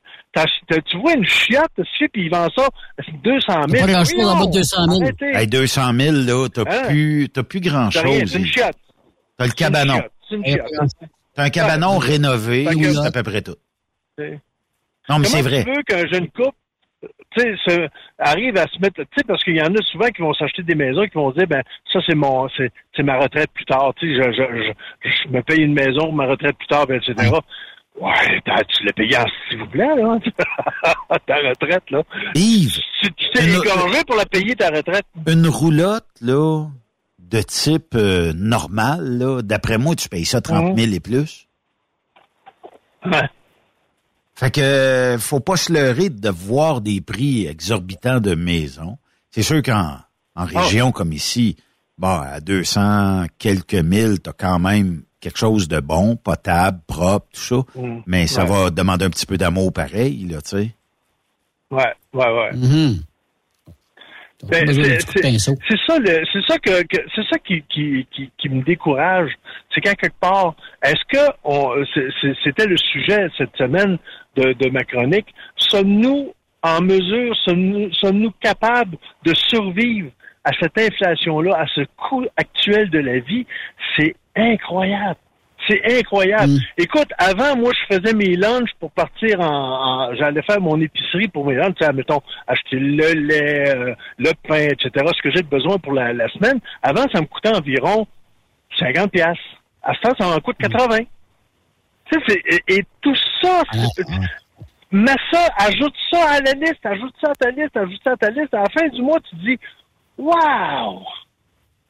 [0.69, 2.69] Tu vois une chiotte, tu sais, puis ils vendent ça
[3.25, 3.87] 200 000.
[3.87, 5.03] Pas grand-chose en bas de 200 000.
[5.03, 5.37] Arrêtez.
[5.37, 6.89] Hey, 200 000, là, t'as Hein?
[6.89, 8.25] plus, t'as plus grand-chose.
[8.27, 8.77] c'est une chiotte.
[9.37, 10.01] T'as le cabanon.
[10.29, 10.91] C'est une chiotte.
[11.35, 13.57] T'as un cabanon rénové, c'est à peu près tout.
[15.09, 15.65] Non, mais c'est vrai.
[15.65, 16.53] tu veux qu'un jeune couple
[17.43, 20.23] tu sais, arrive à se mettre, tu sais, parce qu'il y en a souvent qui
[20.23, 21.63] vont s'acheter des maisons et qui vont se dire, ben,
[21.93, 22.73] ça, c'est mon, c'est,
[23.03, 24.73] ma retraite plus tard, tu sais, je, je,
[25.05, 27.31] je, je me paye une maison pour ma retraite plus tard, ben, etc.
[28.01, 30.19] Ouais, t'as- tu l'as payé en s'il vous plaît, là,
[31.27, 32.03] ta retraite, là.
[32.35, 35.05] Yves, Tu, t'es égorgé pour la payer, ta retraite.
[35.27, 36.67] une roulotte, là,
[37.19, 41.47] de type euh, normal, là, d'après moi, tu payes ça 30 000 et plus.
[43.05, 43.29] Ouais.
[44.39, 48.97] Fait que faut pas se leurrer de voir des prix exorbitants de maisons.
[49.31, 49.97] C'est sûr qu'en
[50.37, 51.57] en région comme ici,
[51.99, 57.41] bon, à 200 quelques mille, t'as quand même quelque chose de bon, potable, propre, tout
[57.41, 57.57] ça.
[57.75, 58.03] Mm.
[58.07, 58.51] Mais ça Ouais.
[58.51, 60.71] va demander un petit peu d'amour pareil, là, tu sais.
[61.73, 62.51] Ouais, ouais, ouais.
[64.45, 65.01] Ben, d'un c'est
[65.85, 69.33] ça, le- c'est ça que, que- c'est ça qui, qui, qui, qui me décourage.
[69.75, 73.99] C'est qu'à quelque part, est-ce que c'était le sujet cette semaine
[74.37, 80.11] de, de ma chronique, sommes-nous en mesure, sommes-nous sommes-nous capables de survivre
[80.45, 83.47] à cette inflation-là, à ce coût actuel de la vie?
[83.97, 85.17] C'est incroyable.
[85.67, 86.53] C'est incroyable.
[86.79, 89.45] Écoute, avant, moi, je faisais mes lunchs pour partir en...
[90.11, 93.95] en- J'allais faire mon épicerie pour mes lunchs, tu sais, mettons, acheter le lait, euh,
[94.19, 96.61] le pain, etc., ce que j'ai besoin pour la, la semaine.
[96.83, 98.07] Avant, ça me coûtait environ
[98.79, 99.43] 50 piastres.
[99.83, 100.99] À ce temps, ça m'en coûte 80.
[102.11, 103.63] Tu sais, c'est- et, et tout ça,
[103.95, 104.05] c'est-
[104.91, 108.17] mets ça, ajoute ça à la liste, ajoute ça à ta liste, ajoute ça à
[108.17, 108.55] ta liste.
[108.55, 109.59] À la fin du mois, tu te dis,
[110.17, 111.03] wow!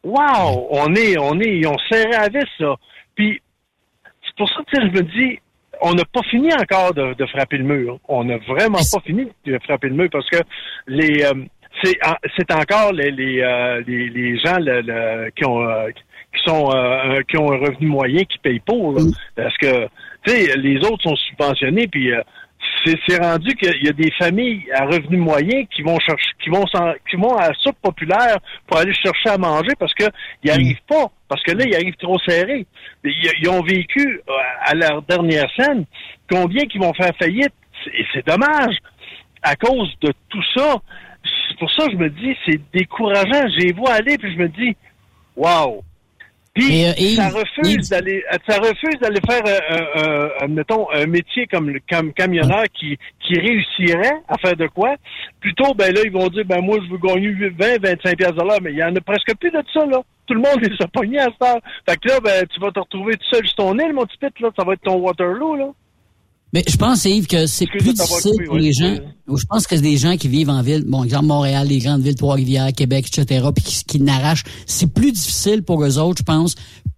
[0.04, 0.68] Wow!
[0.70, 2.74] On est, on est, ont serré à vis, ça.
[3.14, 3.40] Puis,
[4.24, 5.38] c'est pour ça que je me dis,
[5.80, 7.98] on n'a pas fini encore de, de frapper le mur.
[8.08, 10.38] On n'a vraiment pas fini de frapper le mur parce que
[10.86, 11.34] les, euh,
[11.82, 15.90] c'est, en- c'est encore les, les, euh, les, les gens le- le- qui ont, euh,
[15.90, 18.92] qui sont euh, qui ont un revenu moyen qui payent pour.
[18.94, 19.02] là.
[19.36, 19.88] Parce que
[20.28, 22.22] tu sais, les autres sont subventionnés, puis euh,
[22.84, 26.64] c'est rendu qu'il y a des familles à revenus moyens qui vont chercher, qui vont
[27.08, 30.04] qui vont à la soupe populaire pour aller chercher à manger parce que
[30.42, 32.66] ils arrivent pas, parce que là ils arrivent trop serrés.
[33.04, 35.84] Ils, ils ont vécu euh, à leur dernière scène
[36.30, 37.54] combien qui vont faire faillite?
[37.92, 38.76] Et c'est dommage
[39.42, 40.76] à cause de tout ça.
[41.48, 43.48] C'est pour ça que je me dis c'est décourageant.
[43.48, 44.76] Je les vois aller puis je me dis
[45.36, 45.82] wow.
[46.66, 51.46] Puis euh, ça refuse d'aller, ça refuse d'aller faire, euh, euh, euh, mettons, un métier
[51.46, 54.94] comme le cam- camionneur qui, qui réussirait à faire de quoi.
[55.40, 58.42] Plutôt, ben là, ils vont dire, ben moi, je veux gagner 20, 25 pièces de
[58.42, 60.00] l'heure, mais il y en a presque plus de ça, là.
[60.26, 61.58] Tout le monde les a pognés à ça.
[61.88, 64.18] Fait que là, ben, tu vas te retrouver tout seul sur ton île, mon petit
[64.18, 64.50] pit, là.
[64.58, 65.68] Ça va être ton Waterloo, là.
[66.54, 68.94] Mais je pense, Yves, que c'est plus difficile coupé, pour les gens.
[69.36, 72.00] Je pense que c'est des gens qui vivent en ville, bon, exemple Montréal, les grandes
[72.02, 74.44] villes, Trois-Rivières, Québec, etc., puis qui, qui n'arrachent.
[74.66, 76.54] C'est plus difficile pour eux autres, je pense,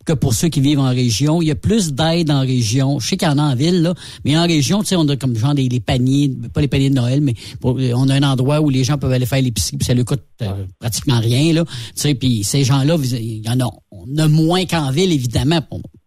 [0.07, 1.43] que pour ceux qui vivent en région.
[1.43, 3.01] Il y a plus d'aide en région.
[3.01, 3.95] Je sais qu'il y en a en ville, là,
[4.25, 6.91] mais en région, tu sais, on a comme genre des les paniers, pas les paniers
[6.91, 9.77] de Noël, mais pour- on a un endroit où les gens peuvent aller faire l'épicerie,
[9.77, 11.65] puis ça leur coûte euh, pratiquement rien, là.
[11.65, 15.61] Tu sais, puis ces gens-là, il y en a, on a moins qu'en ville, évidemment.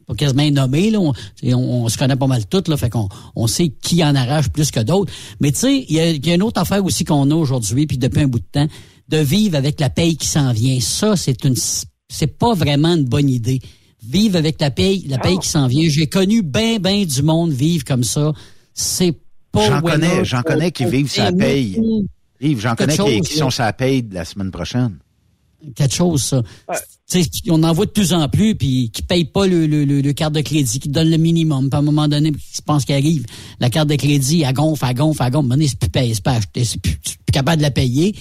[0.05, 0.99] Pas quasiment nommé, là.
[0.99, 2.77] On, on, on se connaît pas mal toutes, là.
[2.77, 5.11] Fait qu'on on sait qui en arrache plus que d'autres.
[5.39, 7.35] Mais tu sais, il y a, il y a une autre affaire aussi qu'on a
[7.35, 8.67] aujourd'hui, puis depuis un bout de temps,
[9.09, 10.79] de vivre avec la paye qui s'en vient.
[10.79, 11.55] Ça, c'est une
[12.09, 13.59] c'est pas vraiment une bonne idée.
[14.05, 15.87] Vivre avec la paye, la paye qui s'en vient.
[15.89, 18.33] J'ai connu ben, ben du monde vivre comme ça.
[18.73, 19.17] C'est
[19.51, 21.81] pas J'en connais, j'en connais qui vivent sa paye.
[22.41, 24.97] Yves, j'en connais qui, qui sont sa paye de la semaine prochaine.
[25.75, 26.43] Quelque chose, ça.
[27.49, 30.13] On en voit de plus en plus, puis qui payent pas le, le, le, le
[30.13, 31.69] carte de crédit, qui donne le minimum.
[31.69, 33.25] Puis à un moment donné, qui se pense qu'il arrive,
[33.59, 35.35] la carte de crédit, elle gonfle, elle gonfle, elle gonfle.
[35.35, 37.63] À un moment donné, c'est plus payé, c'est pas acheté, c'est plus, plus capable de
[37.63, 38.15] la payer.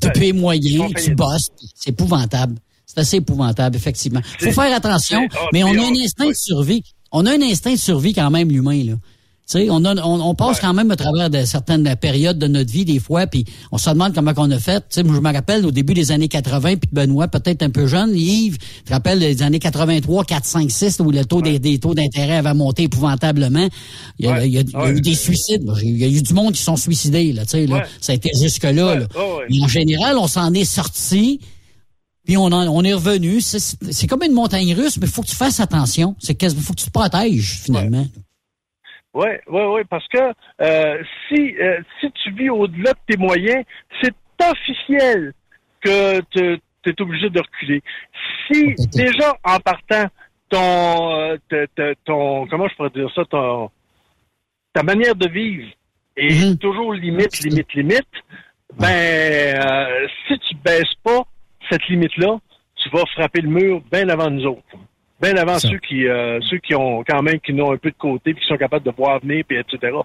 [0.00, 1.50] Tu plus les moyens, tu bosses.
[1.74, 2.56] C'est épouvantable.
[2.86, 4.20] C'est assez épouvantable, effectivement.
[4.38, 6.82] Faut faire attention, mais on a un instinct de survie.
[7.10, 8.94] On a un instinct de survie quand même, l'humain, là.
[9.70, 12.84] On, a- on, on passe quand même à travers de certaines périodes de notre vie
[12.84, 14.84] des fois, puis on se demande comment qu'on a fait.
[15.04, 18.14] Moi, je me rappelle au début des années 80, puis Benoît, peut-être un peu jeune,
[18.16, 21.78] Yves, je te rappelle les années 83, 4, 5, 6, où le taux des, des
[21.78, 23.68] taux d'intérêt avait monté épouvantablement.
[24.18, 25.62] Il y a, il y a- il y a eu des suicides.
[25.82, 27.42] Il y a eu du monde qui sont suicidés, là.
[28.00, 28.72] Ça a été jusque-là.
[29.00, 29.06] là.
[29.50, 31.40] Mais en général, on s'en est sorti.
[32.24, 33.40] Puis on, en- on est revenu.
[33.40, 36.14] C'est comme une montagne russe, mais il faut que tu fasses attention.
[36.20, 38.06] C'est qu'il faut que tu te protèges, finalement.
[39.14, 40.32] Oui, oui, oui, parce que
[40.62, 43.64] euh, si euh, si tu vis au-delà de tes moyens,
[44.00, 45.34] c'est officiel
[45.82, 47.82] que tu es obligé de reculer.
[48.46, 50.06] Si déjà en partant
[50.48, 53.70] ton euh, te- te- ton comment je pourrais dire ça ton
[54.72, 55.68] ta manière de vivre
[56.16, 58.08] est toujours limite limite limite,
[58.78, 61.22] ben euh, si tu baisses pas
[61.70, 62.38] cette limite là,
[62.76, 64.62] tu vas frapper le mur bien avant nous autres.
[65.22, 67.96] Bien avant ceux qui euh, ceux qui ont quand même qui ont un peu de
[67.96, 69.96] côté puis qui sont capables de voir venir puis etc.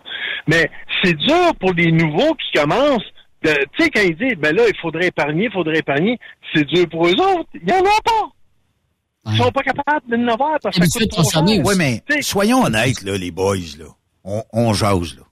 [0.47, 0.69] Mais
[1.03, 3.11] c'est dur pour les nouveaux qui commencent.
[3.43, 3.49] Tu
[3.79, 6.19] sais quand ils disent ben là il faudrait épargner, il faudrait épargner,
[6.53, 7.49] c'est dur pour eux autres.
[7.55, 9.31] Il y en a pas.
[9.31, 11.43] Ils sont pas capables de n'avoir parce que ça coûte trop cher.
[11.43, 13.85] Oui, mais soyons honnêtes, là, les boys, là.
[14.23, 15.23] On, on jase, là.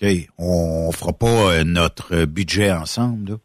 [0.00, 0.28] OK?
[0.38, 3.36] On fera pas euh, notre budget ensemble, là.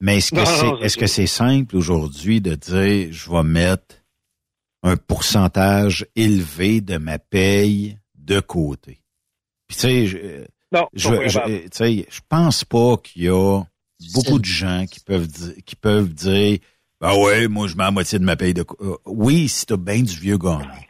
[0.00, 4.01] Mais est-ce que c'est est-ce que c'est simple aujourd'hui de dire je vais mettre
[4.82, 9.00] un pourcentage élevé de ma paye de côté?
[9.68, 10.18] Puis tu sais, je,
[10.72, 13.62] Non, je, je- tu sais, je pense pas qu'il y a
[14.14, 16.58] beaucoup de gens qui peuvent di- qui peuvent dire
[17.00, 19.66] ben ouais, moi je mets la moitié de ma paye de co- Euh, oui, si
[19.66, 20.88] t'as bien du vieux gagné.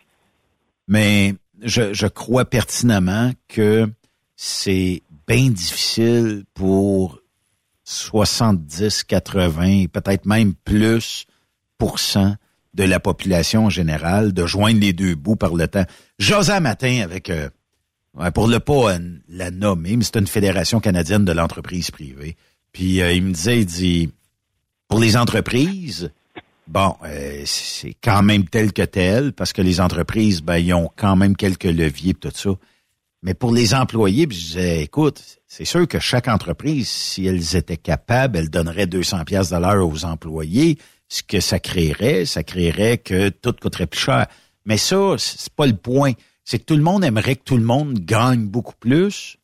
[0.88, 3.90] Mais je, je crois pertinemment que
[4.36, 7.20] c'est bien difficile pour
[7.84, 11.26] 70, 80, peut-être même plus
[11.78, 12.34] pour cent
[12.74, 15.84] de la population en général de joindre les deux bouts par le temps.
[16.30, 17.50] Un matin avec, euh,
[18.34, 18.98] pour le pas euh,
[19.28, 22.36] la nommer, mais c'est une fédération canadienne de l'entreprise privée.
[22.72, 24.10] Puis euh, il me disait, il dit,
[24.88, 26.10] pour les entreprises,
[26.66, 26.94] bon,
[27.44, 31.36] c'est quand même tel que tel, parce que les entreprises, ben, ils ont quand même
[31.36, 32.50] quelques leviers tout ça.
[33.22, 37.56] Mais pour les employés, puis je disais, écoute, c'est sûr que chaque entreprise, si elles
[37.56, 40.76] étaient capables, elles donneraient 200 pièces de l'heure aux employés.
[41.12, 44.28] Ce que ça créerait, ça créerait que tout coûterait plus cher.
[44.64, 46.12] Mais ça, c'est pas le point.
[46.42, 49.36] C'est que tout le monde aimerait que tout le monde gagne beaucoup plus,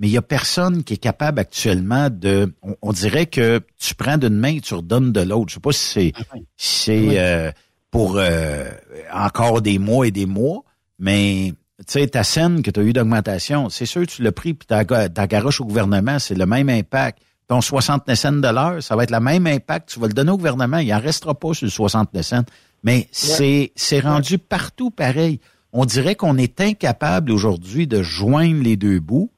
[0.00, 2.52] mais il y a personne qui est capable actuellement de.
[2.60, 5.50] On, on dirait que tu prends d'une main et tu redonnes de l'autre.
[5.50, 6.12] Je sais pas si c'est
[6.56, 7.52] si c'est euh,
[7.92, 8.68] pour euh,
[9.12, 10.64] encore des mois et des mois,
[10.98, 11.52] mais
[11.86, 14.66] tu sais, ta scène que tu as eu d'augmentation, c'est sûr tu l'as pris puis
[14.66, 17.20] ta, ta garoche au gouvernement, c'est le même impact.
[17.48, 19.90] Ton 60 cents de l'heure, ça va être le même impact.
[19.90, 20.78] Tu vas le donner au gouvernement.
[20.78, 22.44] Il en restera pas sur le 60 cents.
[22.82, 25.40] Mais c'est c'est rendu partout pareil.
[25.72, 29.30] On dirait qu'on est incapable aujourd'hui de joindre les deux bouts.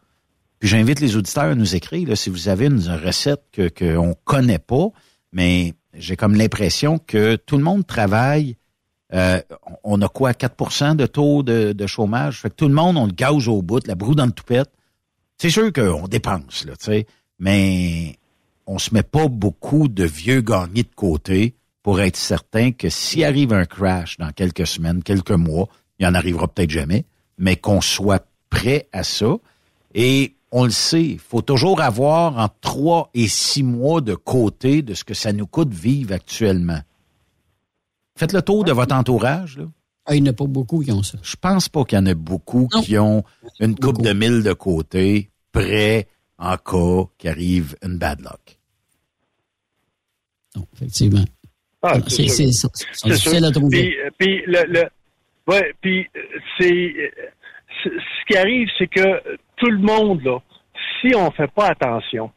[0.58, 4.14] Puis j'invite les auditeurs à nous écrire là, si vous avez une recette que qu'on
[4.24, 4.88] connaît pas,
[5.32, 8.56] mais j'ai comme l'impression que tout le monde travaille.
[9.14, 9.40] euh,
[9.84, 12.40] on a quoi, 4% de taux de, de chômage?
[12.40, 14.70] Fait que tout le monde, on le gauge au bout, la broue dans le toupette.
[15.40, 17.06] C'est sûr qu'on dépense, là, tu sais,
[17.38, 18.16] mais
[18.66, 23.24] on se met pas beaucoup de vieux gagnés de côté pour être certain que s'il
[23.24, 25.68] arrive un crash dans quelques semaines, quelques mois,
[25.98, 27.04] il en arrivera peut-être jamais,
[27.38, 29.36] mais qu'on soit prêt à ça.
[29.94, 34.82] Et on le sait, il faut toujours avoir entre trois et six mois de côté
[34.82, 36.80] de ce que ça nous coûte vivre actuellement.
[38.18, 39.58] Faites le tour de votre entourage.
[39.58, 39.64] Là.
[40.04, 41.18] Ah, il n'y en a pas beaucoup qui ont ça.
[41.22, 43.24] Je pense pas qu'il y en a beaucoup qui ont
[43.60, 46.08] une coupe de mille de côté, prêts
[46.38, 48.58] en cas qu'arrive une bad luck.
[50.56, 51.24] Non, effectivement.
[51.82, 52.28] Ah, c'est sûr.
[52.30, 53.78] c'est- c'est- c'est C'est difficile à trouver.
[53.80, 54.84] Puis, euh, puis le, le,
[55.46, 56.20] ouais, puis euh,
[56.58, 57.10] c'est, euh,
[57.82, 59.22] c'est- ce qui arrive, c'est que
[59.56, 60.38] tout le monde là,
[61.00, 62.30] si on fait pas attention,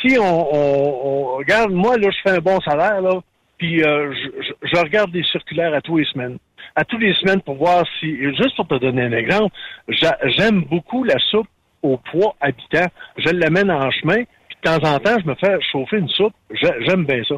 [0.00, 3.20] si on, on, on- regarde, moi là, je fais un bon salaire là,
[3.58, 6.38] puis euh, je, je- je regarde des circulaires à tous les semaines,
[6.76, 9.54] à tous les semaines pour voir si, juste pour te donner un exemple,
[9.88, 11.48] j'a- j'aime beaucoup la soupe
[11.82, 12.86] au poids habitant.
[13.16, 14.24] Je l'amène en chemin.
[14.48, 16.34] puis De temps en temps, je me fais chauffer une soupe.
[16.50, 17.34] J'a- J'aime bien ça.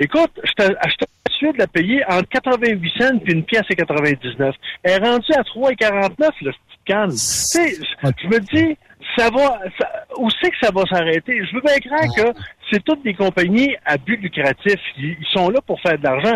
[0.00, 4.54] Écoute, je suis de la payer entre 88 cents puis une pièce et 99.
[4.82, 7.10] Elle est rendue à 3,49 le petit canne.
[7.10, 8.76] Tu sais, je me dis,
[9.16, 11.44] ça va, ça- où c'est que ça va s'arrêter?
[11.44, 12.38] Je veux bien croire que
[12.70, 14.80] c'est toutes des compagnies à but lucratif.
[14.98, 16.34] Ils, ils sont là pour faire de l'argent,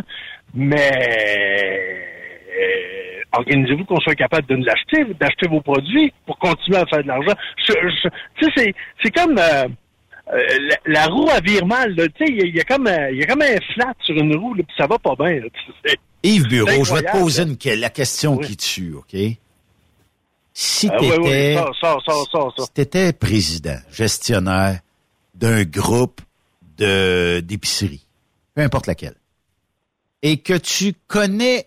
[0.54, 2.04] mais
[3.32, 7.08] organisez-vous qu'on soit capable de nous l'acheter, d'acheter vos produits pour continuer à faire de
[7.08, 7.34] l'argent.
[7.66, 9.66] Je- je- Tu sais, c'est, c'est comme euh,
[10.32, 10.38] euh,
[10.68, 11.94] la, la roue à vire mal.
[11.96, 13.56] Tu sais, il y, a- il y a comme un- il y a comme un
[13.74, 15.40] flat sur une roue, là, puis ça va pas bien.
[15.40, 15.46] là.
[16.22, 19.16] Yves Bureau, je vais te poser une, la question qui tue, OK?
[20.54, 22.64] Si Ah, tu oui, oui, ça, ça, ça.
[22.66, 24.80] si t'étais président, gestionnaire
[25.34, 26.20] d'un groupe
[26.76, 28.06] de d'épicerie,
[28.54, 29.14] peu importe laquelle,
[30.22, 31.66] et que tu connais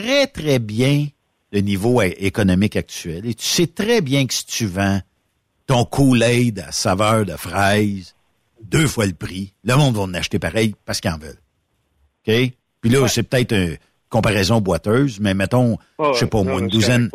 [0.00, 1.08] très, très bien
[1.52, 5.00] le niveau économique actuel, et tu sais très bien que si tu vends
[5.66, 8.14] ton Kool-Aid à saveur de fraise,
[8.62, 11.40] deux fois le prix, le monde va en acheter pareil parce qu'ils en veulent.
[12.26, 12.52] OK?
[12.80, 13.76] Puis là, c'est peut-être une
[14.08, 17.10] comparaison boiteuse, mais mettons, je sais pas ouais, moi, ouais, une douzaine,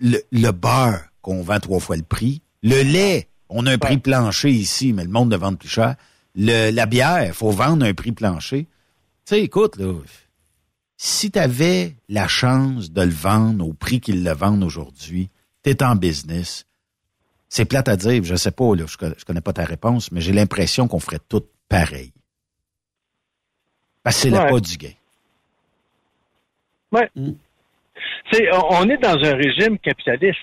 [0.00, 4.50] le beurre qu'on vend trois fois le prix, le lait, on a un prix plancher
[4.50, 5.94] ici, mais le monde le vend plus cher.
[6.34, 8.64] Le, la bière, faut vendre un prix plancher.
[8.64, 9.94] Tu sais, écoute, là,
[11.04, 15.30] si tu avais la chance de le vendre au prix qu'ils le vendent aujourd'hui,
[15.64, 16.64] tu es en business.
[17.48, 20.12] C'est plate à dire, je sais pas, là, je, connais, je connais pas ta réponse,
[20.12, 22.12] mais j'ai l'impression qu'on ferait tout pareil.
[24.04, 24.92] Parce que c'est le pas du gain.
[26.92, 27.10] Ouais.
[28.30, 30.38] C'est, on on est dans un régime capitaliste.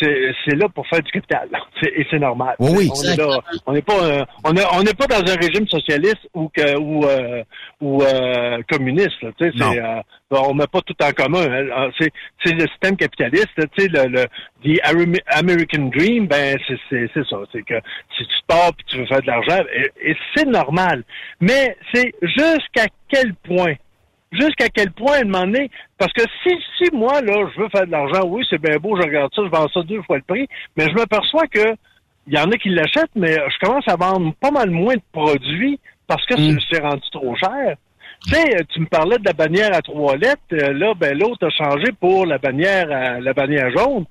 [0.00, 1.48] C'est, c'est là pour faire du capital.
[1.82, 2.54] Et c'est normal.
[2.58, 2.90] Oui, oui.
[2.92, 3.40] On est là.
[3.66, 7.42] On n'est pas, euh, on on pas dans un régime socialiste ou que, ou, euh,
[7.80, 9.22] ou euh, communiste.
[9.22, 9.30] là.
[9.40, 11.46] Euh, on met pas tout en commun.
[11.50, 11.88] hein.
[11.98, 12.10] C'est,
[12.44, 13.48] c'est le système capitaliste.
[13.78, 14.26] Sais, le, le
[14.64, 17.36] the Amer- American Dream, ben c'est, ça.
[17.52, 17.74] C'est que
[18.16, 21.04] si tu pars puis tu veux faire de l'argent, et, et c'est normal.
[21.40, 23.74] Mais c'est jusqu'à quel point
[24.32, 27.68] jusqu'à quel point à un moment donné, parce que si, si moi, là, je veux
[27.68, 30.16] faire de l'argent, oui, c'est bien beau, je regarde ça, je vends ça deux fois
[30.16, 31.74] le prix, mais je m'aperçois que
[32.28, 35.02] il y en a qui l'achètent, mais je commence à vendre pas mal moins de
[35.12, 37.76] produits parce que c'est- c'est rendu trop cher.
[38.26, 41.46] Tu sais, tu me parlais de la bannière à trois lettres, euh, là, ben l'autre
[41.46, 44.06] a changé pour la bannière à, la bannière jaune.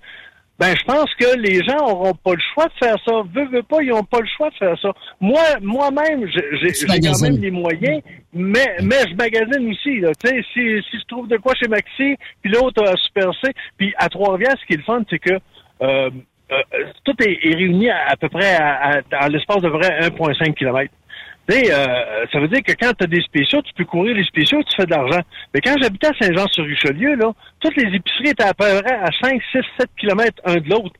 [0.58, 3.12] Ben, je pense que les gens auront pas le choix de faire ça.
[3.34, 4.90] Veux, veux pas, ils ont pas le choix de faire ça.
[5.20, 6.72] Moi, moi-même, j'ai
[7.12, 8.02] quand même les moyens,
[8.34, 10.00] mais, mais je magasine aussi.
[10.00, 10.12] Là.
[10.16, 13.52] Tu sais, si, si je trouve de quoi chez Maxi, puis l'autre à Super C,
[13.78, 16.10] puis à Trois-Rivières, ce qui est le fun, c'est que euh,
[16.52, 16.62] euh,
[17.04, 20.54] tout est, est réuni à, à peu près à, à- dans l'espace de vrai 1,5
[20.54, 20.90] km.
[21.48, 24.24] Sais, euh, ça veut dire que quand tu as des spéciaux, tu peux courir les
[24.24, 25.22] spéciaux, tu fais de l'argent.
[25.54, 29.40] Mais quand j'habitais à Saint-Jean-sur-Richelieu, là, toutes les épiceries étaient à peu près à 5,
[29.52, 30.96] 6, 7 kilomètres un de l'autre.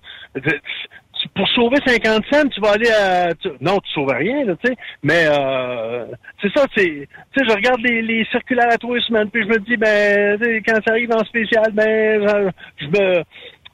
[1.34, 3.34] Pour sauver 50 cents, tu vas aller à...
[3.34, 4.76] tu- non, tu sauves rien, tu sais.
[5.02, 6.06] Mais euh,
[6.42, 7.08] c'est ça, c'est...
[7.34, 9.78] Tu sais, je regarde les, les circulaires à tous les semaines, puis je me dis,
[9.78, 10.38] ben,
[10.68, 13.24] quand ça arrive en spécial, ben, je me,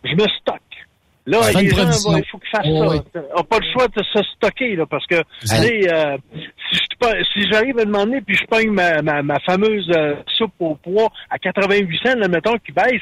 [0.05, 0.61] je me stocke.
[1.28, 3.22] Là, les gens, bon, il faut qu'ils fassent ça.
[3.34, 6.17] On n'a pas le choix de se stocker, là, parce que, euh,
[7.34, 11.11] si j'arrive à demander puis je pogne ma, ma, ma fameuse euh, soupe au poids
[11.30, 13.01] à 88 cents, là, mettons, qui baisse,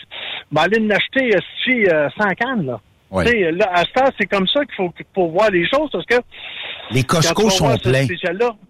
[0.51, 2.82] ben, aller en acheter, euh, si, euh, 100 cannes, là.
[3.11, 3.51] Ouais.
[3.51, 6.15] Là, à ce temps, c'est comme ça qu'il faut, voir les choses, parce que...
[6.91, 8.05] Les Costco sont pleins.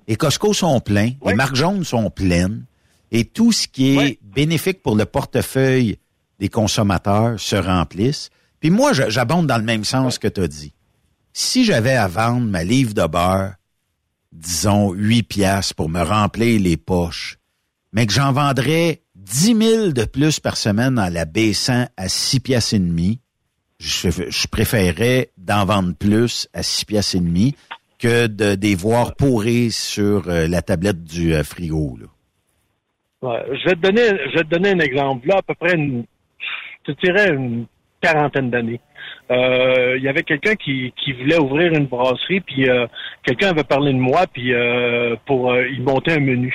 [0.08, 1.10] Les Costco sont pleins.
[1.26, 2.64] Les marques jaunes sont pleines.
[3.12, 5.97] et tout ce qui est bénéfique pour le portefeuille
[6.39, 8.30] des consommateurs se remplisse.
[8.60, 10.74] Puis moi, j'abonde dans le même sens que tu as dit.
[11.34, 13.53] Si j'avais à vendre ma livre de beurre,
[14.32, 17.38] disons 8 piastres pour me remplir les poches,
[17.93, 22.39] mais que j'en vendrais 10 000 de plus par semaine en la baissant à 6
[22.41, 23.22] piastres et demi,
[23.80, 27.55] je, je préférerais d'en vendre plus à 6 piastres et demi
[27.99, 31.97] que de des voir pourrir sur euh, la tablette du euh, frigo.
[31.99, 32.07] Là.
[33.22, 35.28] Ouais, je vais te donner, je vais te donner un exemple.
[35.28, 36.05] Là, à peu près, une,
[36.88, 37.68] je te dirais une
[38.02, 38.80] quarantaine d'années.
[39.32, 42.88] Euh, Il y avait quelqu'un qui, qui voulait ouvrir une brasserie, puis euh,
[43.24, 46.54] quelqu'un avait parlé de moi, puis euh, pour euh, il montait un menu.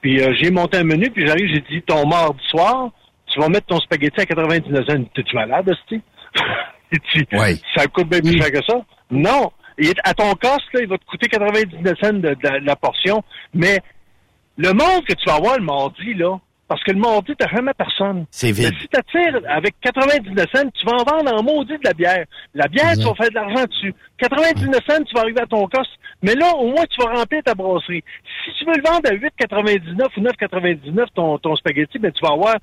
[0.00, 2.90] Puis euh, j'ai monté un menu, puis j'arrive, j'ai dit ton mardi soir,
[3.26, 5.04] tu vas mettre ton spaghetti à 99 cents.
[5.14, 5.72] T'es-tu malade?
[5.90, 7.26] Il dit,
[7.76, 8.80] Ça coûte bien plus cher que ça.
[9.10, 9.50] Non.
[9.78, 12.76] Il à ton cost, là, il va te coûter 99 cents de, de- de la
[12.76, 13.22] portion,
[13.54, 13.78] mais
[14.58, 16.38] le monde que tu vas avoir le mardi, là,
[16.72, 18.24] parce que le mardi, t'as jamais personne.
[18.30, 18.70] C'est vide.
[18.72, 22.24] Mais si t'attires avec 99 cents, tu vas en vendre en maudit de la bière.
[22.54, 23.94] La bière, tu vas faire de l'argent dessus.
[24.18, 25.90] 99 cents, tu vas arriver à ton cost.
[26.22, 28.02] Mais là, au moins, tu vas remplir ta brasserie.
[28.46, 32.32] Si tu veux le vendre à 8,99 ou 9,99 ton, ton spaghetti, ben, tu vas
[32.32, 32.56] avoir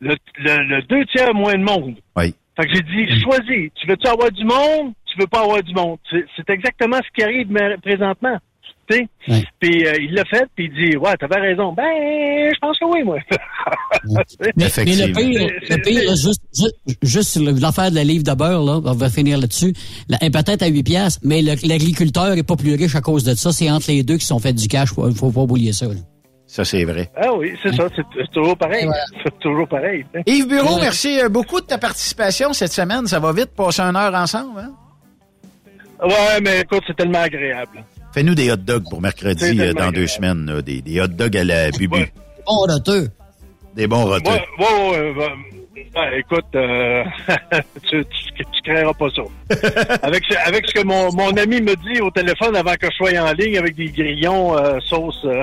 [0.00, 1.96] le, le- le deux tiers moins de monde.
[2.16, 2.34] Oui.
[2.56, 3.70] Fait que j'ai dit, choisis.
[3.74, 4.92] Tu veux-tu avoir du monde?
[5.06, 5.98] Tu veux pas avoir du monde.
[6.10, 7.48] C'est exactement ce qui arrive
[7.82, 8.38] présentement.
[8.90, 8.96] Tu
[9.28, 9.44] sais?
[9.60, 11.72] Puis euh, il l'a fait, puis il dit, ouais, t'avais raison.
[11.72, 11.84] Ben,
[12.52, 13.18] je pense que oui, moi.
[14.06, 14.24] Mais,
[14.56, 18.64] mais le pire, le pire là, juste, juste, juste l'affaire de la livre de beurre,
[18.64, 19.72] là, on va finir là-dessus.
[20.08, 23.24] La- elle est peut-être à 8 piastres, mais l'agriculteur est pas plus riche à cause
[23.24, 23.52] de ça.
[23.52, 24.90] C'est entre les deux qui sont fait du cash.
[24.92, 25.86] Faut, faut pas oublier ça.
[25.86, 25.94] là.
[26.46, 27.10] Ça, c'est vrai.
[27.16, 27.84] Ah oui, c'est ça.
[27.96, 28.86] C'est toujours pareil.
[29.24, 30.04] C'est toujours pareil.
[30.26, 33.06] Yves Bureau, merci euh, beaucoup de ta participation cette semaine.
[33.06, 34.60] Ça va vite, passer une heure ensemble.
[34.60, 34.72] Hein?
[36.04, 37.84] Ouais, mais écoute, c'est tellement agréable.
[38.14, 40.44] Fais-nous des hot dogs pour mercredi euh, dans deux semaines.
[40.46, 42.12] là, des, des hot dogs à la bubu.
[42.46, 43.08] Bon roteux.
[43.74, 44.30] Des bons roteux.
[44.30, 47.02] Ouais, ouais, ouais, ouais, ouais, écoute, euh,
[47.88, 49.22] tu, tu, tu créeras pas ça.
[50.02, 52.96] avec, ce- avec ce que mon, mon ami me dit au téléphone avant que je
[52.96, 55.22] sois en ligne avec des grillons euh, sauce.
[55.24, 55.42] euh.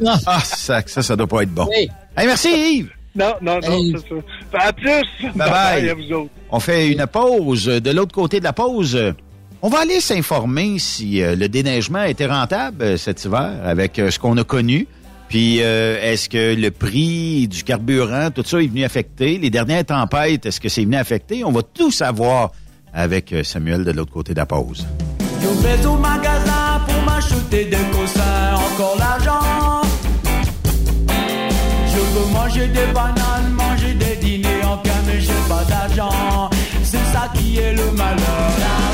[0.26, 1.68] ah, ça, ça, ça doit pas être bon.
[1.72, 2.90] Hey, merci Yves.
[3.14, 4.66] non, non, non, c'est ça.
[4.66, 5.02] À plus.
[5.36, 5.88] Bye bye.
[5.90, 6.30] à vous autres.
[6.50, 7.66] On fait une pause.
[7.66, 9.14] De l'autre côté de la pause,
[9.64, 14.10] on va aller s'informer si euh, le déneigement était rentable euh, cet hiver avec euh,
[14.10, 14.86] ce qu'on a connu.
[15.26, 19.36] Puis, est-ce que le prix du carburant, tout ça est venu affecter?
[19.38, 21.42] Les dernières tempêtes, est-ce que c'est venu affecter?
[21.42, 22.52] On va tout savoir
[22.92, 24.86] avec Samuel de l'autre côté de la pause.
[25.40, 25.46] Je
[31.98, 34.60] veux manger des bananes, manger des dîners
[35.18, 36.50] j'ai pas d'argent.
[36.84, 38.93] C'est ça qui est le malheur.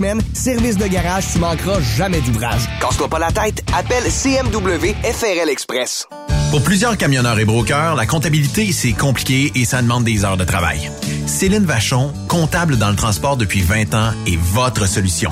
[0.33, 2.61] Service de garage, tu manqueras jamais d'ouvrage.
[2.79, 6.07] Casse-toi pas la tête, appelle CMW FRL Express.
[6.49, 10.43] Pour plusieurs camionneurs et brokers, la comptabilité, c'est compliqué et ça demande des heures de
[10.43, 10.91] travail.
[11.25, 15.31] Céline Vachon, comptable dans le transport depuis 20 ans, est votre solution.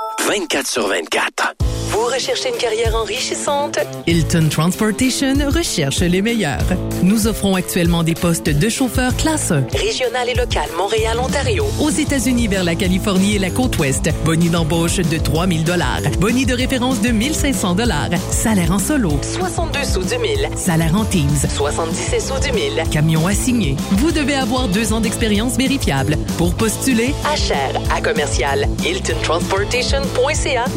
[0.19, 1.55] 24 sur 24.
[1.91, 3.77] Vous recherchez une carrière enrichissante?
[4.07, 6.63] Hilton Transportation recherche les meilleurs.
[7.03, 9.65] Nous offrons actuellement des postes de chauffeur classe 1.
[9.77, 11.65] Régional et local, Montréal, Ontario.
[11.81, 14.09] Aux États-Unis vers la Californie et la côte ouest.
[14.23, 15.99] Boni d'embauche de 3000 dollars.
[16.17, 18.09] Boni de référence de 1500 dollars.
[18.31, 19.11] Salaire en solo.
[19.21, 20.47] 62 sous du mille.
[20.55, 21.27] Salaire en Teams.
[21.49, 22.83] 77 sous du mille.
[22.89, 23.75] Camion assigné.
[23.91, 26.15] Vous devez avoir deux ans d'expérience vérifiable.
[26.37, 28.69] Pour postuler, Achère à commercial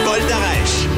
[0.04, 0.88] Paul Darèche.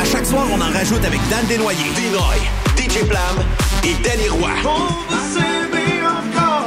[0.00, 2.38] À chaque soir, on en rajoute avec Dan Desnoyers, Dinoy,
[2.80, 3.36] DJ Plam
[3.84, 4.50] et Danny Roy.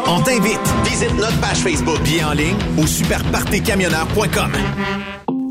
[0.05, 0.59] On t'invite.
[0.85, 4.51] Visite notre page Facebook, bien en ligne ou superpartecamionneur.com.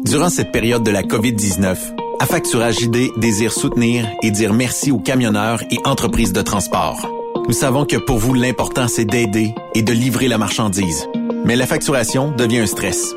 [0.04, 1.76] Durant cette période de la COVID-19,
[2.20, 7.08] Affacturage JD désire soutenir et dire merci aux camionneurs et entreprises de transport.
[7.48, 11.08] Nous savons que pour vous, l'important, c'est d'aider et de livrer la marchandise.
[11.44, 13.16] Mais la facturation devient un stress.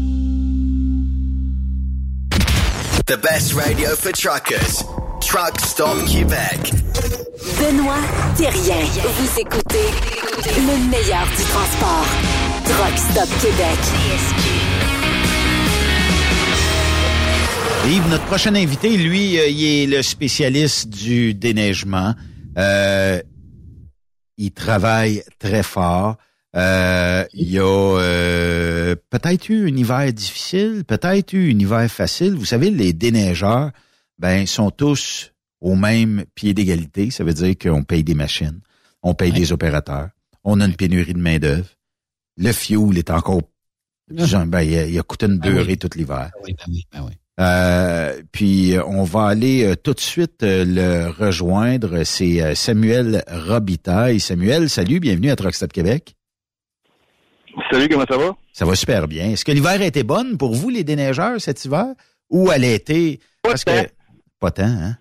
[3.11, 4.85] The best radio for truckers.
[5.19, 6.71] Truck Stop Québec.
[7.59, 7.99] Benoît
[8.37, 8.85] Thérien.
[9.03, 9.89] Vous écoutez
[10.55, 12.05] le meilleur du transport.
[12.63, 13.79] Truck Stop Québec.
[17.85, 22.15] Yves, notre prochain invité, lui, euh, il est le spécialiste du déneigement.
[22.57, 23.21] Euh,
[24.37, 26.15] il travaille très fort.
[26.55, 32.33] Euh, il a euh, peut-être eu un hiver difficile, peut-être eu un hiver facile.
[32.35, 33.71] Vous savez, les déneigeurs,
[34.19, 35.31] ben, sont tous
[35.61, 37.09] au même pied d'égalité.
[37.09, 38.59] Ça veut dire qu'on paye des machines,
[39.01, 40.09] on paye des opérateurs,
[40.43, 41.69] on a une pénurie de main-d'œuvre.
[42.37, 43.41] Le fuel est encore.
[44.13, 45.77] Genre, ben, il, a, il a coûté une Ben beurrée oui.
[45.77, 46.31] tout l'hiver.
[46.43, 47.13] Oui, ben oui, ben oui.
[47.39, 52.03] Euh, puis euh, on va aller euh, tout de suite euh, le rejoindre.
[52.03, 54.19] C'est Samuel Robitaille.
[54.19, 56.15] Samuel, salut, bienvenue à Truck Stop Québec.
[57.71, 58.35] Salut, comment ça va?
[58.53, 59.31] Ça va super bien.
[59.31, 61.85] Est-ce que l'hiver a été bonne pour vous, les déneigeurs, cet hiver?
[62.29, 63.19] Ou elle a été...
[63.41, 63.71] Parce que...
[64.39, 64.97] Pas tant, hein?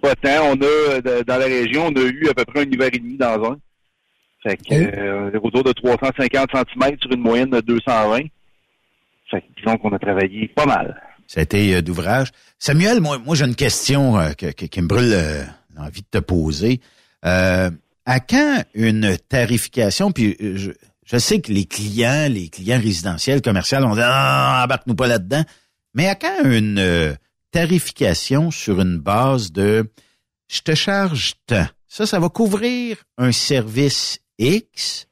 [0.00, 0.52] Pas tant.
[0.52, 3.16] On a, dans la région, on a eu à peu près un hiver et demi
[3.16, 3.58] dans un.
[4.42, 8.18] Fait que, euh, autour de 350 cm sur une moyenne de 220.
[9.30, 11.02] Fait que, disons qu'on a travaillé pas mal.
[11.26, 12.28] Ça a été euh, d'ouvrage.
[12.58, 15.14] Samuel, moi, moi j'ai une question euh, que- que- qui me brûle
[15.76, 16.80] l'envie de te poser.
[17.22, 20.70] À quand une tarification, puis je,
[21.10, 25.42] je sais que les clients, les clients résidentiels, commerciaux, on dit ah, embarque-nous pas là-dedans,
[25.94, 27.14] mais à quand une euh,
[27.50, 29.90] tarification sur une base de
[30.48, 31.66] je te charge tant.
[31.86, 35.06] Ça, ça va couvrir un service X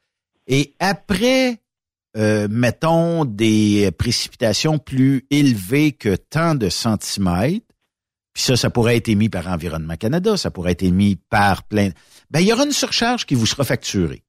[0.46, 1.60] et après
[2.16, 7.66] euh, mettons, des précipitations plus élevées que tant de centimètres,
[8.32, 11.90] puis ça, ça pourrait être émis par Environnement Canada, ça pourrait être émis par plein...
[12.30, 14.25] Ben, il y aura une surcharge qui vous sera facturée.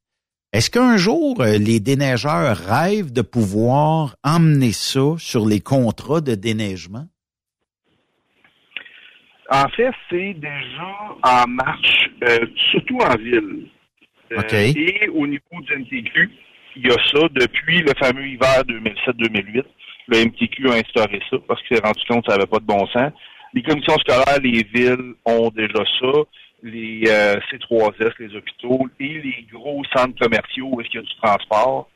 [0.53, 6.35] Est-ce qu'un jour, euh, les déneigeurs rêvent de pouvoir emmener ça sur les contrats de
[6.35, 7.05] déneigement?
[9.49, 13.67] En fait, c'est déjà en marche, euh, surtout en ville.
[14.31, 14.41] Euh.
[14.51, 16.29] Et au niveau du MTQ,
[16.75, 19.63] il y a ça depuis le fameux hiver 2007-2008.
[20.09, 22.65] Le MTQ a instauré ça parce qu'il s'est rendu compte que ça n'avait pas de
[22.65, 23.11] bon sens.
[23.53, 26.11] Les commissions scolaires, les villes ont déjà ça.
[26.67, 31.07] Les euh, C3S, les hôpitaux et les gros centres commerciaux où est-ce qu'il y a
[31.07, 31.89] du transport,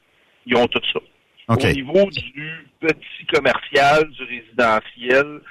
[0.45, 0.99] ils ont tout ça.
[1.47, 2.49] Au niveau du
[2.79, 5.41] petit commercial, du résidentiel,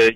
[0.00, 0.10] euh,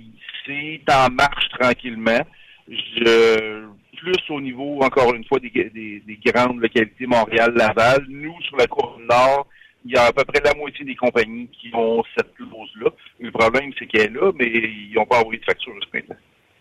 [0.47, 2.21] c'est en marche tranquillement.
[2.69, 8.05] Je, plus au niveau, encore une fois, des, des- des grandes localités, Montréal, Laval.
[8.09, 9.47] Nous, sur la côte nord,
[9.85, 12.91] il y a à peu près la moitié des compagnies qui ont cette clause-là.
[13.21, 16.17] Le problème, c'est qu'elle est là, mais ils n'ont pas envoyé de facture jusqu'à maintenant.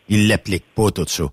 [0.09, 1.25] Ils l'appliquent pas, tout ça.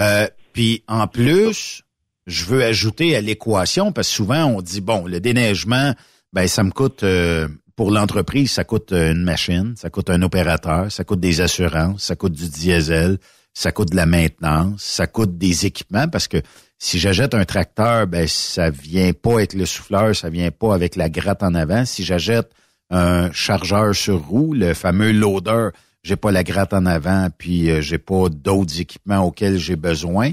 [0.00, 1.82] Euh, puis en plus,
[2.26, 5.94] je veux ajouter à l'équation, parce souvent on dit, bon, le déneigement,
[6.32, 10.22] ben ça me coûte, euh, pour l'entreprise, ça coûte euh, une machine, ça coûte un
[10.22, 13.18] opérateur, ça coûte des assurances, ça coûte du diesel,
[13.52, 16.40] ça coûte de la maintenance, ça coûte des équipements, parce que
[16.78, 20.96] si j'achète un tracteur, ben ça vient pas avec le souffleur, ça vient pas avec
[20.96, 21.84] la gratte en avant.
[21.84, 22.50] Si j'achète
[22.90, 25.68] un chargeur sur roue, le fameux loader,
[26.02, 30.32] j'ai pas la gratte en avant, puis euh, j'ai pas d'autres équipements auxquels j'ai besoin.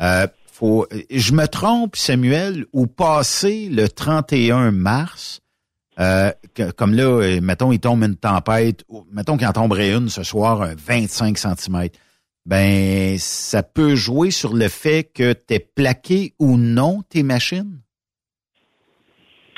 [0.00, 5.42] Euh, faut, je me trompe, Samuel, ou passer le 31 mars,
[5.98, 6.30] euh,
[6.76, 10.22] comme là, euh, mettons, il tombe une tempête, ou mettons qu'il en tomberait une ce
[10.22, 11.88] soir, un 25 cm,
[12.44, 17.80] ben ça peut jouer sur le fait que tu es plaqué ou non tes machines?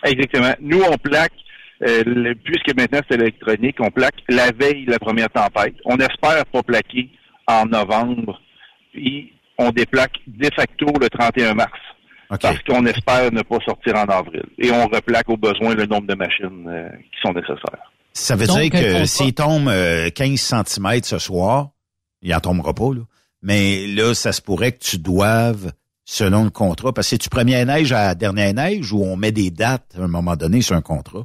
[0.04, 0.54] Exactement.
[0.60, 1.32] Nous, on plaque,
[1.86, 5.74] euh, le- puisque maintenant c'est électronique, on plaque la veille de la première tempête.
[5.84, 7.10] On espère pas plaquer
[7.46, 8.40] en novembre,
[8.92, 11.70] puis on déplaque de facto le 31 mars.
[12.42, 14.44] Parce qu'on espère ne pas sortir en avril.
[14.58, 17.90] Et on replaque au besoin le nombre de machines euh, qui sont nécessaires.
[18.12, 21.70] Ça veut Donc, dire que contrat- s'il tombe euh, 15 cm ce soir,
[22.20, 23.00] il en tombera pas, là.
[23.40, 25.72] Mais là, ça se pourrait que tu doives
[26.04, 26.92] selon le contrat?
[26.92, 30.08] Parce que c'est-tu première neige à dernière neige ou on met des dates à un
[30.08, 31.24] moment donné sur un contrat?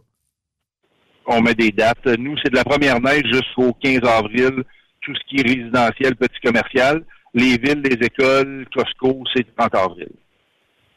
[1.25, 2.05] On met des dates.
[2.05, 4.63] Nous, c'est de la première neige jusqu'au 15 avril,
[5.01, 7.03] tout ce qui est résidentiel, petit commercial.
[7.33, 10.09] Les villes, les écoles, Costco, c'est 30 avril.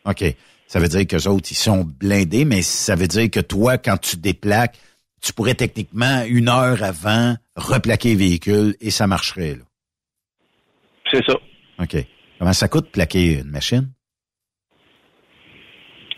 [0.05, 0.25] OK.
[0.67, 3.97] Ça veut dire que autres, ils sont blindés, mais ça veut dire que toi, quand
[3.99, 4.79] tu déplaques,
[5.23, 9.55] tu pourrais techniquement, une heure avant, replaquer le véhicule et ça marcherait.
[9.55, 9.65] là.
[11.11, 11.35] C'est ça.
[11.79, 11.97] OK.
[12.39, 13.89] Comment ça coûte plaquer une machine?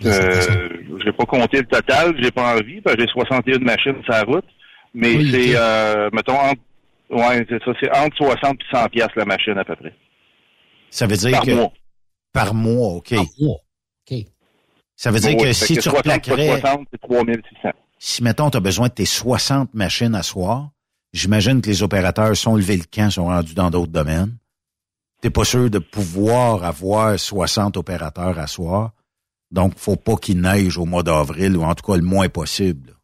[0.05, 0.69] Euh,
[1.05, 4.23] j'ai pas compté le total, j'ai pas envie, parce que j'ai 61 machines sur la
[4.23, 4.45] route.
[4.95, 6.61] Mais Oui, c'est, euh, mettons, entre,
[7.11, 9.95] ouais, c'est ça, c'est entre 60 et 100 piastres la machine à peu près.
[10.91, 11.51] Ça veut dire Par que...
[11.53, 11.73] mois.
[12.33, 13.13] Par mois, OK.
[13.13, 14.17] OK.
[14.97, 16.61] Ça veut dire Ouais, que si tu 60 fois replaquerais...
[16.61, 17.69] 60, c'est 3600.
[17.99, 20.71] Si, mettons, tu as besoin de tes 60 machines à soir,
[21.13, 24.37] j'imagine que les opérateurs sont levés le camp, sont rendus dans d'autres domaines.
[25.21, 28.93] T'es pas sûr de pouvoir avoir 60 opérateurs à soir.
[29.51, 32.95] Donc, faut pas qu'il neige au mois d'avril, ou en tout cas le moins possible.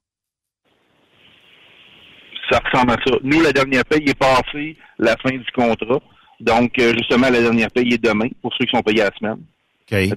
[2.50, 3.16] Ça ressemble à ça.
[3.22, 6.00] Nous, la dernière paye est passée la fin du contrat.
[6.40, 9.16] Donc, euh, justement, la dernière paye est demain pour ceux qui sont payés à la
[9.16, 9.44] semaine.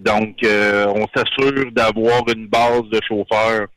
[0.01, 3.67] Donc, euh, on s'assure d'avoir une base de chauffeurs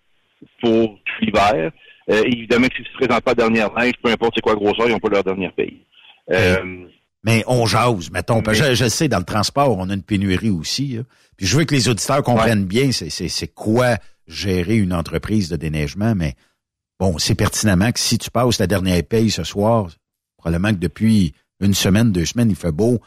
[0.60, 1.70] pour tout l'hiver.
[2.10, 4.58] Euh, évidemment, ne se présentent pas à la dernière neige, peu importe c'est quoi la
[4.58, 5.84] grosseur, ils n'ont pas leur dernière paye.
[6.30, 6.86] Euh,
[7.22, 8.42] Mais on jase, mettons.
[8.52, 10.88] Je, je sais, dans le transport, on a une pénurie aussi.
[10.96, 11.02] là.
[11.36, 15.48] Puis je veux que les auditeurs comprennent bien c'est, c'est, c'est quoi gérer une entreprise
[15.48, 16.34] de déneigement, mais
[16.98, 19.88] bon, c'est pertinemment que si tu passes la dernière paye ce soir,
[20.38, 23.00] probablement que depuis une semaine, deux semaines, il fait beau,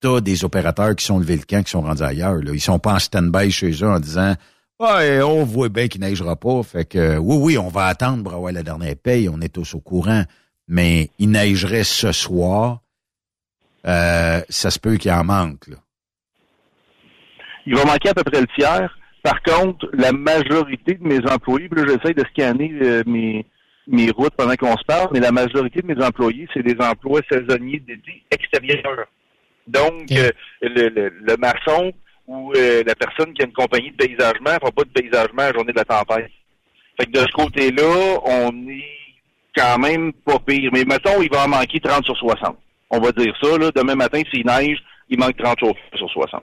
[0.00, 2.36] t'as des opérateurs qui sont levés le camp, qui sont rendus ailleurs.
[2.42, 2.52] Là.
[2.52, 4.34] Ils sont pas en stand-by chez eux en disant
[4.80, 6.62] Ouais, on voit bien qu'il neigera pas.
[6.62, 9.74] Fait que oui, oui, on va attendre pour avoir la dernière paye, on est tous
[9.74, 10.24] au courant.
[10.68, 12.80] Mais il neigerait ce soir.
[13.86, 15.66] Euh, ça se peut qu'il en manque.
[15.68, 15.76] Là.
[17.66, 18.96] il va manquer à peu près le tiers.
[19.22, 23.44] Par contre, la majorité de mes employés, puis là, j'essaie de scanner euh, mes,
[23.86, 27.20] mes routes pendant qu'on se parle, mais la majorité de mes employés, c'est des emplois
[27.30, 29.06] saisonniers d'été extérieurs.
[29.66, 30.30] Donc, euh,
[30.62, 31.92] le, le- le maçon
[32.26, 35.42] ou euh, la personne qui a une compagnie de paysagement ne fera pas de paysagement
[35.42, 36.30] à la journée de la tempête.
[36.98, 38.84] Fait que de ce côté-là, on est
[39.56, 40.70] quand même pas pire.
[40.72, 42.56] Mais mettons, il va en manquer 30 sur 60.
[42.90, 43.70] On va dire ça, là.
[43.74, 46.42] Demain matin, s'il neige, il manque 30 sur sur 60.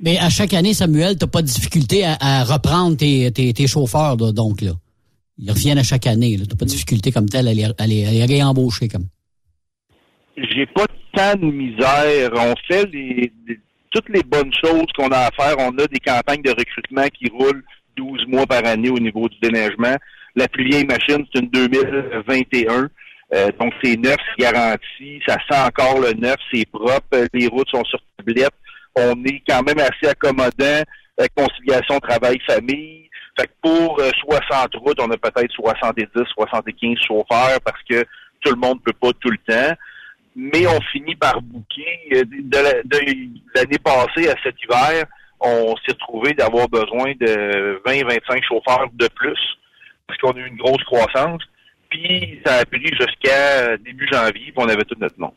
[0.00, 3.66] Mais à chaque année, Samuel, t'as pas de difficulté à, à reprendre tes, tes, tes
[3.66, 4.72] chauffeurs, là, donc, là.
[5.38, 6.44] Ils reviennent à chaque année, là.
[6.48, 9.06] T'as pas de difficulté comme telle à les, à les, à les réembaucher, comme.
[10.36, 12.30] j'ai pas tant de misère.
[12.34, 13.60] On fait les, les-
[13.90, 15.56] toutes les bonnes choses qu'on a à faire.
[15.58, 17.64] On a des campagnes de recrutement qui roulent
[17.96, 19.96] 12 mois par année au niveau du déneigement.
[20.36, 22.88] La plus vieille machine, c'est une 2021.
[23.34, 25.20] Euh, donc, c'est neuf, c'est garanti.
[25.26, 27.06] Ça sent encore le neuf, c'est propre.
[27.14, 28.50] Euh, Les routes sont sur tablette.
[28.96, 30.82] On est quand même assez accommodant.
[31.20, 33.08] euh, conciliation travail-famille.
[33.38, 34.10] Fait que pour euh,
[34.48, 38.04] 60 routes, on a peut-être 70, 75 chauffeurs parce que
[38.40, 39.74] tout le monde peut pas tout le temps
[40.36, 41.98] mais on finit par bouquer.
[42.14, 42.82] Euh, De la-
[43.54, 45.04] l'année passée à cet hiver,
[45.40, 49.38] on s'est retrouvé d'avoir besoin de 20-25 chauffeurs de plus
[50.06, 51.42] parce qu'on a eu une grosse croissance.
[51.90, 55.32] Puis ça a pris jusqu'à début janvier, puis on avait tout notre nom.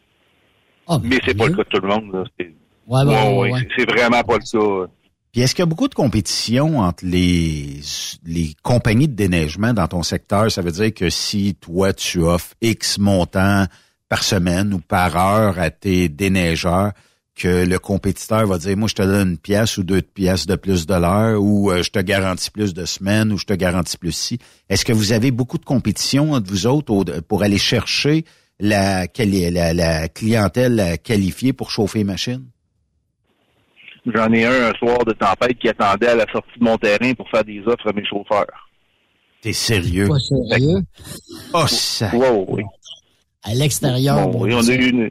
[1.03, 2.13] mais c'est pas le cas de tout le monde.
[2.13, 2.23] Là.
[2.39, 2.53] C'est-
[2.85, 3.49] Ouais, ouais,
[3.85, 4.39] vraiment pas le
[4.85, 4.91] cas.
[5.31, 7.79] Puis est-ce qu'il y a beaucoup de compétition entre les,
[8.25, 10.51] les compagnies de déneigement dans ton secteur?
[10.51, 13.65] Ça veut dire que si toi, tu offres X montant
[14.09, 16.91] par semaine ou par heure à tes déneigeurs,
[17.35, 20.55] que le compétiteur va dire, moi, je te donne une pièce ou deux pièces de
[20.55, 23.97] plus de l'heure ou euh, je te garantis plus de semaines ou je te garantis
[23.97, 24.37] plus ci.
[24.69, 28.23] Est-ce que vous avez beaucoup de compétition entre vous autres au- pour aller chercher
[28.59, 32.45] la, la, la clientèle qualifiée pour chauffer les machines?
[34.05, 37.13] J'en ai un un soir de tempête qui attendait à la sortie de mon terrain
[37.13, 38.69] pour faire des offres à mes chauffeurs.
[39.41, 40.07] T'es sérieux?
[40.07, 40.81] Pas sérieux?
[41.53, 42.13] Oh, ça.
[42.13, 42.63] Wow, oui.
[43.43, 44.27] À l'extérieur.
[44.29, 45.09] Bon, oui, on a eu une.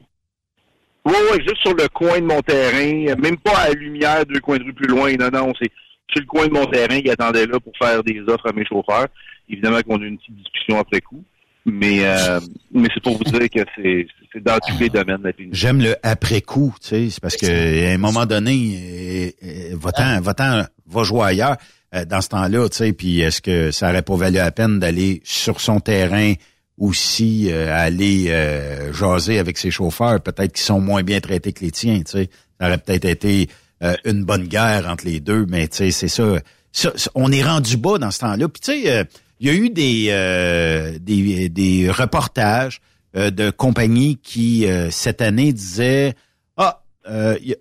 [1.04, 4.40] Oui, oui, juste sur le coin de mon terrain, même pas à la lumière, deux
[4.40, 5.12] coins de rue plus loin.
[5.16, 5.70] Non, non, c'est
[6.08, 8.64] sur le coin de mon terrain qui attendait là pour faire des offres à mes
[8.64, 9.08] chauffeurs.
[9.48, 11.24] Évidemment qu'on a eu une petite discussion après coup.
[11.64, 12.40] Mais, euh,
[12.72, 14.06] mais c'est pour vous dire que c'est
[14.40, 15.50] dans tous les domaines la.
[15.52, 20.20] J'aime le après-coup, tu sais, c'est parce que à un moment donné, euh, euh, va-t'en,
[20.20, 21.56] va-t'en, va jouer ailleurs
[21.94, 24.78] euh, dans ce temps-là, tu sais, puis est-ce que ça aurait pas valu la peine
[24.80, 26.32] d'aller sur son terrain
[26.78, 31.64] aussi, euh, aller euh, jaser avec ses chauffeurs, peut-être qu'ils sont moins bien traités que
[31.64, 32.30] les tiens, tu sais.
[32.60, 33.48] Ça aurait peut-être été
[33.82, 36.38] euh, une bonne guerre entre les deux, mais tu sais, c'est ça.
[36.72, 38.48] Ça- On est rendu bas dans ce temps-là.
[38.48, 39.04] Puis tu sais, euh,
[39.40, 42.80] il y a eu des, euh, des, des reportages
[43.16, 46.14] euh, de compagnies qui, cette année, disaient
[46.56, 47.56] Ah, y-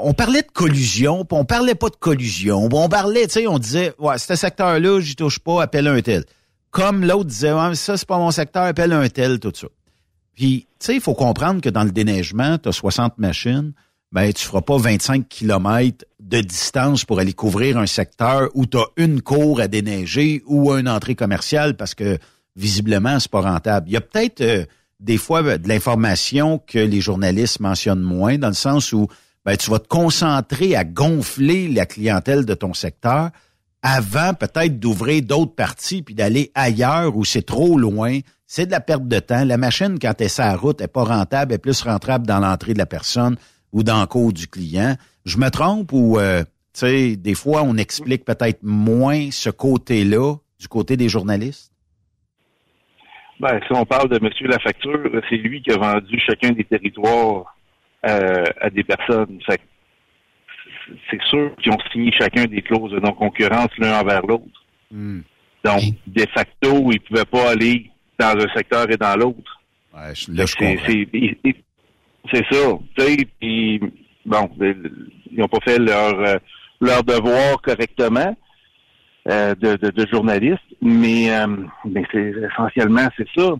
[0.00, 2.68] on parlait de collusion, puis on parlait pas de collusion.
[2.70, 6.24] On parlait, tu sais, on disait, ouais, ce secteur-là, j'y touche pas, appelle un tel.
[6.70, 9.68] Comme l'autre disait, mais ça, c'est pas mon secteur, appelle un tel, tout ça.
[10.34, 13.72] Puis, tu sais, il faut comprendre que dans le déneigement, tu as 60 machines,
[14.12, 18.78] ben, tu feras pas 25 kilomètres de distance pour aller couvrir un secteur où tu
[18.78, 22.18] as une cour à déneiger ou une entrée commerciale parce que,
[22.56, 23.88] visiblement, c'est pas rentable.
[23.88, 24.64] Il y a peut-être euh,
[25.00, 29.08] des fois ben, de l'information que les journalistes mentionnent moins, dans le sens où
[29.44, 33.30] ben, tu vas te concentrer à gonfler la clientèle de ton secteur
[33.82, 38.18] avant peut-être d'ouvrir d'autres parties puis d'aller ailleurs où c'est trop loin.
[38.46, 39.44] C'est de la perte de temps.
[39.44, 42.40] La machine, quand elle est la route, est pas rentable, elle est plus rentable dans
[42.40, 43.36] l'entrée de la personne
[43.72, 44.96] ou dans le cours du client.
[45.26, 46.42] Je me trompe ou, euh,
[46.72, 51.72] tu sais, des fois, on explique peut-être moins ce côté-là du côté des journalistes?
[53.40, 56.64] Ben, si on parle de Monsieur la facture, c'est lui qui a vendu chacun des
[56.64, 57.54] territoires
[58.04, 59.38] euh, à des personnes.
[59.46, 59.60] Fait
[61.10, 64.44] c'est sûr qu'ils ont signé chacun des clauses de non-concurrence l'un envers l'autre.
[64.90, 65.20] Hmm.
[65.64, 69.60] Donc, de facto, ils ne pouvaient pas aller dans un secteur et dans l'autre.
[69.94, 70.86] Ouais, je- là, je C'est- comprends.
[70.86, 71.56] c'est et- et-
[72.32, 72.78] c'est ça.
[72.96, 73.80] Tu sais, puis,
[74.24, 74.74] bon, euh,
[75.32, 76.36] ils n'ont pas fait leur, euh,
[76.80, 78.36] leur devoir correctement
[79.28, 81.46] euh, de, de, de journalistes, mais, euh,
[81.84, 83.50] mais c'est essentiellement c'est ça.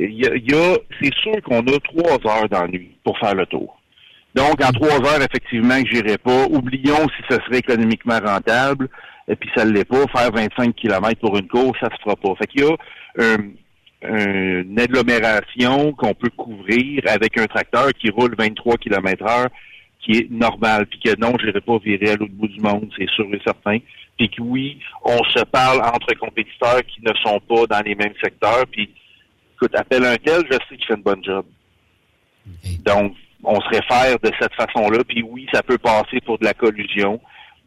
[0.00, 2.92] Il y a, il y a- c'est sûr qu'on a trois heures dans la nuit
[3.02, 3.77] pour faire le tour.
[4.38, 6.44] Donc, en trois heures, effectivement, que j'irai pas.
[6.46, 8.88] Oublions si ce serait économiquement rentable,
[9.26, 10.04] et puis ça ne l'est pas.
[10.16, 12.34] Faire 25 km pour une course, ça se fera pas.
[12.36, 12.76] Fait qu'il y a
[13.18, 19.48] un- une agglomération qu'on peut couvrir avec un tracteur qui roule 23 km heure,
[19.98, 22.88] qui est normal, puis que non, je n'irai pas virer à l'autre bout du monde,
[22.96, 23.78] c'est sûr et certain.
[24.16, 28.14] Puis que oui, on se parle entre compétiteurs qui ne sont pas dans les mêmes
[28.22, 28.88] secteurs, puis
[29.56, 31.44] écoute, appelle un tel, je sais qu'il fait une bonne job.
[32.84, 36.54] Donc, on se réfère de cette façon-là, puis oui, ça peut passer pour de la
[36.54, 37.20] collusion,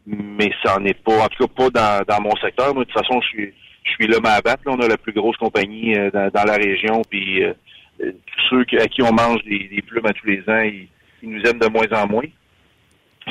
[0.06, 2.74] mais ça n'en est pas, en tout cas pas dans, mon secteur.
[2.74, 3.54] Moi, de toute façon, je suis
[3.84, 4.62] je suis l'homme à abattre.
[4.66, 7.52] Là, on a la plus grosse compagnie euh, dans, la région, puis euh,
[8.00, 8.12] euh,
[8.48, 10.88] ceux qui- à qui on mange des, plumes à tous les ans, ils,
[11.22, 12.24] nous aiment de moins en moins.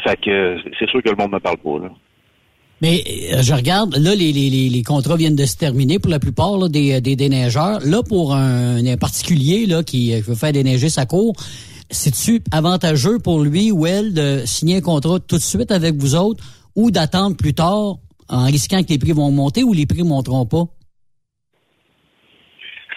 [0.04, 1.80] Fait que c'est sûr que le monde ne parle pas.
[1.80, 1.90] Là.
[2.82, 3.04] Mais
[3.42, 7.80] je regarde, là, les, contrats viennent de se terminer pour la plupart des, des déneigeurs.
[7.86, 11.36] Là, pour un, particulier là, qui veut faire déneiger sa cour,
[11.92, 16.16] c'est-tu avantageux pour lui ou elle de signer un contrat tout de suite avec vous
[16.16, 16.44] autres
[16.76, 17.98] ou d'attendre plus tard
[18.30, 20.64] en risquant que les prix vont monter ou les prix ne monteront pas?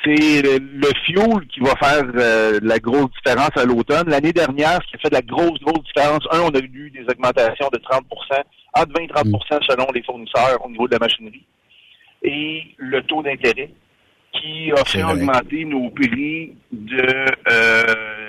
[0.04, 4.08] C'est le, le fuel qui va faire euh, la grosse différence à l'automne.
[4.08, 6.90] L'année dernière, ce qui a fait de la grosse, grosse différence, un, on a eu
[6.90, 8.04] des augmentations de 30
[8.74, 9.26] entre 20 et 30
[9.68, 11.46] selon les fournisseurs au niveau de la machinerie.
[12.22, 13.70] Et le taux d'intérêt
[14.32, 18.23] qui a fait augmenter nos prix de euh,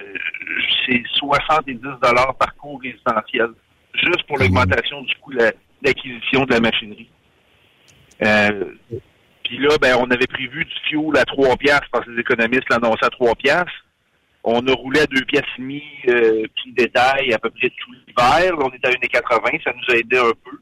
[0.85, 3.49] c'est 70 dollars par cours résidentiel,
[3.93, 5.33] juste pour l'augmentation du coût
[5.81, 7.09] d'acquisition de la machinerie.
[8.23, 8.65] Euh,
[9.43, 12.69] puis là, ben, on avait prévu du fuel à 3 piastres parce que les économistes
[12.69, 13.71] l'annonçaient à 3 piastres.
[14.43, 18.53] On a roulé à 2 piastres et demi, euh, détail à peu près tout l'hiver.
[18.59, 19.63] On est à 1,80.
[19.63, 20.59] Ça nous a aidé un peu.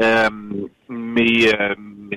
[0.00, 0.28] Euh,
[0.88, 1.46] mais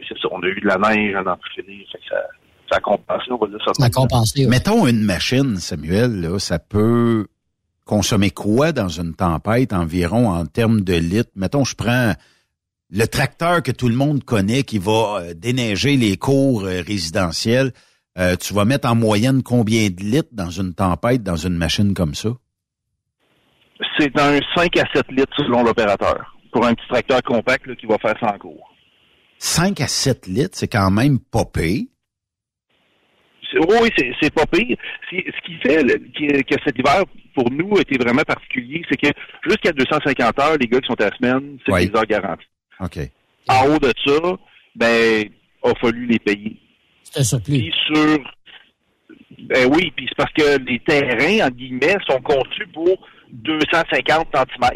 [0.07, 1.64] c'est ça, on a eu de la neige en entrée.
[1.64, 2.22] Fait que ça,
[2.70, 3.72] ça a compensé, on va dire ça.
[3.74, 4.48] Ça a compensé.
[4.48, 7.28] Mettons une machine, Samuel, là, ça peut
[7.86, 11.30] consommer quoi dans une tempête environ en termes de litres?
[11.36, 12.14] Mettons, je prends
[12.90, 17.72] le tracteur que tout le monde connaît qui va euh, déneiger les cours euh, résidentielles.
[18.18, 21.94] Euh, tu vas mettre en moyenne combien de litres dans une tempête, dans une machine
[21.94, 22.30] comme ça?
[24.00, 26.34] C'est un 5 à 7 litres selon l'opérateur.
[26.52, 28.72] Pour un petit tracteur compact là, qui va faire 100 cours.
[29.40, 31.84] 5 à 7 litres, c'est quand même pas pire.
[31.84, 31.95] C'est-
[33.54, 33.90] Oui,
[34.22, 34.78] c'est, pas pire.
[35.10, 37.04] Ce qui fait le- que, que cet hiver,
[37.34, 39.08] pour nous, était vraiment particulier, c'est que
[39.48, 41.88] jusqu'à 250 heures, les gars qui sont à la semaine, c'est Oui.
[41.90, 42.46] des heures garanties.
[42.80, 42.98] OK.
[43.48, 44.20] En haut de ça,
[44.76, 45.30] ben,
[45.64, 46.58] a fallu les payer.
[47.04, 47.60] Surplus.
[47.60, 48.18] Puis sur...
[49.40, 52.98] Ben oui, puis c'est parce que les terrains, entre guillemets, sont conçus pour
[53.32, 54.70] 250 cm.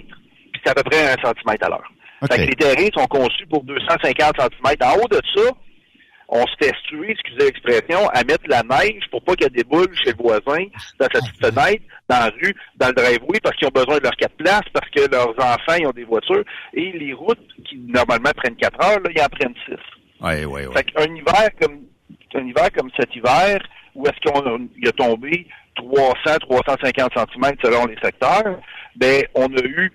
[0.51, 1.91] Puis c'est à peu près un centimètre à l'heure.
[2.21, 2.31] OK.
[2.33, 4.75] Fait que les terrains sont conçus pour 250 cm.
[4.83, 5.49] En haut de ça,
[6.31, 10.11] on se fait tuer, excusez l'expression, à mettre la neige pour pas qu'elle déboule chez
[10.11, 10.65] le voisin,
[10.99, 14.03] dans sa petite fenêtre, dans la rue, dans le driveway, parce qu'ils ont besoin de
[14.03, 16.43] leurs quatre places, parce que leurs enfants, ils ont des voitures.
[16.73, 19.75] Et les routes qui, normalement, prennent quatre heures, là, ils en prennent six.
[20.21, 20.73] Oui, oui, oui.
[20.75, 21.81] Fait qu'un hiver comme
[22.35, 23.59] un hiver comme cet hiver,
[23.95, 28.59] où est-ce qu'on il a tombé 300, 350 cm selon les secteurs,
[28.95, 29.91] ben on a eu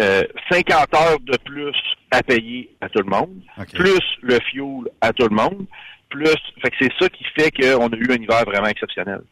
[0.00, 1.76] euh, 50 heures de plus
[2.10, 3.40] à payer à tout le monde,
[3.72, 5.66] plus le fuel à tout le monde,
[6.08, 9.22] plus fait que c'est ça qui fait qu'on a eu un hiver vraiment exceptionnel.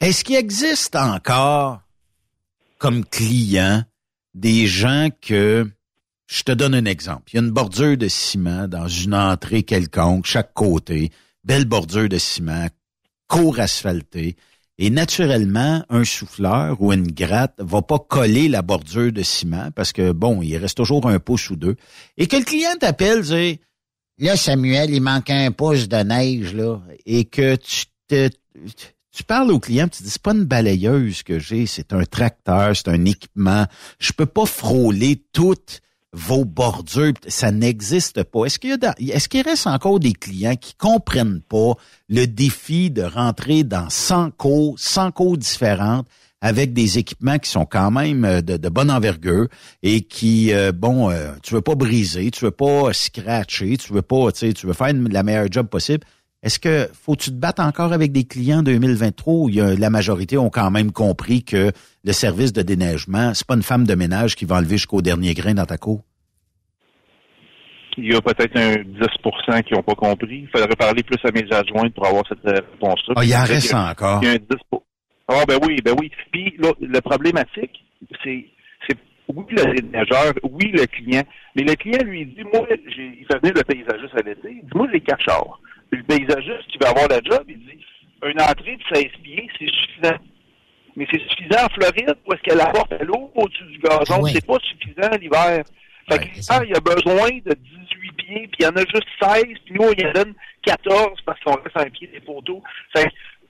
[0.00, 1.80] Est-ce qu'il existe encore
[2.78, 3.84] comme clients
[4.34, 5.70] des gens que
[6.26, 7.30] je te donne un exemple.
[7.32, 11.10] Il y a une bordure de ciment dans une entrée quelconque, chaque côté,
[11.44, 12.68] belle bordure de ciment,
[13.28, 14.36] cour asphaltée.
[14.78, 19.92] Et naturellement, un souffleur ou une gratte va pas coller la bordure de ciment parce
[19.92, 21.76] que, bon, il reste toujours un pouce ou deux.
[22.16, 23.60] Et que le client t'appelle, dit,
[24.18, 26.80] Là, Samuel, il manque un pouce de neige, là.
[27.06, 28.30] et que tu te,
[29.26, 32.88] parles au client, tu dis c'est pas une balayeuse que j'ai, c'est un tracteur, c'est
[32.88, 33.66] un équipement.
[33.98, 35.81] Je peux pas frôler toutes
[36.12, 38.44] vos bordures, ça n'existe pas.
[38.44, 41.74] Est-ce qu'il y est-ce qu'il reste encore des clients qui comprennent pas
[42.08, 46.06] le défi de rentrer dans 100 cours, 100 cours différentes
[46.42, 49.46] avec des équipements qui sont quand même euh, de, bonne envergure
[49.82, 54.02] et qui euh, bon euh, tu veux pas briser, tu veux pas scratcher, tu veux
[54.02, 56.04] pas tu veux faire la meilleure job possible.
[56.42, 59.76] Est-ce que faut-tu te battre encore avec des clients en 2023 où il y a,
[59.76, 61.70] la majorité ont quand même compris que
[62.04, 65.34] le service de déneigement, c'est pas une femme de ménage qui va enlever jusqu'au dernier
[65.34, 66.02] grain dans ta cour?
[67.96, 70.40] Il y a peut-être un 10% qui n'ont pas compris.
[70.40, 73.14] Il faudrait parler plus à mes adjointes pour avoir cette euh, réponse-là.
[73.16, 74.20] Ah, il en Peut-être reste y encore.
[74.22, 74.44] Il y a un 10
[75.28, 76.10] Ah, ben oui, ben oui.
[76.32, 77.84] Puis, là, le problématique,
[78.24, 78.46] c'est,
[78.88, 78.96] c'est,
[79.28, 81.22] oui, le déneigeur, oui, le client.
[81.54, 84.48] Mais le client, lui, dit, moi, j'ai, il fait venir le paysagiste à l'été.
[84.50, 85.60] Il dit, moi, j'ai quatre chars.
[85.92, 87.78] Puis le paysagiste qui va avoir la job, il dit,
[88.24, 90.16] une entrée de 16 pieds, c'est suffisant.
[90.96, 94.22] Mais c'est suffisant en Floride où est-ce qu'elle apporte l'eau au-dessus du gazon.
[94.32, 95.64] C'est pas suffisant l'hiver.
[96.10, 98.80] Fait que l'hiver, il y a besoin de 18 pieds, puis il y en a
[98.80, 102.20] juste 16, puis nous, on y en donne 14 parce qu'on reste un pied des.
[102.20, 103.08] Fait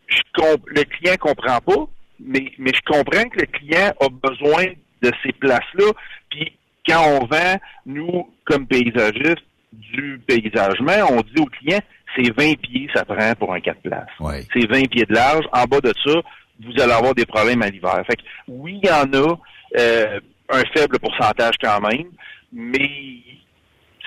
[0.08, 1.86] je comp- le client comprend pas,
[2.20, 4.64] mais, mais je comprends que le client a besoin
[5.02, 5.92] de ces places-là.
[6.30, 6.52] Puis
[6.86, 7.56] quand on vend,
[7.86, 11.80] nous, comme paysagistes, du paysagement, on dit au client,
[12.16, 14.06] c'est 20 pieds, ça prend pour un 4 places.
[14.52, 15.44] C'est 20 pieds de large.
[15.52, 16.20] En bas de ça,
[16.64, 18.02] vous allez avoir des problèmes à l'hiver.
[18.06, 19.36] Fait que oui, il y en a
[19.78, 20.20] euh,
[20.50, 22.08] un faible pourcentage quand même,
[22.52, 22.90] mais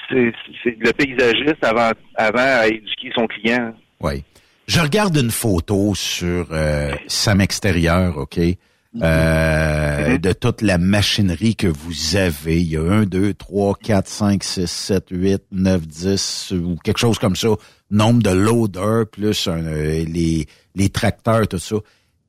[0.09, 0.31] c'est
[0.63, 3.73] c'est le paysagiste avant, avant à éduquer son client.
[3.99, 4.23] Oui.
[4.67, 8.39] Je regarde une photo sur euh, Sam Extérieur, OK?
[9.01, 12.61] Euh, de toute la machinerie que vous avez.
[12.61, 16.97] Il y a 1, 2, 3, 4, 5, 6, 7, 8, 9, 10 ou quelque
[16.97, 17.49] chose comme ça.
[17.91, 21.75] Nombre de loaders plus un, euh, les, les tracteurs, tout ça.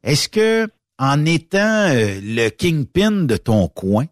[0.02, 0.68] Est-ce que
[0.98, 4.06] en étant euh, le kingpin de ton coin,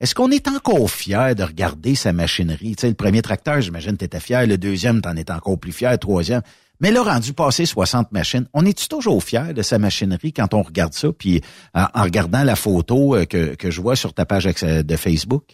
[0.00, 2.74] est-ce qu'on est encore fier de regarder sa machinerie?
[2.76, 4.46] Tu sais, le premier tracteur, j'imagine, tu étais fier.
[4.46, 5.92] Le deuxième, t'en es encore plus fier.
[5.92, 6.40] Le troisième.
[6.80, 10.62] Mais là, rendu passé 60 machines, on est-tu toujours fier de sa machinerie quand on
[10.62, 11.08] regarde ça?
[11.12, 11.42] Puis
[11.74, 15.44] en, en regardant la photo euh, que, que je vois sur ta page de Facebook?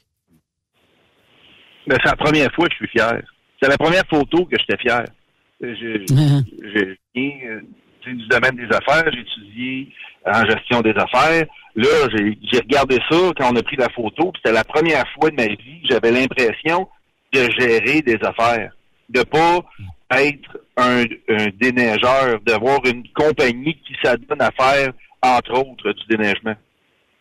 [1.86, 3.22] Mais c'est la première fois que je suis fier.
[3.60, 5.04] C'est la première photo que j'étais fier.
[5.58, 7.60] Je, je viens euh,
[8.02, 9.88] tu sais, du domaine des affaires, j'ai étudié
[10.26, 11.46] en gestion des affaires.
[11.74, 15.04] Là, j'ai j'ai regardé ça quand on a pris la photo, puis c'était la première
[15.14, 16.86] fois de ma vie que j'avais l'impression
[17.32, 18.70] de gérer des affaires.
[19.08, 19.60] De pas
[20.10, 24.92] être un, un déneigeur, d'avoir une compagnie qui s'adonne à faire,
[25.22, 26.54] entre autres, du déneigement.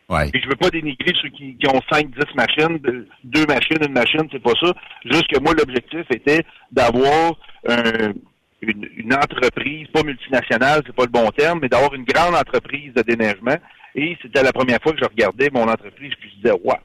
[0.08, 0.30] Ouais.
[0.34, 3.78] Et je veux pas dénigrer ceux qui, qui ont 5, 10 machines, de- deux machines,
[3.82, 4.72] une machine, c'est pas ça.
[5.04, 7.34] Juste que moi, l'objectif était d'avoir
[7.68, 8.14] un-
[8.62, 12.94] une, une entreprise, pas multinationale, c'est pas le bon terme, mais d'avoir une grande entreprise
[12.94, 13.58] de déneigement.
[13.96, 16.80] Et c'était la première fois que je regardais mon entreprise, puis je disais, ouais.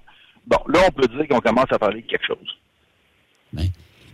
[0.46, 2.56] Bon, là, on peut dire qu'on commence à parler de quelque chose.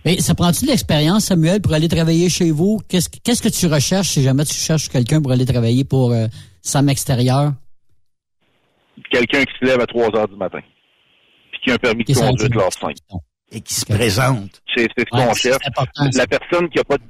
[0.07, 2.79] Mais ça prend-tu de l'expérience, Samuel, pour aller travailler chez vous?
[2.89, 6.13] Qu'est-ce que- qu'est-ce que tu recherches si jamais tu cherches quelqu'un pour aller travailler pour
[6.13, 6.29] euh,
[6.63, 7.53] Sam Extérieur?
[9.11, 10.61] Quelqu'un qui se lève à 3 heures du matin,
[11.51, 12.97] puis qui a un permis de conduire dit- classe 5.
[13.53, 14.63] Et qui se présente.
[14.75, 15.63] C'est c'est ce Ouais, qu'on c'est cherche.
[16.15, 17.03] La personne qui a pas de...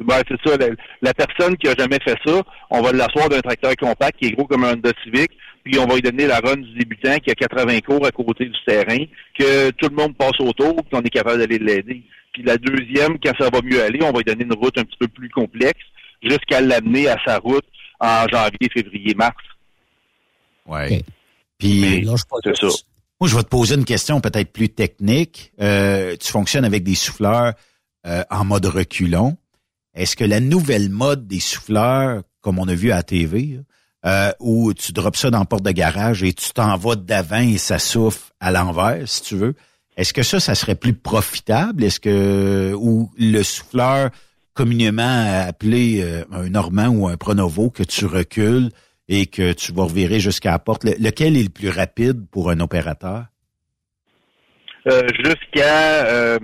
[0.00, 0.68] Ben, c'est ça, la,
[1.02, 4.32] la personne qui a jamais fait ça, on va l'asseoir d'un tracteur compact qui est
[4.32, 5.30] gros comme un Honda Civic,
[5.62, 8.46] puis on va lui donner la run du débutant qui a 80 cours à côté
[8.46, 9.04] du terrain,
[9.38, 12.02] que tout le monde passe autour, puis on est capable d'aller l'aider.
[12.32, 14.84] Puis la deuxième, quand ça va mieux aller, on va lui donner une route un
[14.84, 15.84] petit peu plus complexe,
[16.22, 17.64] jusqu'à l'amener à sa route
[17.98, 19.34] en janvier, février, mars.
[20.66, 21.02] Ouais.
[21.58, 22.06] Puis,
[22.44, 22.68] c'est ça.
[23.20, 25.52] Moi, je vais te poser une question peut-être plus technique.
[25.60, 27.52] Euh, tu fonctionnes avec des souffleurs
[28.06, 29.36] euh, en mode reculon.
[29.94, 33.60] Est-ce que la nouvelle mode des souffleurs, comme on a vu à la TV,
[34.06, 37.40] euh, où tu drops ça dans la porte de garage et tu t'en vas d'avant
[37.40, 39.54] et ça souffle à l'envers, si tu veux,
[39.96, 41.84] est-ce que ça, ça serait plus profitable?
[41.84, 44.10] Est-ce que ou le souffleur
[44.54, 48.70] communément appelé euh, un Normand ou un Pronovo que tu recules
[49.08, 52.50] et que tu vas revirer jusqu'à la porte, le- lequel est le plus rapide pour
[52.50, 53.26] un opérateur?
[54.86, 56.38] Euh, jusqu'à euh,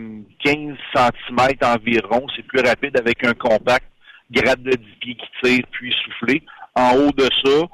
[0.44, 2.26] 15 cm environ.
[2.36, 3.86] C'est plus rapide avec un compact,
[4.30, 6.42] grade de 10 pieds qui tire puis souffler.
[6.74, 7.66] En haut de ça,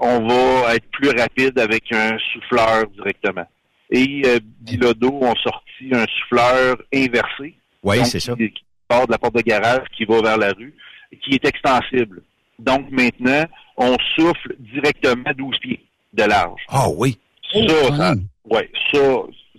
[0.00, 3.46] on va être plus rapide avec un souffleur directement.
[3.90, 7.54] Et euh, Bilodo ont sorti un souffleur inversé.
[7.82, 8.34] Oui, c'est ça.
[8.36, 8.52] Qui,
[8.86, 10.74] part de la porte de garage, qui va vers la rue,
[11.22, 12.22] qui est extensible.
[12.58, 13.44] Donc maintenant,
[13.76, 16.60] on souffle directement à 12 pieds de large.
[16.68, 17.18] Ah oui.
[17.52, 18.14] Ça, ça,
[18.44, 19.00] ouais, ça,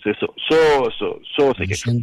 [0.03, 0.27] c'est ça.
[0.49, 0.55] Ça,
[0.99, 1.05] ça,
[1.38, 2.01] ça, c'est quelque chose.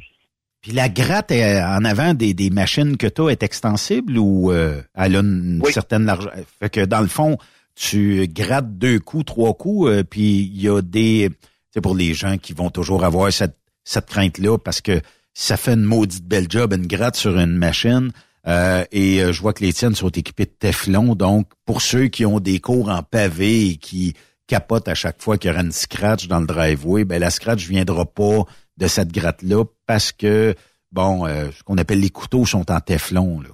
[0.63, 4.51] Puis la gratte est en avant des, des machines que tu as est extensible ou
[4.51, 6.33] euh, elle a une certaine largeur?
[6.59, 7.39] Fait que dans le fond,
[7.77, 11.31] tu grattes deux coups, trois coups, euh, puis il y a des...
[11.71, 15.01] C'est pour les gens qui vont toujours avoir cette, cette crainte-là parce que
[15.35, 18.11] ça fait une maudite belle job, une gratte sur une machine.
[18.49, 21.15] Euh, et euh, je vois que les tiennes sont équipées de Teflon.
[21.15, 24.15] Donc, pour ceux qui ont des cours en pavé et qui
[24.47, 27.67] capotent à chaque fois qu'il y aura une scratch dans le driveway, ben la scratch
[27.67, 28.45] viendra pas
[28.77, 30.55] de cette gratte-là parce que,
[30.93, 33.41] bon, euh, ce qu'on appelle les couteaux sont en Teflon.
[33.41, 33.51] Là.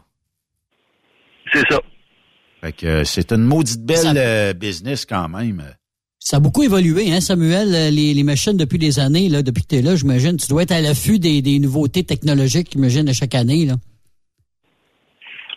[1.52, 1.80] C'est ça.
[2.60, 5.62] Fait que euh, c'est une maudite belle euh, business quand même.
[6.18, 9.62] Ça a beaucoup évolué, hein, Samuel, euh, les, les machines depuis des années, là, depuis
[9.62, 10.36] que tu es là, j'imagine.
[10.36, 13.66] Tu dois être à l'affût des, des nouveautés technologiques, j'imagine, à chaque année.
[13.66, 13.74] Là.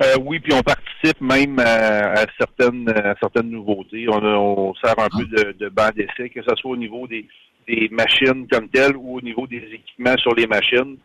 [0.04, 4.08] Euh, oui, puis on participe même à, à certaines, à certaines nouveautés.
[4.10, 7.26] On, on sert un peu de, de banc d'essai, que ce soit au niveau des,
[7.68, 10.98] des machines comme telles ou au niveau des équipements sur les machines.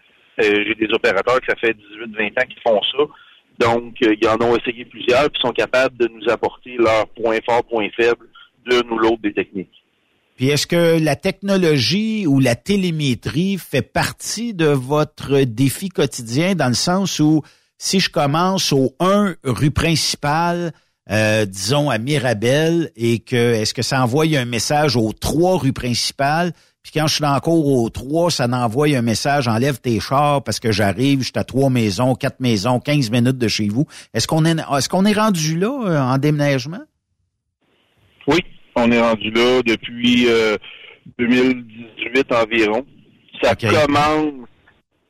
[0.42, 1.76] Euh, J'ai des opérateurs que ça fait
[2.18, 3.04] 18-20 ans qui font ça.
[3.68, 7.38] Donc, euh, ils en ont essayé plusieurs, puis sont capables de nous apporter leurs points
[7.44, 8.26] forts, points faibles,
[8.68, 9.68] d'une ou l'autre des techniques.
[10.36, 16.68] Puis est-ce que la technologie ou la télémétrie fait partie de votre défi quotidien dans
[16.68, 17.42] le sens où
[17.82, 20.72] si je commence au 1 rue principale,
[21.10, 25.72] euh, disons à Mirabel, et que est-ce que ça envoie un message aux 3 rues
[25.72, 26.52] principales,
[26.82, 30.60] puis quand je suis encore au 3, ça envoie un message, enlève tes chars parce
[30.60, 33.86] que j'arrive, je suis à trois maisons, quatre maisons, 15 minutes de chez vous.
[34.12, 36.82] Est-ce qu'on est, est-ce qu'on est rendu là euh, en déménagement?
[38.26, 38.40] Oui,
[38.76, 40.56] on est rendu là depuis euh,
[41.18, 42.84] 2018 environ.
[43.42, 44.48] Ça commence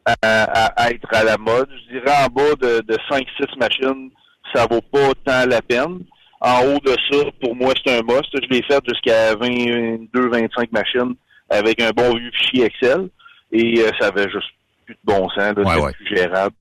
[0.04, 1.68] à, à- à être à la mode.
[1.88, 4.10] Je dirais en bas de, de 5-6 machines,
[4.54, 6.00] ça vaut pas tant la peine.
[6.40, 8.30] En haut de ça, pour moi, c'est un must.
[8.32, 11.14] Je l'ai fait jusqu'à 22-25 machines
[11.50, 13.08] avec un bon vieux fichier Excel.
[13.52, 14.48] Et euh, ça avait juste
[14.86, 15.52] plus de bon sens.
[15.56, 15.92] Ouais, C'était ouais.
[15.92, 16.54] plus gérable.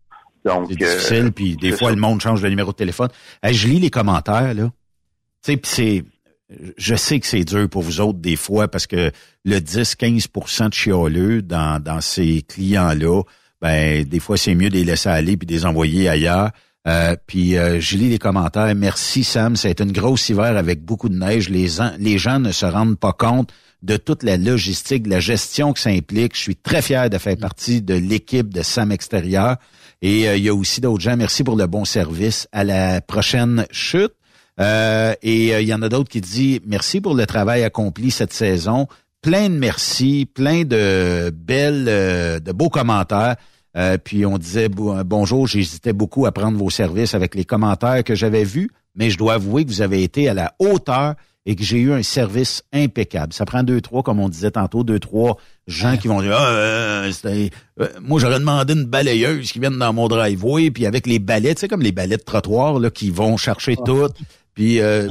[0.46, 1.96] Donc, C'est euh, difficile, puis des fois, ça.
[1.96, 3.10] le monde change de numéro de téléphone.
[3.44, 4.64] Hey, je lis les commentaires, là.
[4.64, 4.72] Tu
[5.54, 6.04] sais, puis c'est...
[6.78, 9.12] Je sais que c'est dur pour vous autres des fois parce que
[9.46, 13.22] le 10-15% de chialeux dans, dans ces clients-là,
[13.62, 16.52] ben des fois, c'est mieux de les laisser aller puis de les envoyer ailleurs.
[16.88, 18.74] Euh, puis euh, je lis les commentaires.
[18.74, 21.50] Merci Sam, c'est une grosse hiver avec beaucoup de neige.
[21.50, 21.68] Les,
[22.00, 23.52] les gens ne se rendent pas compte
[23.84, 26.36] de toute la logistique, de la gestion que ça implique.
[26.36, 29.58] Je suis très fier de faire partie de l'équipe de Sam Extérieur.
[30.02, 31.18] Et euh, il y a aussi d'autres gens.
[31.18, 32.48] Merci pour le bon service.
[32.52, 34.14] À la prochaine chute.
[34.60, 38.12] Euh, et euh, il y en a d'autres qui disent merci pour le travail accompli
[38.12, 38.88] cette saison.
[39.22, 43.36] Plein de merci, plein de belles, euh, de beaux commentaires.
[43.78, 48.04] Euh, puis on disait euh, bonjour, j'hésitais beaucoup à prendre vos services avec les commentaires
[48.04, 51.16] que j'avais vus, mais je dois avouer que vous avez été à la hauteur
[51.46, 53.34] et que j'ai eu un service impeccable.
[53.34, 55.38] Ça prend deux, trois, comme on disait tantôt, deux, trois
[55.68, 59.94] gens qui vont dire ah, euh, euh, moi j'aurais demandé une balayeuse qui vienne dans
[59.94, 63.12] mon driveway, puis avec les balais, tu sais, comme les balais de trottoir là, qui
[63.12, 64.10] vont chercher tout.
[64.60, 65.08] Puis euh,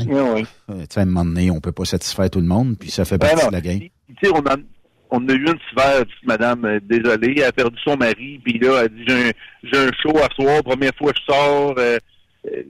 [0.68, 2.90] euh, tu sais, à un moment donné, on peut pas satisfaire tout le monde, puis
[2.90, 3.78] ça fait Ben partie de la game.
[3.80, 3.90] Tu
[4.22, 4.62] sais, on, en-
[5.10, 8.58] on a eu une hiver, petite madame, euh, désolée, elle a perdu son mari, puis
[8.58, 9.30] là, elle dit, j'ai un,
[9.62, 11.96] j'ai un show à soir, première fois que je sors, euh,
[12.52, 12.62] euh,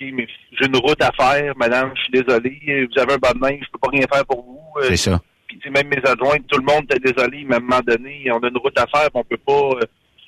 [0.00, 0.28] mais
[0.58, 3.38] j'ai une route à faire, madame, je suis désolé, euh, vous avez un bas de
[3.40, 4.80] main, je peux pas rien faire pour vous.
[4.82, 5.20] euh, C'est ça.
[5.48, 8.38] Puis, même mes adjointes, tout le monde était désolé, mais à un moment donné, on
[8.38, 9.52] a une route à faire, puis on peut pas,
[9.82, 9.86] euh,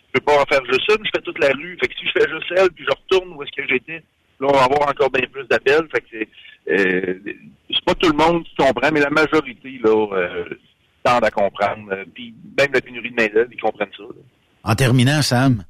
[0.09, 1.79] je peux pas en faire juste une, je fais toute la rue.
[1.81, 4.03] Fait que si je fais juste elle, puis je retourne où est-ce que j'étais,
[4.43, 5.89] là, on va avoir encore bien plus d'appels.
[5.93, 6.28] Fait que c'est,
[6.73, 7.19] euh,
[7.70, 10.44] c'est pas tout le monde qui comprend, mais la majorité, là, euh,
[11.02, 11.90] tendent à comprendre.
[11.93, 14.02] Euh, Puis même la pénurie de main-d'œuvre, ils comprennent ça.
[14.02, 14.23] là.
[14.64, 15.64] En terminant, Sam,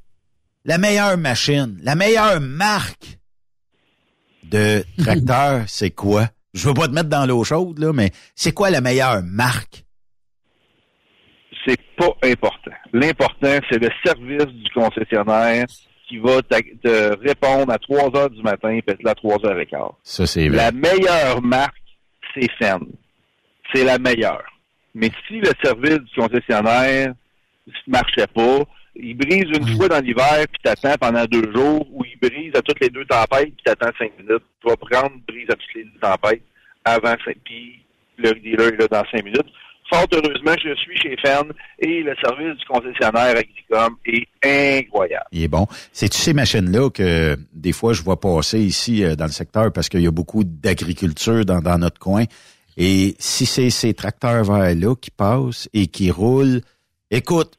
[0.65, 3.19] la meilleure machine, la meilleure marque
[4.45, 6.29] de tracteur, c'est quoi?
[6.55, 9.85] Je veux pas te mettre dans l'eau chaude, là, mais c'est quoi la meilleure marque?
[11.67, 12.73] C'est pas important.
[12.93, 15.65] L'important, c'est le service du concessionnaire
[16.13, 19.95] qui va te répondre à 3 heures du matin là à 3 heures et quart.
[20.03, 20.59] Ça, c'est vrai.
[20.59, 21.81] La meilleure marque,
[22.35, 22.81] c'est Fenn.
[23.73, 24.45] C'est la meilleure.
[24.95, 27.15] Mais si le service du concessionnaire
[27.67, 28.59] ne marchait pas,
[28.95, 32.61] il brise une fois dans l'hiver, puis t'attends pendant deux jours, ou il brise à
[32.61, 34.45] toutes les deux tempêtes, puis t'attends cinq minutes.
[34.61, 36.43] Tu vas prendre brise à toutes les deux tempêtes
[36.85, 37.83] avant cinq, puis
[38.19, 39.49] le dealer est là dans cinq minutes.
[39.93, 45.27] Fort heureusement, je suis chez Fenn et le service du concessionnaire Agricom est incroyable.
[45.33, 45.67] Il est bon.
[45.93, 49.89] C'est-tu ces machines-là que des fois je vois passer ici euh, dans le secteur parce
[49.89, 52.25] qu'il y a beaucoup d'agriculture dans, dans notre coin?
[52.77, 56.63] Et si c'est ces tracteurs verts-là qui passent et qui roulent,
[57.11, 57.59] écoute,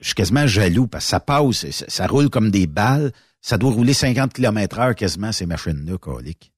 [0.00, 3.12] je suis quasiment jaloux parce que ça passe, ça, ça roule comme des balles.
[3.40, 6.50] Ça doit rouler 50 km heure quasiment, ces machines-là, colique.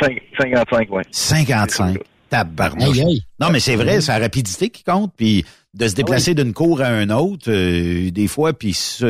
[0.00, 1.02] Cinq- 55, oui.
[1.10, 1.98] 55.
[2.32, 2.98] Tabarnouche.
[2.98, 3.22] Aïe, aïe.
[3.38, 5.44] Non, mais c'est vrai, c'est la rapidité qui compte, puis
[5.74, 9.06] de se déplacer d'une cour à une autre, euh, des fois, puis ça,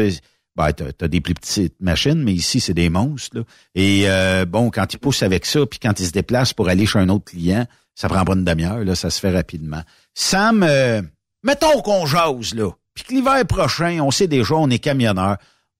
[0.56, 3.42] ben, t'as, des plus petites machines, mais ici, c'est des monstres, là.
[3.76, 6.84] Et euh, bon, quand ils poussent avec ça, puis quand ils se déplacent pour aller
[6.84, 9.82] chez un autre client, ça prend pas une demi-heure, là, ça se fait rapidement.
[10.14, 11.00] Sam, euh,
[11.44, 15.36] mettons qu'on jase, là, puis que l'hiver prochain, on sait déjà, on est camionneur.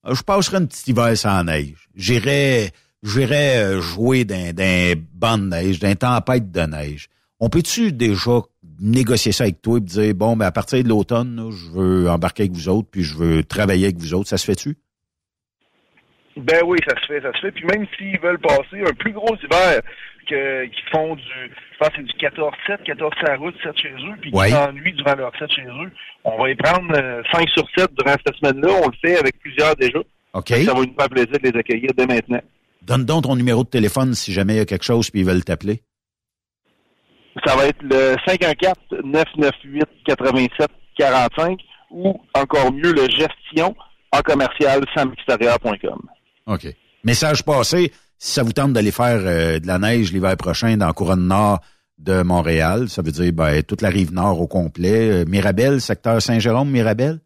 [0.06, 1.88] Euh, Je passerai un petit hiver sans neige.
[1.96, 2.70] J'irai,
[3.02, 7.08] j'irai euh, jouer dans, dans bonne neige, dans tempête de neige.
[7.44, 8.38] On peut-tu déjà
[8.80, 12.44] négocier ça avec toi et dire, bon, ben, à partir de l'automne, je veux embarquer
[12.44, 14.28] avec vous autres, puis je veux travailler avec vous autres.
[14.28, 14.76] Ça se fait-tu?
[16.36, 17.50] Ben oui, ça se fait, ça se fait.
[17.50, 19.82] Puis même s'ils veulent passer un plus gros hiver
[20.28, 23.76] que qu'ils font du, je pense que c'est du 14-7, 14 sur la route, 7
[23.76, 24.46] chez eux, puis Ouais.
[24.46, 25.90] qu'ils s'ennuient durant leur 7 chez eux,
[26.22, 28.68] on va y prendre euh, 5 sur 7 durant cette semaine-là.
[28.84, 29.98] On le fait avec plusieurs déjà.
[30.34, 30.48] OK.
[30.48, 32.40] Ça va nous faire plaisir de les accueillir dès maintenant.
[32.82, 35.26] Donne donc ton numéro de téléphone si jamais il y a quelque chose puis ils
[35.26, 35.82] veulent t'appeler.
[37.44, 38.16] Ça va être le
[40.98, 41.58] 514-998-87-45
[41.90, 43.74] ou encore mieux le gestion
[44.12, 46.00] en commercial samextérieur.com.
[46.46, 46.66] OK.
[47.04, 50.86] Message passé, si ça vous tente d'aller faire euh, de la neige l'hiver prochain dans
[50.86, 51.60] la couronne nord
[51.98, 55.22] de Montréal, ça veut dire ben, toute la rive nord au complet.
[55.22, 57.18] Euh, Mirabel, secteur Saint-Jérôme, Mirabel?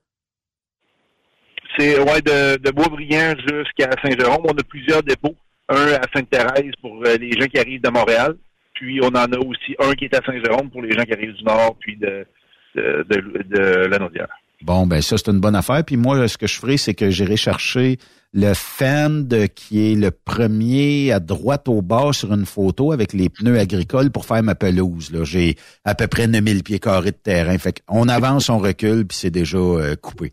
[1.76, 4.44] C'est ouais, de, de Boisbriand jusqu'à Saint-Jérôme.
[4.44, 5.34] On a plusieurs dépôts.
[5.68, 8.36] Un à Sainte-Thérèse pour euh, les gens qui arrivent de Montréal.
[8.76, 11.34] Puis on en a aussi un qui est à Saint-Jérôme pour les gens qui arrivent
[11.34, 12.26] du Nord puis de,
[12.74, 14.28] de, de, de la Naudière.
[14.62, 15.84] Bon, ben ça, c'est une bonne affaire.
[15.84, 17.98] Puis moi, ce que je ferai, c'est que j'irai chercher
[18.32, 19.24] le Fend
[19.54, 24.10] qui est le premier à droite au bas sur une photo avec les pneus agricoles
[24.10, 25.12] pour faire ma pelouse.
[25.12, 27.56] Là, J'ai à peu près 9000 pieds carrés de terrain.
[27.58, 30.32] Fait qu'on avance, on recule, puis c'est déjà euh, coupé.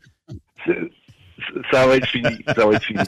[1.72, 2.30] Ça va être fini.
[2.56, 3.00] Ça va être fini.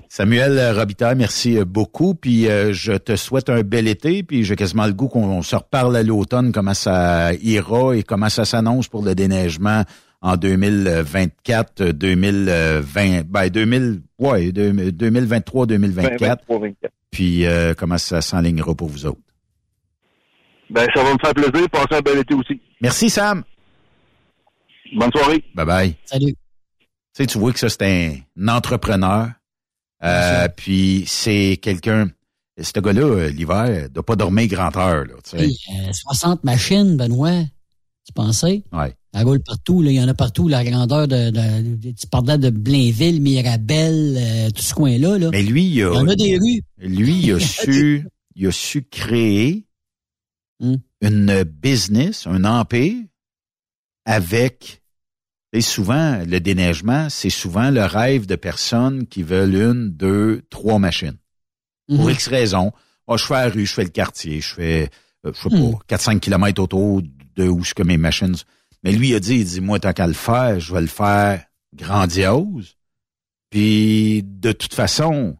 [0.08, 2.14] Samuel Robitaille, merci euh, beaucoup.
[2.14, 4.22] Puis euh, je te souhaite un bel été.
[4.22, 8.28] Puis j'ai quasiment le goût qu'on se reparle à l'automne, comment ça ira et comment
[8.28, 9.84] ça s'annonce pour le déneigement
[10.22, 16.44] en 2024, 2020, ben 2000, ouais, 2023, 2024.
[16.46, 16.74] 23-24.
[17.10, 19.20] Puis euh, comment ça s'enlignera pour vous autres?
[20.68, 21.68] Ben, ça va me faire plaisir.
[21.70, 22.60] Passez un bel été aussi.
[22.80, 23.42] Merci Sam.
[24.94, 25.42] Bonne soirée.
[25.54, 25.94] Bye bye.
[26.04, 26.34] Salut.
[27.14, 27.82] Tu sais, tu vois que ça, c'est
[28.36, 29.30] un, entrepreneur.
[30.02, 32.10] Euh, puis c'est quelqu'un.
[32.60, 35.04] Ce gars-là, euh, l'hiver, doit pas dormir grand heure.
[35.06, 35.44] Là, tu sais.
[35.44, 35.56] Hey,
[35.88, 37.42] euh, 60 machines, Benoît.
[38.06, 38.62] Tu pensais?
[38.72, 38.94] Ouais.
[39.12, 39.82] Elle roule partout.
[39.82, 39.90] Là.
[39.90, 40.48] Il y en a partout.
[40.48, 45.18] La grandeur de, de, tu parlais de Blainville, Mirabel, euh, tout ce coin-là.
[45.18, 45.30] Là.
[45.30, 46.62] Mais lui, il a, Il y en a des rues.
[46.78, 49.66] lui, il a su, il a su créer
[50.62, 50.74] Hmm.
[51.00, 53.02] une business, un empire
[54.04, 54.79] avec,
[55.52, 60.78] et souvent, le déneigement, c'est souvent le rêve de personnes qui veulent une, deux, trois
[60.78, 61.16] machines.
[61.88, 62.10] Pour Mhm.
[62.10, 62.72] X raisons.
[63.08, 64.90] Ah, je fais la rue, je fais le quartier, je fais,
[65.26, 65.72] euh, je sais Hmm.
[65.72, 67.02] pas, 4-5 kilomètres autour
[67.36, 68.36] de où ce que mes machines.
[68.84, 70.86] Mais lui, il a dit, il dit, moi, tant qu'à le faire, je vais le
[70.86, 71.44] faire
[71.74, 72.76] grandiose.
[73.50, 75.36] Puis, de toute façon,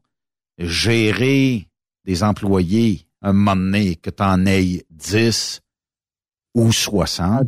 [0.58, 1.68] gérer
[2.04, 5.60] des employés, un moment donné, que t'en aies 10
[6.54, 7.46] ou 60,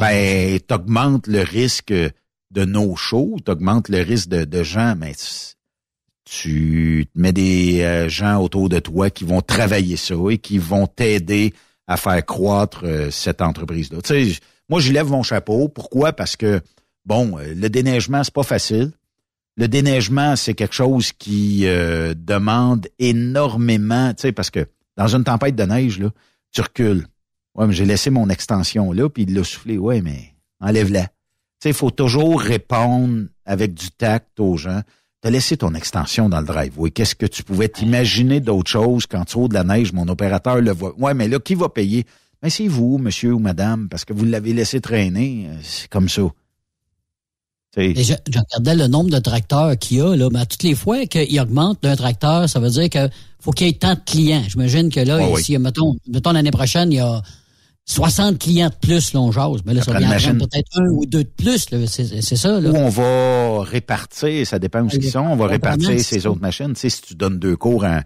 [0.00, 5.14] ben, t'augmentes le risque de no-show, t'augmentes le risque de, de gens, mais
[6.24, 10.86] tu- mets des euh, gens autour de toi qui vont travailler ça et qui vont
[10.86, 11.52] t'aider
[11.86, 13.98] à faire croître euh, cette entreprise-là.
[14.68, 15.68] Moi, je lève mon chapeau.
[15.68, 16.12] Pourquoi?
[16.12, 16.60] Parce que,
[17.04, 18.92] bon, euh, le déneigement, c'est pas facile.
[19.56, 24.66] Le déneigement, c'est quelque chose qui demande énormément, tu sais, parce que
[24.96, 26.08] dans une tempête de neige, là,
[26.52, 27.06] tu recules.
[27.54, 29.78] Ouais, mais j'ai laissé mon extension là, puis il l'a soufflé.
[29.78, 31.02] Ouais, mais enlève-la.
[31.04, 31.08] Tu
[31.64, 34.80] sais, il faut toujours répondre avec du tact aux gens.
[35.20, 36.90] T'as laissé ton extension dans le driveway.
[36.90, 40.72] Qu'est-ce que tu pouvais t'imaginer d'autre chose quand tu de la neige, mon opérateur le
[40.72, 40.98] voit.
[40.98, 42.04] Ouais, mais là, qui va payer?
[42.42, 45.46] Ben, c'est vous, monsieur ou madame, parce que vous l'avez laissé traîner.
[45.48, 46.22] Euh, C'est comme ça.
[47.76, 50.62] Et je, je regardais le nombre de tracteurs qu'il y a, là, mais à toutes
[50.62, 53.08] les fois qu'il augmente d'un tracteur, ça veut dire que
[53.40, 54.42] faut qu'il y ait tant de clients.
[54.48, 55.40] J'imagine que là, Ah oui.
[55.40, 57.22] ici, mettons, mettons l'année prochaine, il y a
[57.84, 59.62] 60 clients de plus, là, on jase.
[59.66, 61.66] Mais là, ça peut-être un ou deux de plus.
[61.86, 62.70] C'est ça, là.
[62.70, 66.74] Où on va répartir, ça dépend où qu'ils sont, on va répartir ces autres machines.
[66.74, 68.02] Tu sais, si tu donnes deux cours à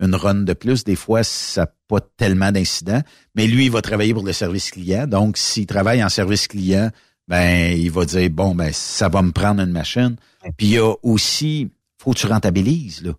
[0.00, 0.84] une run de plus.
[0.84, 3.02] Des fois, ça n'a pas tellement d'incidents.
[3.34, 5.06] Mais lui, il va travailler pour le service client.
[5.06, 6.90] Donc, s'il travaille en service client,
[7.28, 10.16] ben, il va dire, bon, ben, ça va me prendre une machine.
[10.56, 13.12] Puis il y a aussi, faut que tu rentabilises, là.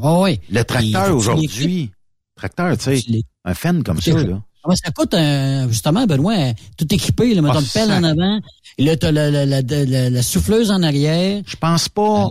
[0.00, 0.40] Oh, oui.
[0.50, 1.90] Le tracteur aujourd'hui,
[2.36, 4.42] tracteur, tu sais, un fan comme ça, là.
[4.62, 8.04] Comment ça coûte, euh, justement, Benoît, tout équipé, là, mettons Ah, une pelle ça- en
[8.04, 8.40] avant,
[8.78, 11.42] et là, t'as la, la, la, la- la souffleuse en arrière.
[11.46, 12.28] Je pense pas,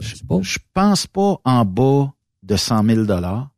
[0.00, 2.12] je pense pas en bas
[2.42, 3.50] de 100 000 dollars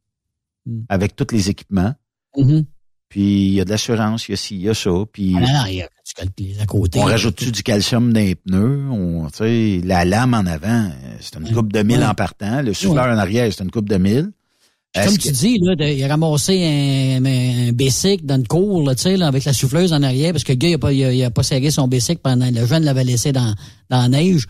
[0.67, 0.83] Hmm.
[0.91, 1.95] avec tous les équipements.
[2.37, 2.65] Mhm.
[3.09, 4.91] Puis il y a de l'assurance, il y a ci, il y a ça.
[5.11, 6.99] Puis Ah, non, non, il y a- tu calcules à côté.
[7.01, 8.87] on rajoute-tu du calcium dans les pneus?
[8.91, 9.29] On,
[9.85, 12.07] la lame en avant, euh, c'est une coupe de mille Ouais.
[12.07, 12.61] en partant.
[12.61, 14.31] Le souffleur en arrière, c'est une coupe de mille.
[14.95, 18.83] Comme que- tu dis, là, de- il a ramassé un, un Bessic dans le cours,
[18.87, 20.79] là, tu sais, là, avec la souffleuse en arrière, parce que le gars, il a
[20.79, 23.55] pas, il a, il a pas serré son Bessic pendant, le jeune l'avait laissé dans,
[23.91, 24.47] dans la neige.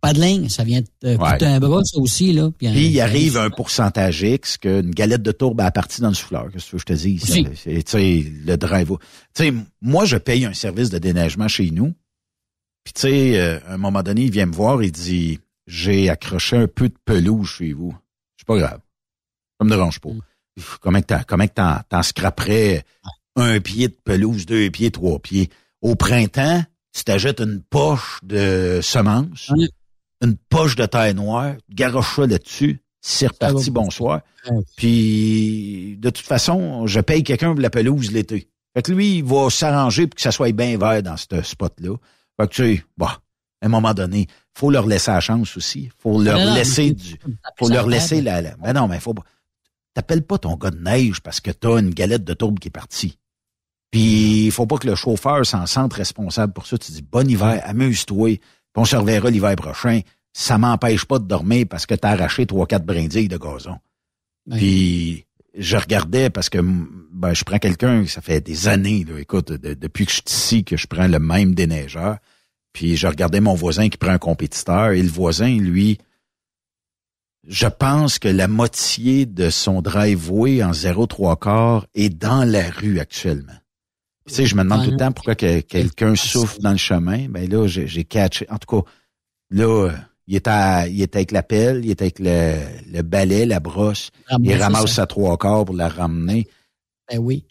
[0.00, 1.42] Pas de ligne, ça vient de euh, Ouais.
[1.42, 2.50] un bras, ça aussi, là.
[2.58, 6.14] Puis, Puis il arrive un pourcentage X qu'une galette de tourbe a partie dans le
[6.14, 6.48] souffleur.
[6.52, 6.94] Qu'est-ce que je te.
[6.94, 8.92] C'est, Tu sais, le drive.
[9.34, 11.94] Tu sais, moi, je paye un service de déneigement chez nous.
[12.84, 16.10] Puis tu sais, euh, à un moment donné, il vient me voir, il dit, j'ai
[16.10, 17.96] accroché un peu de pelouse chez vous.
[18.36, 18.78] C'est pas grave.
[19.60, 20.10] Ça me dérange pas.
[20.56, 22.84] Pff, Comment que t'en, comment que t'en, t'en scraperais
[23.36, 25.50] un pied de pelouse, deux pieds, trois pieds?
[25.82, 29.52] Au printemps, tu t'achètes une poche de semences,
[30.22, 34.20] une poche de terre noire, tu garoches ça là-dessus, c'est reparti, bonsoir.
[34.76, 38.48] Puis, de toute façon, je paye quelqu'un pour la pelouse l'été.
[38.74, 41.96] Fait que lui, il va s'arranger pour que ça soit bien vert dans ce spot-là.
[42.40, 43.20] Fait que, tu sais, bah,
[43.62, 45.90] à un moment donné, faut leur laisser la chance aussi.
[45.98, 47.16] Faut leur Non, non, laisser du,
[47.58, 49.22] faut leur laisser la, la, ben non, mais faut pas,
[49.96, 52.70] t'appelles pas ton gars de neige parce que t'as une galette de tourbe qui est
[52.70, 53.18] partie.
[53.90, 56.76] Puis, il faut pas que le chauffeur s'en sente responsable pour ça.
[56.76, 58.40] Tu dis, bon hiver, amuse-toi, puis
[58.76, 60.00] on se reverra l'hiver prochain.
[60.34, 63.78] Ça m'empêche pas de dormir parce que t'as arraché trois, quatre brindilles de gazon.
[64.50, 65.24] Puis,
[65.56, 66.58] je regardais parce que
[67.12, 70.24] ben, je prends quelqu'un, ça fait des années, là, écoute, de- depuis que je suis
[70.26, 72.18] ici, que je prends le même déneigeur.
[72.74, 75.96] Puis, je regardais mon voisin qui prend un compétiteur et le voisin, lui,
[77.46, 82.98] je pense que la moitié de son driveway en 0,3 quart est dans la rue
[82.98, 83.52] actuellement.
[84.26, 87.28] Tu sais, je me demande tout le temps pourquoi que quelqu'un souffle dans le chemin.
[87.28, 88.46] Ben là, j'ai catché.
[88.50, 88.90] En tout cas,
[89.50, 89.90] là,
[90.26, 92.56] il est, à, il est avec la pelle, il est avec le,
[92.90, 94.10] le balai, la brosse.
[94.28, 94.94] Ramasser il ramasse ça.
[94.94, 96.48] sa trois quarts pour la ramener.
[97.08, 97.44] Ben oui.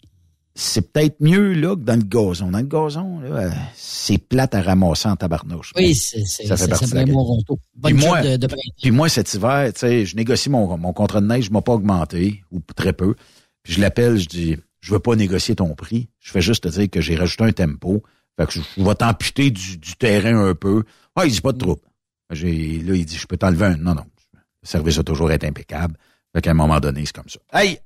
[0.58, 2.50] C'est peut-être mieux là que dans le gazon.
[2.50, 5.72] Dans le gazon, là, euh, c'est plate à ramasser en tabarnouche.
[5.76, 7.14] Oui, c'est, c'est, ça fait c'est partie de simplement game.
[7.14, 7.60] mon rondeau.
[7.74, 8.48] Bonne Puis moi, de, de
[8.80, 11.60] puis moi, cet hiver, tu sais, je négocie mon, mon contrat de neige, je m'ai
[11.60, 13.14] pas augmenté, ou très peu.
[13.62, 16.08] Puis je l'appelle, je dis, je veux pas négocier ton prix.
[16.20, 18.02] Je fais juste te dire que j'ai rajouté un tempo.
[18.38, 20.84] Fait que je, je vais t'amputer du, du terrain un peu.
[21.16, 21.82] Ah, il dit pas de trouble.
[22.30, 23.76] J'ai, là, il dit, je peux t'enlever un.
[23.76, 24.04] Non, non.
[24.34, 25.96] Le service a toujours été impeccable.
[26.34, 27.40] Fait qu'à un moment donné, c'est comme ça.
[27.52, 27.78] Hey!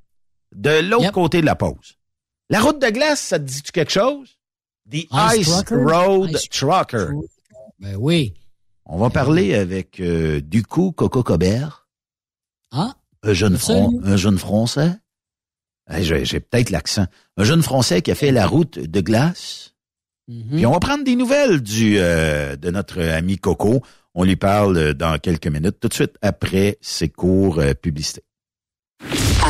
[0.55, 1.97] De l'autre côté de la pause.
[2.51, 4.37] La route de glace, ça te dit quelque chose?
[4.89, 5.75] The Ice, Ice Trucker?
[5.85, 7.07] Road Ice Trucker.
[7.79, 8.33] Ben oui.
[8.85, 11.87] On va parler avec euh, du coup Coco Cobert.
[12.71, 12.93] Ah.
[13.23, 13.57] Un jeune,
[14.03, 14.91] un jeune Français.
[15.89, 17.05] Hey, J'ai peut-être l'accent.
[17.37, 19.73] Un jeune Français qui a fait la route de glace.
[20.27, 20.57] Mhm.
[20.57, 23.81] Puis on va prendre des nouvelles du euh, de notre ami Coco.
[24.13, 27.73] On lui parle euh, dans quelques minutes, tout de suite après ses cours euh.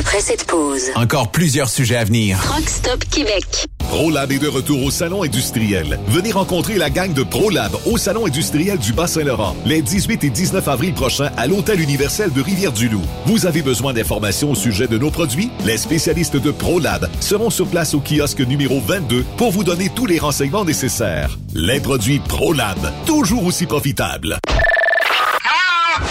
[0.01, 2.39] Après cette pause, Encore plusieurs sujets à venir.
[2.41, 3.67] Truck Stop Québec.
[3.77, 5.99] ProLab est de retour au Salon industriel.
[6.07, 10.67] Venez rencontrer la gang de ProLab au Salon industriel du Bas-Saint-Laurent les 18 et 19
[10.67, 13.03] avril prochains à l'Hôtel universel de Rivière-du-Loup.
[13.27, 15.51] Vous avez besoin d'informations au sujet de nos produits?
[15.65, 20.07] Les spécialistes de ProLab seront sur place au kiosque numéro 22 pour vous donner tous
[20.07, 21.37] les renseignements nécessaires.
[21.53, 24.39] Les produits ProLab, toujours aussi profitables.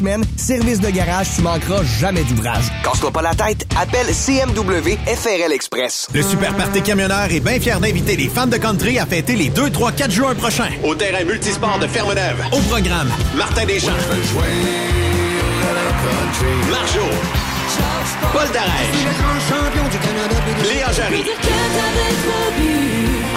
[0.00, 0.24] semaines.
[0.36, 2.64] Service de garage, tu manqueras jamais d'ouvrage.
[2.82, 6.08] Casse-toi pas la tête, appelle CMW FRL Express.
[6.14, 9.50] Le Super Party Camionneur est bien fier d'inviter les fans de country à fêter les
[9.50, 12.42] 2, 3, 4 juin prochains au terrain multisport de Ferme-Neuve.
[12.52, 13.90] Au programme, Martin Deschamps,
[16.70, 17.06] Marjo,
[18.32, 19.00] Paul Darèche,
[20.72, 21.24] Léa Jarry.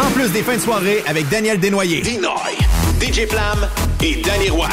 [0.02, 2.57] En plus des fins de soirée avec Daniel Desnoyers, Dinoy,
[3.02, 3.68] DJ Plam
[4.02, 4.69] et Danny Roy.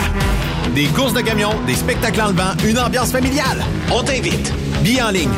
[0.74, 3.65] Des courses de camions, des spectacles en levant, une ambiance familiale.
[3.93, 4.53] On t'invite.
[4.82, 5.31] Billets en ligne.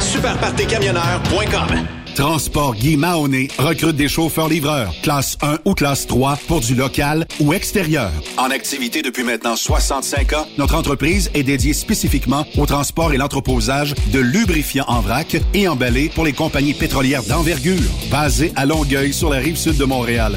[0.00, 7.26] Superpartycamionneur.com Transport Guy Mahoney recrute des chauffeurs-livreurs, classe 1 ou classe 3 pour du local
[7.40, 8.10] ou extérieur.
[8.36, 13.94] En activité depuis maintenant 65 ans, notre entreprise est dédiée spécifiquement au transport et l'entreposage
[14.12, 17.80] de lubrifiants en vrac et emballés pour les compagnies pétrolières d'envergure,
[18.10, 20.36] basées à Longueuil sur la rive sud de Montréal.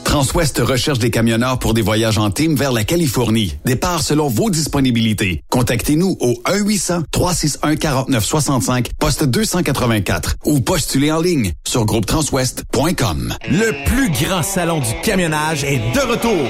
[0.11, 3.55] Transwest recherche des camionneurs pour des voyages en team vers la Californie.
[3.63, 5.41] Départ selon vos disponibilités.
[5.49, 13.35] Contactez-nous au 1-800-361-4965, poste 284 ou postulez en ligne sur groupetranswest.com.
[13.49, 16.49] Le plus grand salon du camionnage est de retour.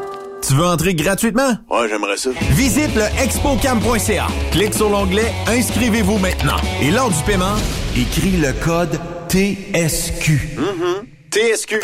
[0.41, 1.55] Tu veux entrer gratuitement?
[1.69, 2.31] Ouais, j'aimerais ça.
[2.51, 4.27] Visite le expocam.ca.
[4.51, 6.57] Clique sur l'onglet Inscrivez-vous maintenant.
[6.81, 7.55] Et lors du paiement,
[7.95, 8.99] écris le code
[9.29, 10.57] TSQ.
[11.31, 11.79] TSQ.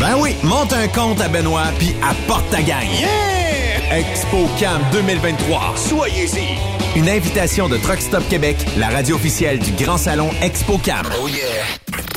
[0.00, 2.88] Ben oui, monte un compte à Benoît puis apporte ta gagne.
[3.00, 3.57] Yeah!
[3.90, 5.74] ExpoCam 2023.
[5.76, 6.98] Soyez-y.
[6.98, 11.06] Une invitation de Truck Stop Québec, la radio officielle du Grand Salon ExpoCam.
[11.22, 11.64] Oh yeah.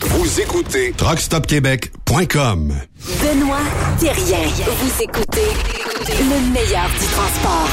[0.02, 2.74] Vous écoutez truckstopquebec.com.
[3.22, 3.58] Benoît
[4.00, 4.48] Thérien.
[4.66, 5.48] Vous écoutez
[6.10, 7.70] le meilleur du transport.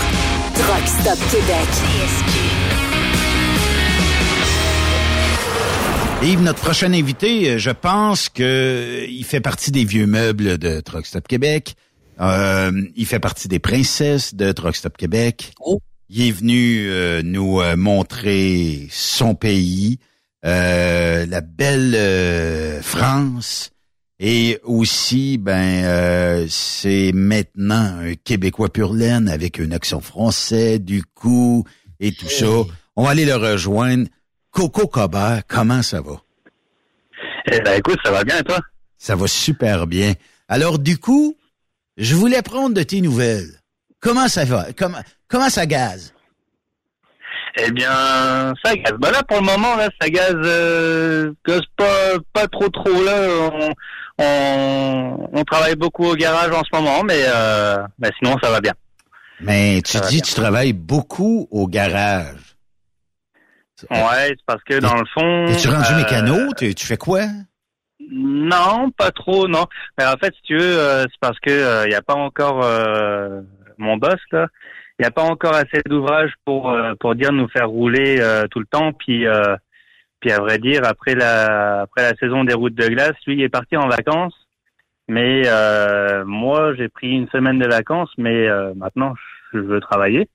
[0.55, 1.69] Truck Stop Québec.
[6.23, 10.59] Yves, notre prochain invité, euh, je pense que euh, il fait partie des vieux meubles
[10.59, 11.75] de Truck Stop Québec.
[12.21, 15.53] Euh, il fait partie des princesses de Truck Stop Québec.
[16.09, 19.99] Il est venu euh, nous euh, montrer son pays,
[20.45, 23.71] euh, la belle euh, France.
[24.21, 31.05] Et aussi, ben, euh, c'est maintenant un Québécois pur laine avec un accent français, du
[31.05, 31.65] coup,
[32.01, 32.47] et tout ça.
[32.97, 34.09] On va aller le rejoindre.
[34.51, 36.21] Coco Cobert, comment ça va?
[37.53, 38.59] Eh ben écoute, ça va bien toi?
[38.97, 40.15] Ça va super bien.
[40.49, 41.37] Alors du coup,
[41.99, 43.51] je voulais prendre de tes nouvelles.
[44.01, 44.69] Comment ça va?
[44.77, 46.15] Comment, comment ça gaze?
[47.61, 48.95] Eh bien, ça gaz.
[48.99, 53.17] Bah là, pour le moment, là, ça gaz, euh, gaz pas, pas trop trop là.
[53.53, 53.71] On,
[54.19, 57.79] on, on travaille beaucoup au garage en ce moment, mais, euh,
[58.23, 58.75] sinon, ça va bien.
[59.41, 62.57] Mais tu Ça dis tu travailles beaucoup au garage.
[63.91, 65.47] Ouais, c'est parce que dans le fond.
[65.47, 66.53] Es-tu rendu euh, mécano?
[66.55, 67.27] Tu fais quoi?
[68.11, 69.67] Non, pas trop, non.
[70.01, 73.41] En fait, si tu veux, euh, c'est parce que il n'y a pas encore euh,
[73.79, 74.49] mon boss là.
[74.99, 78.47] Il n'y a pas encore assez d'ouvrages pour euh, pour dire nous faire rouler euh,
[78.49, 78.93] tout le temps.
[78.93, 79.57] Puis euh,
[80.21, 83.43] puis à vrai dire, après la après la saison des routes de glace, lui il
[83.43, 84.35] est parti en vacances.
[85.09, 89.15] Mais euh, moi, j'ai pris une semaine de vacances, mais euh, maintenant
[89.53, 90.29] je veux travailler.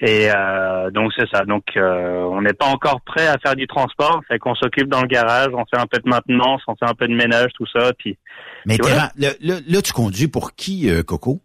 [0.00, 1.44] Et euh, donc c'est ça.
[1.46, 5.00] Donc euh, on n'est pas encore prêt à faire du transport, fait qu'on s'occupe dans
[5.00, 7.66] le garage, on fait un peu de maintenance, on fait un peu de ménage, tout
[7.72, 7.92] ça.
[7.98, 8.18] Puis
[8.66, 9.10] Mais voilà.
[9.16, 11.40] là, là- là, tu conduis pour qui, euh, Coco?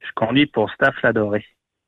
[0.00, 1.44] je conduis pour Staff Ladoré.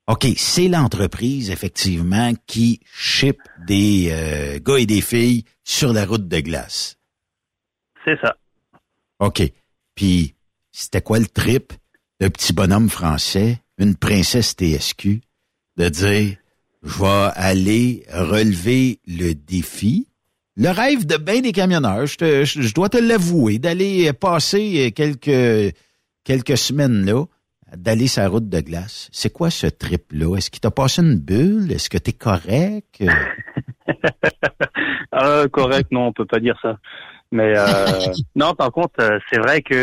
[0.06, 6.28] OK, c'est l'entreprise, effectivement, qui ship des euh, gars et des filles sur la route
[6.28, 6.98] de glace.
[8.04, 8.36] C'est ça.
[9.20, 9.42] OK.
[9.94, 10.34] Puis,
[10.72, 11.72] c'était quoi le trip?
[12.20, 15.20] D'un petit bonhomme français, une princesse TSQ,
[15.80, 16.36] de dire,
[16.82, 20.08] je vais aller relever le défi,
[20.56, 24.92] le rêve de bien des camionneurs, je, te- je- je dois te l'avouer, d'aller passer
[24.94, 25.74] quelques,
[26.24, 27.24] quelques semaines là,
[27.76, 29.08] d'aller la route de glace.
[29.12, 30.36] C'est quoi ce trip-là?
[30.36, 31.70] Est-ce qu'il t'a passé une bulle?
[31.72, 33.02] Est-ce que t'es correct?
[35.12, 36.78] Ah, correct, non, on peut pas dire ça.
[37.32, 39.74] Mais euh, non, par contre, euh, c'est vrai que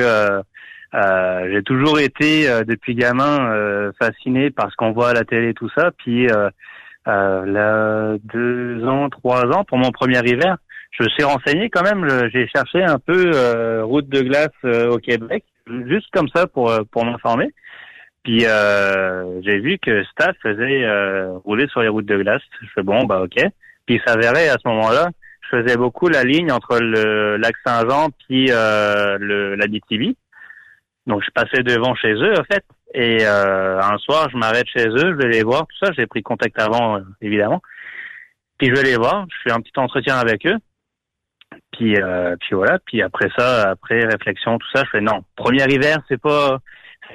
[0.94, 5.24] euh, j'ai toujours été euh, depuis gamin euh, fasciné par ce qu'on voit à la
[5.24, 5.92] télé, tout ça.
[5.98, 6.50] Puis euh,
[7.08, 10.58] euh, là, deux ans, trois ans pour mon premier hiver,
[10.92, 12.08] je me suis renseigné quand même.
[12.32, 13.32] J'ai cherché un peu
[13.84, 15.44] route de glace au Québec,
[15.86, 17.52] juste comme ça pour pour m'informer.
[18.24, 20.88] Puis j'ai vu que Staff faisait
[21.46, 22.42] rouler sur les routes de glace.
[22.62, 23.36] Je fais bon, bah ok.
[23.86, 25.10] Puis il s'avérait à ce moment-là,
[25.50, 30.16] je faisais beaucoup la ligne entre le lac Saint-Jean puis euh, le la BTB.
[31.08, 32.64] Donc je passais devant chez eux en fait.
[32.94, 35.92] Et euh, un soir, je m'arrête chez eux, je vais les voir, tout ça.
[35.98, 37.62] J'ai pris contact avant, euh, évidemment.
[38.58, 40.58] Puis je vais les voir, je fais un petit entretien avec eux.
[41.72, 42.80] Puis euh, puis voilà.
[42.86, 45.24] Puis après ça, après réflexion, tout ça, je fais non.
[45.36, 46.60] Premier hiver, c'est pas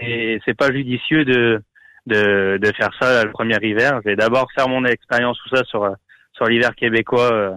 [0.00, 1.62] c'est pas judicieux de
[2.06, 4.00] de de faire ça le premier hiver.
[4.04, 5.94] Je vais d'abord faire mon expérience tout ça sur
[6.34, 7.54] sur l'hiver québécois euh,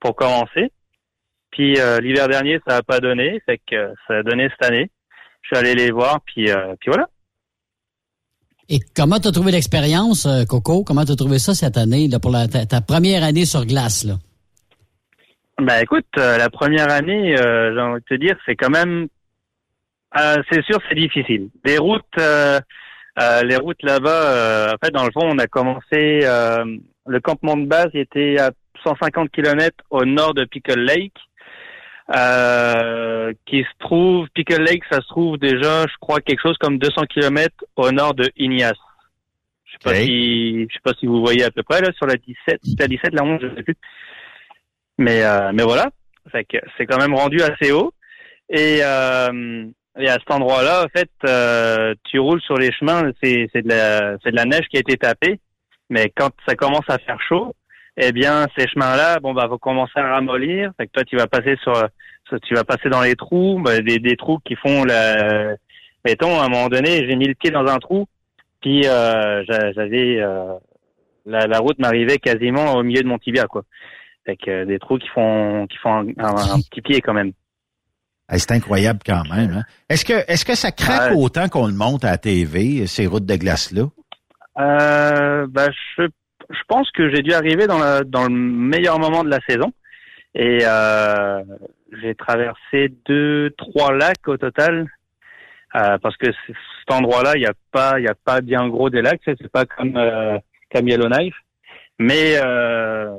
[0.00, 0.72] pour commencer.
[1.50, 4.90] Puis euh, l'hiver dernier, ça a pas donné, fait que ça a donné cette année.
[5.42, 7.08] Je suis allé les voir, puis euh, puis voilà.
[8.68, 10.84] Et comment t'as trouvé l'expérience, euh, Coco?
[10.84, 14.04] Comment t'as trouvé ça cette année, là, pour la, ta, ta première année sur glace,
[14.04, 14.14] là?
[15.60, 19.08] Ben écoute, euh, la première année, euh, j'ai envie de te dire, c'est quand même,
[20.18, 21.50] euh, c'est sûr, c'est difficile.
[21.64, 22.58] Les routes, euh,
[23.20, 26.20] euh, les routes là-bas, euh, en fait, dans le fond, on a commencé.
[26.24, 26.64] euh,
[27.06, 28.52] le campement de base était à
[28.84, 31.16] 150 km au nord de Pickle Lake,
[32.14, 34.28] euh, qui se trouve.
[34.34, 38.14] Pickle Lake, ça se trouve déjà, je crois, quelque chose comme 200 km au nord
[38.14, 38.72] de Ignace.
[39.64, 42.06] Je sais pas si, je sais pas si vous voyez à peu près là sur
[42.06, 43.76] la 17, la 17, la 11, je sais plus.
[44.98, 45.90] Mais euh, mais voilà,
[46.30, 47.92] Fait que c'est quand même rendu assez haut.
[48.50, 49.64] Et, euh,
[49.98, 53.68] et à cet endroit-là, en fait, euh, tu roules sur les chemins, c'est c'est de
[53.68, 55.40] la c'est de la neige qui a été tapée.
[55.88, 57.54] Mais quand ça commence à faire chaud,
[57.96, 60.72] eh bien ces chemins-là, bon bah vont commencer à ramollir.
[60.76, 61.72] Fait que toi tu vas passer sur,
[62.44, 65.54] tu vas passer dans les trous, bah, des, des trous qui font la.
[66.04, 68.06] Mettons à un moment donné, j'ai mis le pied dans un trou,
[68.60, 70.54] puis euh, j'a- j'avais euh,
[71.26, 73.62] la, la route m'arrivait quasiment au milieu de mon tibia quoi.
[74.24, 77.12] Fait que euh, des trous qui font qui font un, un- un petit pied quand
[77.14, 77.32] même.
[78.34, 79.52] C'est incroyable quand même.
[79.58, 79.62] hein.
[79.90, 81.16] Est-ce que est-ce que ça craque Ouais.
[81.22, 83.82] autant qu'on le monte à la TV, ces routes de glace-là?
[84.58, 86.04] Euh, bah, je,
[86.52, 89.72] je pense que j'ai dû arriver dans, la, dans le meilleur moment de la saison.
[90.34, 91.42] Et euh,
[92.00, 94.86] j'ai traversé deux, trois lacs au total.
[95.74, 99.00] Euh, parce que cet endroit-là, il n'y a pas, il a pas bien gros des
[99.00, 99.20] lacs.
[99.24, 100.38] C'est c'est pas comme euh,
[100.72, 101.34] comme Yellowknife,
[101.98, 103.10] mais euh,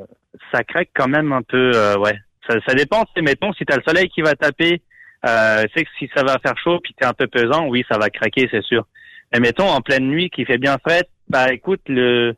[0.52, 1.72] ça craque quand même un peu.
[1.74, 2.16] euh, ouais,
[2.48, 3.06] ça, ça dépend.
[3.16, 4.82] c'est, Mettons, si t'as le soleil qui va taper,
[5.26, 7.98] euh, c'est que si ça va faire chaud puis t'es un peu pesant, oui, ça
[7.98, 8.86] va craquer, c'est sûr.
[9.34, 12.36] Mais mettons en pleine nuit qui fait bien frais, bah écoute, le,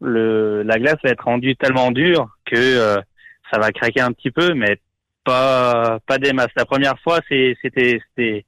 [0.00, 2.96] le la glace va être rendue tellement dure que euh,
[3.52, 4.78] ça va craquer un petit peu, mais
[5.24, 6.52] pas pas des masses.
[6.56, 8.44] La première fois, c'était c'était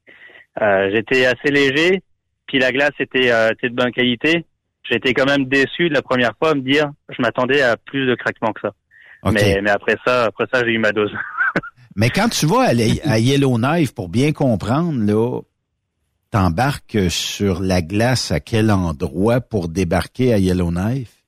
[0.61, 2.01] euh, j'étais assez léger,
[2.47, 4.45] puis la glace était euh, était de bonne qualité.
[4.89, 8.07] J'étais quand même déçu de la première fois à me dire, je m'attendais à plus
[8.07, 8.73] de craquements que ça.
[9.23, 9.33] OK.
[9.33, 11.11] Mais mais après ça, après ça, j'ai eu ma dose.
[11.95, 15.41] Mais quand tu vas à, à Yellowknife, pour bien comprendre, là,
[16.31, 21.20] t'embarques sur la glace à quel endroit pour débarquer à Yellowknife?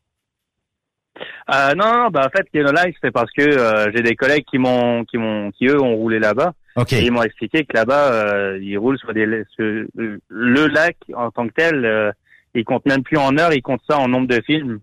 [1.52, 4.58] Euh, non, non, bah en fait, Yellowknife, c'est parce que euh, j'ai des collègues qui
[4.58, 6.54] m'ont, qui m'ont, qui eux ont roulé là-bas.
[6.76, 6.94] OK.
[6.94, 11.32] Et ils m'ont expliqué que là-bas, euh, ils roulent sur des, sur- le lac en
[11.32, 12.12] tant que tel, euh,
[12.56, 14.80] ils comptent même plus en heures, ils comptent ça en nombre de films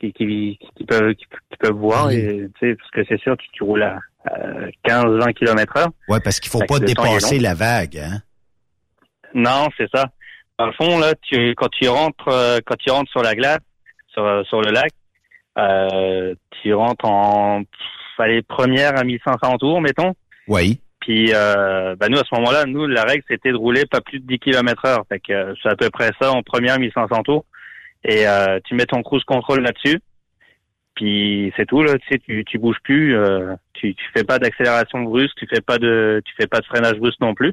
[0.00, 2.10] qui, qui, qui peuvent, qui, qui peuvent voir.
[2.10, 3.98] Et tu sais, parce que c'est sûr, tu, tu roules à,
[4.86, 5.88] 15-20 km heure.
[6.08, 8.22] Ouais, parce qu'il faut pas dépasser la vague, hein?
[9.34, 10.06] Non, c'est ça.
[10.58, 13.58] Dans le fond, là, tu, quand tu rentres, euh, quand tu rentres sur la glace,
[14.08, 14.92] sur, euh, sur le lac,
[15.58, 17.62] euh, tu rentres en,
[18.18, 20.14] allez, première à 1500 tours, mettons.
[20.48, 20.80] Oui.
[21.00, 24.20] Puis, euh, bah nous, à ce moment-là, nous, la règle, c'était de rouler pas plus
[24.20, 25.04] de 10 km heure.
[25.08, 27.44] Fait que c'est à peu près ça en première 1500 tours.
[28.04, 30.00] Et euh, tu mets ton cruise control là-dessus.
[30.94, 31.94] Puis c'est tout, là.
[31.98, 33.16] Tu sais, tu, tu bouges plus.
[33.16, 35.36] euh, tu, tu fais pas d'accélération brusque.
[35.36, 37.52] Tu fais pas de, tu fais pas de freinage brusque non plus.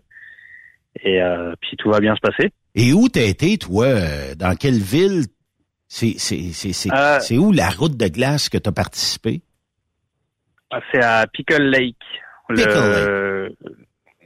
[1.03, 2.52] Et euh, puis tout va bien se passer.
[2.76, 3.86] Et où t'as été, toi?
[3.86, 5.23] euh, Dans quelle ville?
[5.94, 9.42] C'est, Euh, où la route de glace que t'as participé?
[10.92, 11.98] C'est à Pickle Lake.
[12.48, 13.54] Le,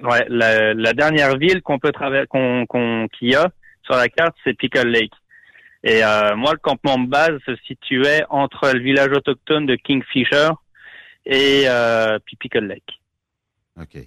[0.03, 3.49] ouais, la, la dernière ville qu'on peut traverser, qu'on, qu'on, qu'il y a
[3.83, 5.11] sur la carte, c'est Pickle Lake.
[5.83, 10.49] Et euh, moi, le campement de base se situait entre le village autochtone de Kingfisher
[11.25, 12.99] et euh, puis Pickle Lake.
[13.79, 13.97] OK.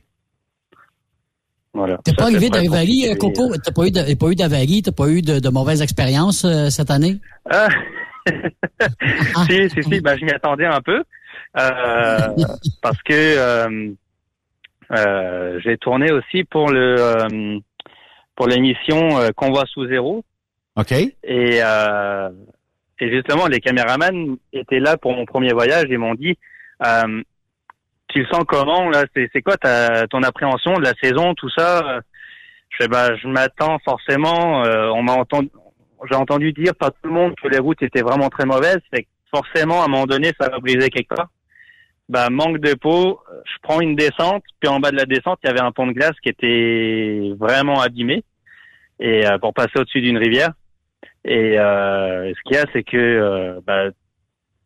[1.78, 1.98] Voilà.
[2.04, 3.54] T'es pas arrivé d'avarie, euh, Coco?
[3.62, 4.82] T'as pas eu d'avarie?
[4.82, 7.18] T'as pas eu de, de mauvaise expérience euh, cette année?
[7.48, 7.68] Ah.
[9.46, 11.04] si, si, si, ben, je m'y attendais un peu.
[11.56, 12.34] Euh,
[12.82, 13.92] parce que euh,
[14.90, 17.58] euh, j'ai tourné aussi pour le euh,
[18.34, 20.24] pour l'émission euh, Convoi sous zéro.
[20.74, 20.90] OK.
[20.90, 21.14] Et,
[21.62, 22.30] euh,
[23.00, 26.36] et justement, les caméramans étaient là pour mon premier voyage et m'ont dit
[28.08, 32.00] Tu le sens comment là C'est quoi ta, ton appréhension de la saison, tout ça?
[32.70, 34.64] Je fais bah je m'attends forcément.
[34.64, 35.50] euh, on m'a entendu,
[36.10, 38.80] j'ai entendu dire par tout le monde que les routes étaient vraiment très mauvaises.
[38.90, 41.28] Fait que forcément, à un moment donné, ça va briser quelque part.
[42.08, 43.20] Bah manque de peau.
[43.44, 45.86] Je prends une descente, puis en bas de la descente, il y avait un pont
[45.86, 48.24] de glace qui était vraiment abîmé
[49.00, 50.52] et euh, pour passer au-dessus d'une rivière.
[51.24, 53.90] Et euh, ce qu'il y a, c'est que euh, bah,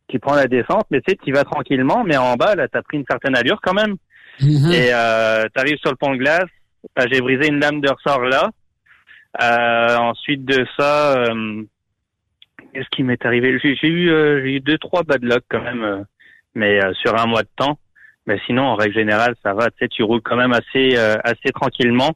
[0.07, 2.81] tu prends la descente, mais tu sais, tu vas tranquillement, mais en bas, là, t'as
[2.81, 3.95] pris une certaine allure quand même.
[4.73, 6.49] Et euh, t'arrives sur le pont de glace,
[6.95, 8.49] bah, j'ai brisé une lame de ressort là.
[9.41, 11.63] Euh, ensuite de ça, euh,
[12.73, 13.57] qu'est-ce qui m'est arrivé?
[13.61, 16.03] J'ai eu, euh, j'ai eu deux, trois bad luck quand même, euh,
[16.55, 17.79] mais euh, sur un mois de temps.
[18.25, 19.69] Mais sinon, en règle générale, ça va.
[19.71, 22.11] Tu sais, tu roules quand même assez, euh, assez tranquillement.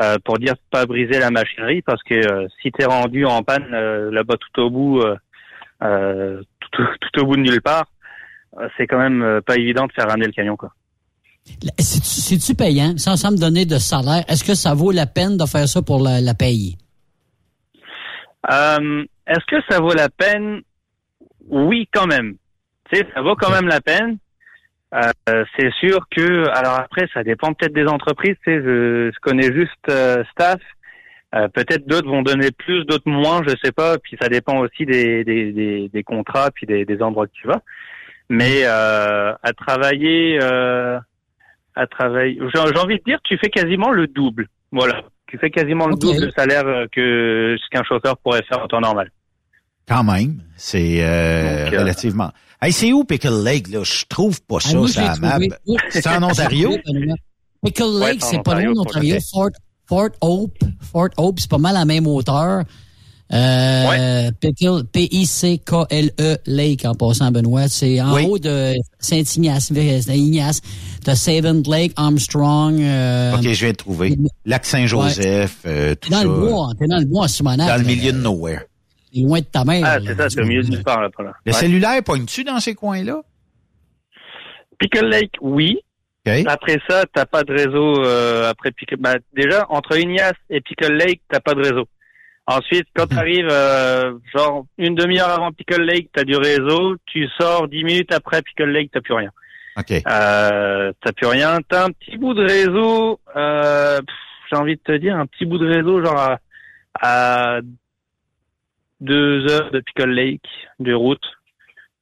[0.00, 3.68] euh, pour dire pas briser la machinerie parce que euh, si t'es rendu en panne
[3.72, 5.02] euh, là-bas tout au bout,
[5.82, 6.42] euh,
[6.72, 7.86] tout, tout au bout de nulle part,
[8.58, 10.72] euh, c'est quand même euh, pas évident de faire ramener le camion quoi.
[11.78, 12.96] C'est- C'est-tu payant?
[12.98, 15.82] Sans, sans me donner de salaire, est-ce que ça vaut la peine de faire ça
[15.82, 16.76] pour la, la paye?
[18.50, 20.62] Euh, Est-ce que ça vaut la peine?
[21.48, 22.36] Oui, quand même.
[22.90, 24.18] Tu sais, ça vaut quand même la peine.
[24.94, 28.36] Euh, c'est sûr que, alors après, ça dépend peut-être des entreprises.
[28.44, 30.60] Tu sais, je, je connais juste euh, staff.
[31.34, 33.98] Euh, peut-être d'autres vont donner plus, d'autres moins, je sais pas.
[33.98, 37.46] Puis ça dépend aussi des, des, des, des contrats, puis des, des endroits que tu
[37.46, 37.62] vas.
[38.28, 40.98] Mais euh, à travailler, euh,
[41.74, 44.48] à travailler, j'ai j'ai envie de dire, tu fais quasiment le double.
[44.72, 46.00] Voilà, tu fais quasiment le Ok.
[46.00, 49.10] double de salaire euh, que ce qu'un chauffeur pourrait faire en temps normal.
[49.88, 52.30] Quand même, c'est euh, Donc, euh, relativement.
[52.60, 53.82] Hey, c'est où Pickle Lake là?
[53.82, 55.38] Je trouve pas Ah, ça, moi, ça map.
[55.90, 56.76] C'est en Ontario?
[57.64, 59.16] Pickle Ouais, Lake, c'est en c'est pas loin Ontario, d'Ontario.
[59.32, 59.50] Fort,
[59.86, 60.58] Fort Hope.
[60.80, 62.64] Fort Hope, c'est pas mal à la même hauteur.
[63.34, 67.66] Euh, Pickle, P-I-C-K-L-E E Lake, en passant, Benoît.
[67.68, 68.26] C'est en Oui.
[68.28, 70.60] haut de Saint-Ignace, Ignace.
[71.02, 72.78] T'as Savant Lake, Armstrong.
[72.78, 74.18] euh, Ok, je viens de trouver.
[74.44, 76.24] Lac Saint-Joseph, euh, T'es tout dans ça.
[76.24, 77.68] le bois, t'es dans le bois Simonac.
[77.68, 78.60] Dans le milieu de nowhere.
[79.14, 79.82] T'es loin de ta mère.
[79.86, 81.32] Ah, c'est ça, c'est au milieu de nulle part, là, pas là.
[81.46, 81.58] Le Ouais.
[81.58, 83.22] cellulaire, pogne-tu dans ces coins-là?
[84.78, 85.78] Pickle Lake, oui.
[86.46, 88.04] Après ça, t'as pas de réseau.
[88.04, 91.88] Euh, après Pickle, bah, déjà entre Ignace et Pickle Lake, t'as pas de réseau.
[92.46, 93.16] Ensuite, quand Mhm.
[93.16, 96.96] t'arrives euh, genre une demi-heure avant Pickle Lake, t'as du réseau.
[97.06, 99.30] Tu sors dix minutes après Pickle Lake, t'as plus rien.
[99.76, 99.90] OK.
[99.92, 101.58] Euh, t'as plus rien.
[101.68, 103.20] T'as un petit bout de réseau.
[103.36, 104.00] Euh,
[104.50, 106.38] J'ai envie de te dire un petit bout de réseau, genre à,
[107.00, 107.60] à
[109.00, 110.44] deux heures de Pickle Lake
[110.78, 111.24] de route,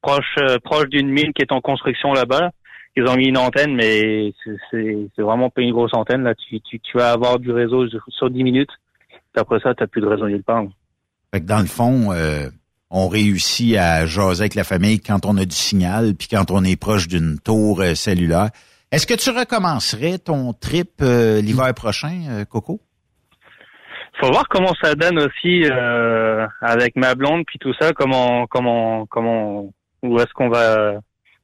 [0.03, 2.51] proche euh, proche d'une mine qui est en construction là-bas.
[2.97, 4.33] Ils ont mis une antenne, mais
[4.71, 6.35] c'est- vraiment pas une grosse antenne là.
[6.35, 8.71] Tu, tu, tu vas avoir du réseau sur- sur 10 minutes.
[9.11, 10.65] Puis après ça, t'as plus de réseau nulle part.
[11.33, 12.49] Fait que dans le fond, euh,
[12.91, 16.65] on réussit à jaser avec la famille quand on a du signal, puis quand on
[16.65, 18.49] est proche d'une tour euh, cellulaire.
[18.91, 22.81] Est-ce que tu recommencerais ton trip euh, l'hiver prochain, euh, Coco?
[24.21, 29.07] faut voir comment ça donne aussi euh, avec ma blonde puis tout ça comment comment
[29.07, 29.71] comment
[30.03, 30.95] où est-ce qu'on va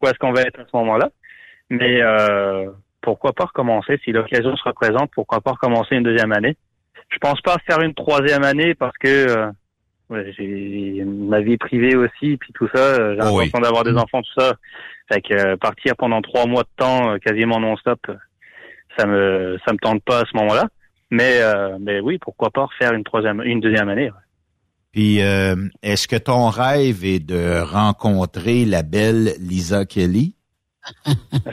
[0.02, 1.08] où est-ce qu'on va être à ce moment-là
[1.70, 2.70] mais euh,
[3.00, 3.98] pourquoi pas recommencer?
[4.04, 6.56] Si l'occasion se représente pourquoi pas recommencer une deuxième année?
[7.08, 9.50] Je pense pas faire une troisième année parce que euh,
[10.10, 13.44] ouais, j'ai ma vie privée aussi puis tout ça euh, j'ai Oh oui.
[13.44, 14.54] l'intention d'avoir des enfants tout ça.
[15.12, 18.14] Fait que euh, partir pendant trois mois de temps euh, quasiment non-stop euh,
[18.98, 20.66] ça me ça me tente pas à ce moment-là.
[21.10, 24.16] Mais euh, mais oui pourquoi pas refaire une troisième une deuxième année ouais.
[24.92, 30.34] Puis, euh, est-ce que ton rêve est de rencontrer la belle Lisa Kelly?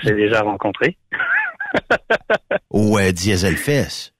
[0.03, 0.97] J'ai déjà rencontré
[2.69, 4.13] au euh, Diesel Fest?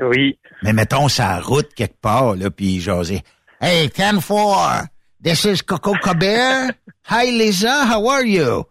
[0.00, 0.38] Oui.
[0.62, 3.22] Mais mettons sa route quelque part, là, puis jaser.
[3.60, 4.86] Hey, 10-4,
[5.22, 6.72] this is Coco Colbert.
[7.10, 8.64] Hi, Lisa, how are you?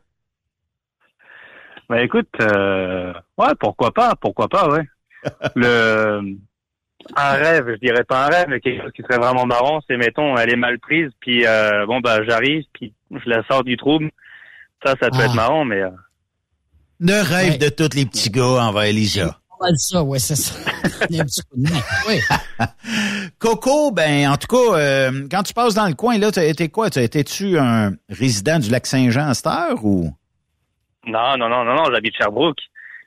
[1.90, 4.84] bah écoute euh, ouais pourquoi pas pourquoi pas ouais
[5.56, 6.36] le
[7.16, 9.98] un rêve je dirais pas un rêve mais quelque chose qui serait vraiment marrant c'est
[9.98, 13.78] mettons elle est mal prise puis euh, bon bah j'arrive puis je la sors du
[13.78, 14.10] trouble
[14.86, 15.26] ça ça peut Ah.
[15.26, 15.90] être marrant mais euh,
[17.00, 19.40] Le rêve de tous les petits gars envers Lisa.
[19.78, 20.54] Ça, ouais, c'est ça.
[21.10, 21.80] Il y a un petit coup de main.
[22.08, 22.20] Oui.
[23.40, 26.70] Coco, ben en tout cas, euh, quand tu passes dans le coin, là, t'as été
[26.70, 26.90] quoi?
[26.90, 30.14] T'as- Étais-tu un résident du lac Saint-Jean à cette heure ou?
[31.08, 32.58] non non non non non j'habite Sherbrooke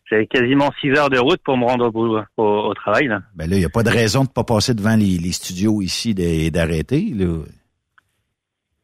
[0.08, 3.20] j'ai quasiment six heures de route pour me rendre au, bout- au, au travail là
[3.34, 5.82] Ben là, il n'y a pas de raison de pas passer devant les, les studios
[5.82, 7.42] ici et d'arrêter, là.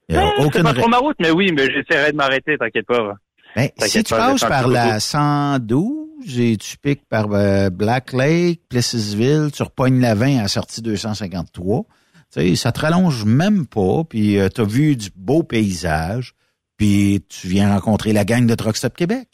[0.08, 2.16] Il y a Eh, c'est aucune pas trop ma route mais oui mais j'essaierai de
[2.16, 3.14] m'arrêter t'inquiète pas.
[3.56, 8.62] Ben, si tu passes par la de 112 et tu piques par euh, Black Lake,
[8.68, 11.84] Plessisville, tu repognes la 20 à la sortie 253,
[12.32, 16.34] tu sais, ça te rallonge même pas, puis tu as vu du beau paysage,
[16.76, 19.28] puis tu viens rencontrer la gang de Truck Stop Québec.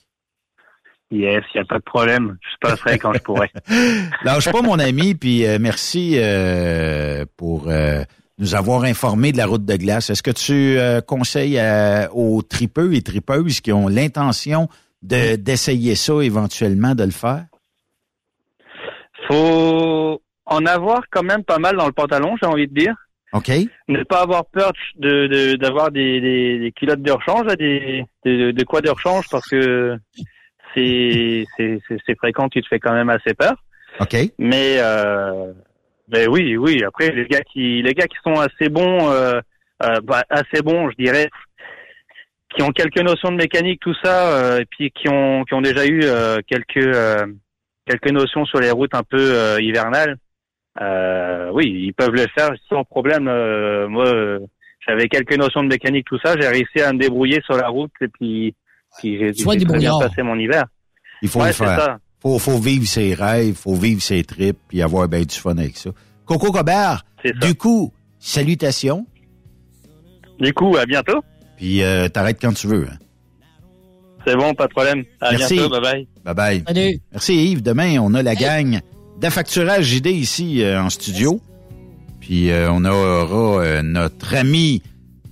[1.11, 3.51] yes y a pas de problème je passerai quand je pourrai
[4.25, 8.05] Lâche pas, mon ami, puis euh, merci euh, pour euh,
[8.41, 10.11] nous avoir informés de la route de glace.
[10.11, 14.69] Est-ce que tu euh, conseilles euh, aux tripeux et tripeuses qui ont l'intention
[15.03, 17.45] de d'essayer ça éventuellement de le faire?
[19.29, 22.95] faut en avoir quand même pas mal dans le pantalon, j'ai envie de dire.
[23.33, 23.49] OK?
[23.89, 28.05] Ne pas avoir peur de de- d'avoir des, des, des culottes de rechange, là, des,
[28.25, 29.97] de, de quoi de rechange, parce que
[30.75, 33.55] c'est c'est c'est- c'est fréquent, tu te fais quand même assez peur.
[34.01, 34.17] OK.
[34.39, 35.53] Mais euh,
[36.11, 36.83] ben oui, oui.
[36.85, 39.41] Après, les gars qui les gars qui sont assez bons, euh,
[39.83, 41.29] euh, bah, assez bons, je dirais,
[42.55, 45.61] qui ont quelques notions de mécanique, tout ça, euh, et puis qui ont qui ont
[45.61, 47.27] déjà eu euh, quelques euh,
[47.87, 50.17] quelques notions sur les routes un peu euh, hivernales,
[50.81, 53.29] euh, oui, ils peuvent le faire sans problème.
[53.29, 54.39] Euh, moi, euh,
[54.87, 56.35] j'avais quelques notions de mécanique, tout ça.
[56.41, 58.55] J'ai réussi à me débrouiller sur la route et puis,
[58.99, 59.33] puis j'ai
[59.79, 60.65] bien passé mon hiver.
[61.23, 61.81] Il faut Ouais, le c'est faire.
[61.81, 61.99] ça.
[62.21, 65.77] Faut, faut vivre ses rêves, faut vivre ses tripes, puis avoir ben du fun avec
[65.77, 65.91] ça.
[66.27, 67.05] Coco Cobert,
[67.41, 69.07] du coup, salutations.
[70.39, 71.21] Du coup, à bientôt.
[71.57, 72.87] Puis euh, t'arrêtes quand tu veux.
[72.91, 72.97] hein.
[74.27, 75.05] C'est bon, pas de problème.
[75.21, 75.55] À Merci.
[75.55, 76.09] bientôt, bye bye.
[76.25, 76.65] Bye bye.
[76.67, 77.01] Salut.
[77.13, 77.63] Merci Yves.
[77.63, 78.81] Demain, on a la gang
[79.19, 81.41] d'affacturage JD ici euh, en studio.
[82.21, 84.83] Puis euh, on aura euh, notre ami,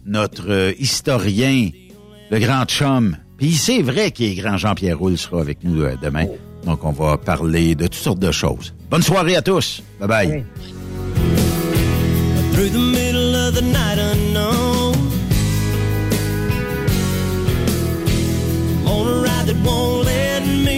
[0.06, 1.68] notre euh, historien,
[2.30, 3.16] le grand chum.
[3.36, 6.26] Puis c'est vrai qu'il est grand Jean-Pierre Roule sera avec nous euh, demain.
[6.68, 8.74] Donc on va parler de toutes sortes de choses.
[8.90, 9.82] Bonne soirée à tous.
[9.98, 10.44] Bye bye.
[12.52, 14.94] Through the middle of the night unknown
[18.84, 20.77] On a ride that won't let me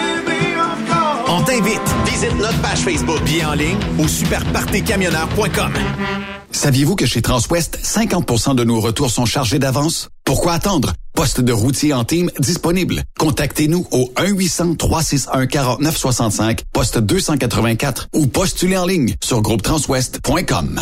[1.39, 1.79] t'invite.
[2.05, 3.23] Visite notre page Facebook.
[3.23, 5.71] Bien en ligne au superpartycamionneur.com.
[6.51, 10.09] Saviez-vous que chez Transwest, 50% de nos retours sont chargés d'avance?
[10.25, 10.91] Pourquoi attendre?
[11.13, 13.03] Poste de routier en team disponible.
[13.17, 20.81] Contactez-nous au 1-800-361-4965, poste 284 ou postulez en ligne sur groupetranswest.com.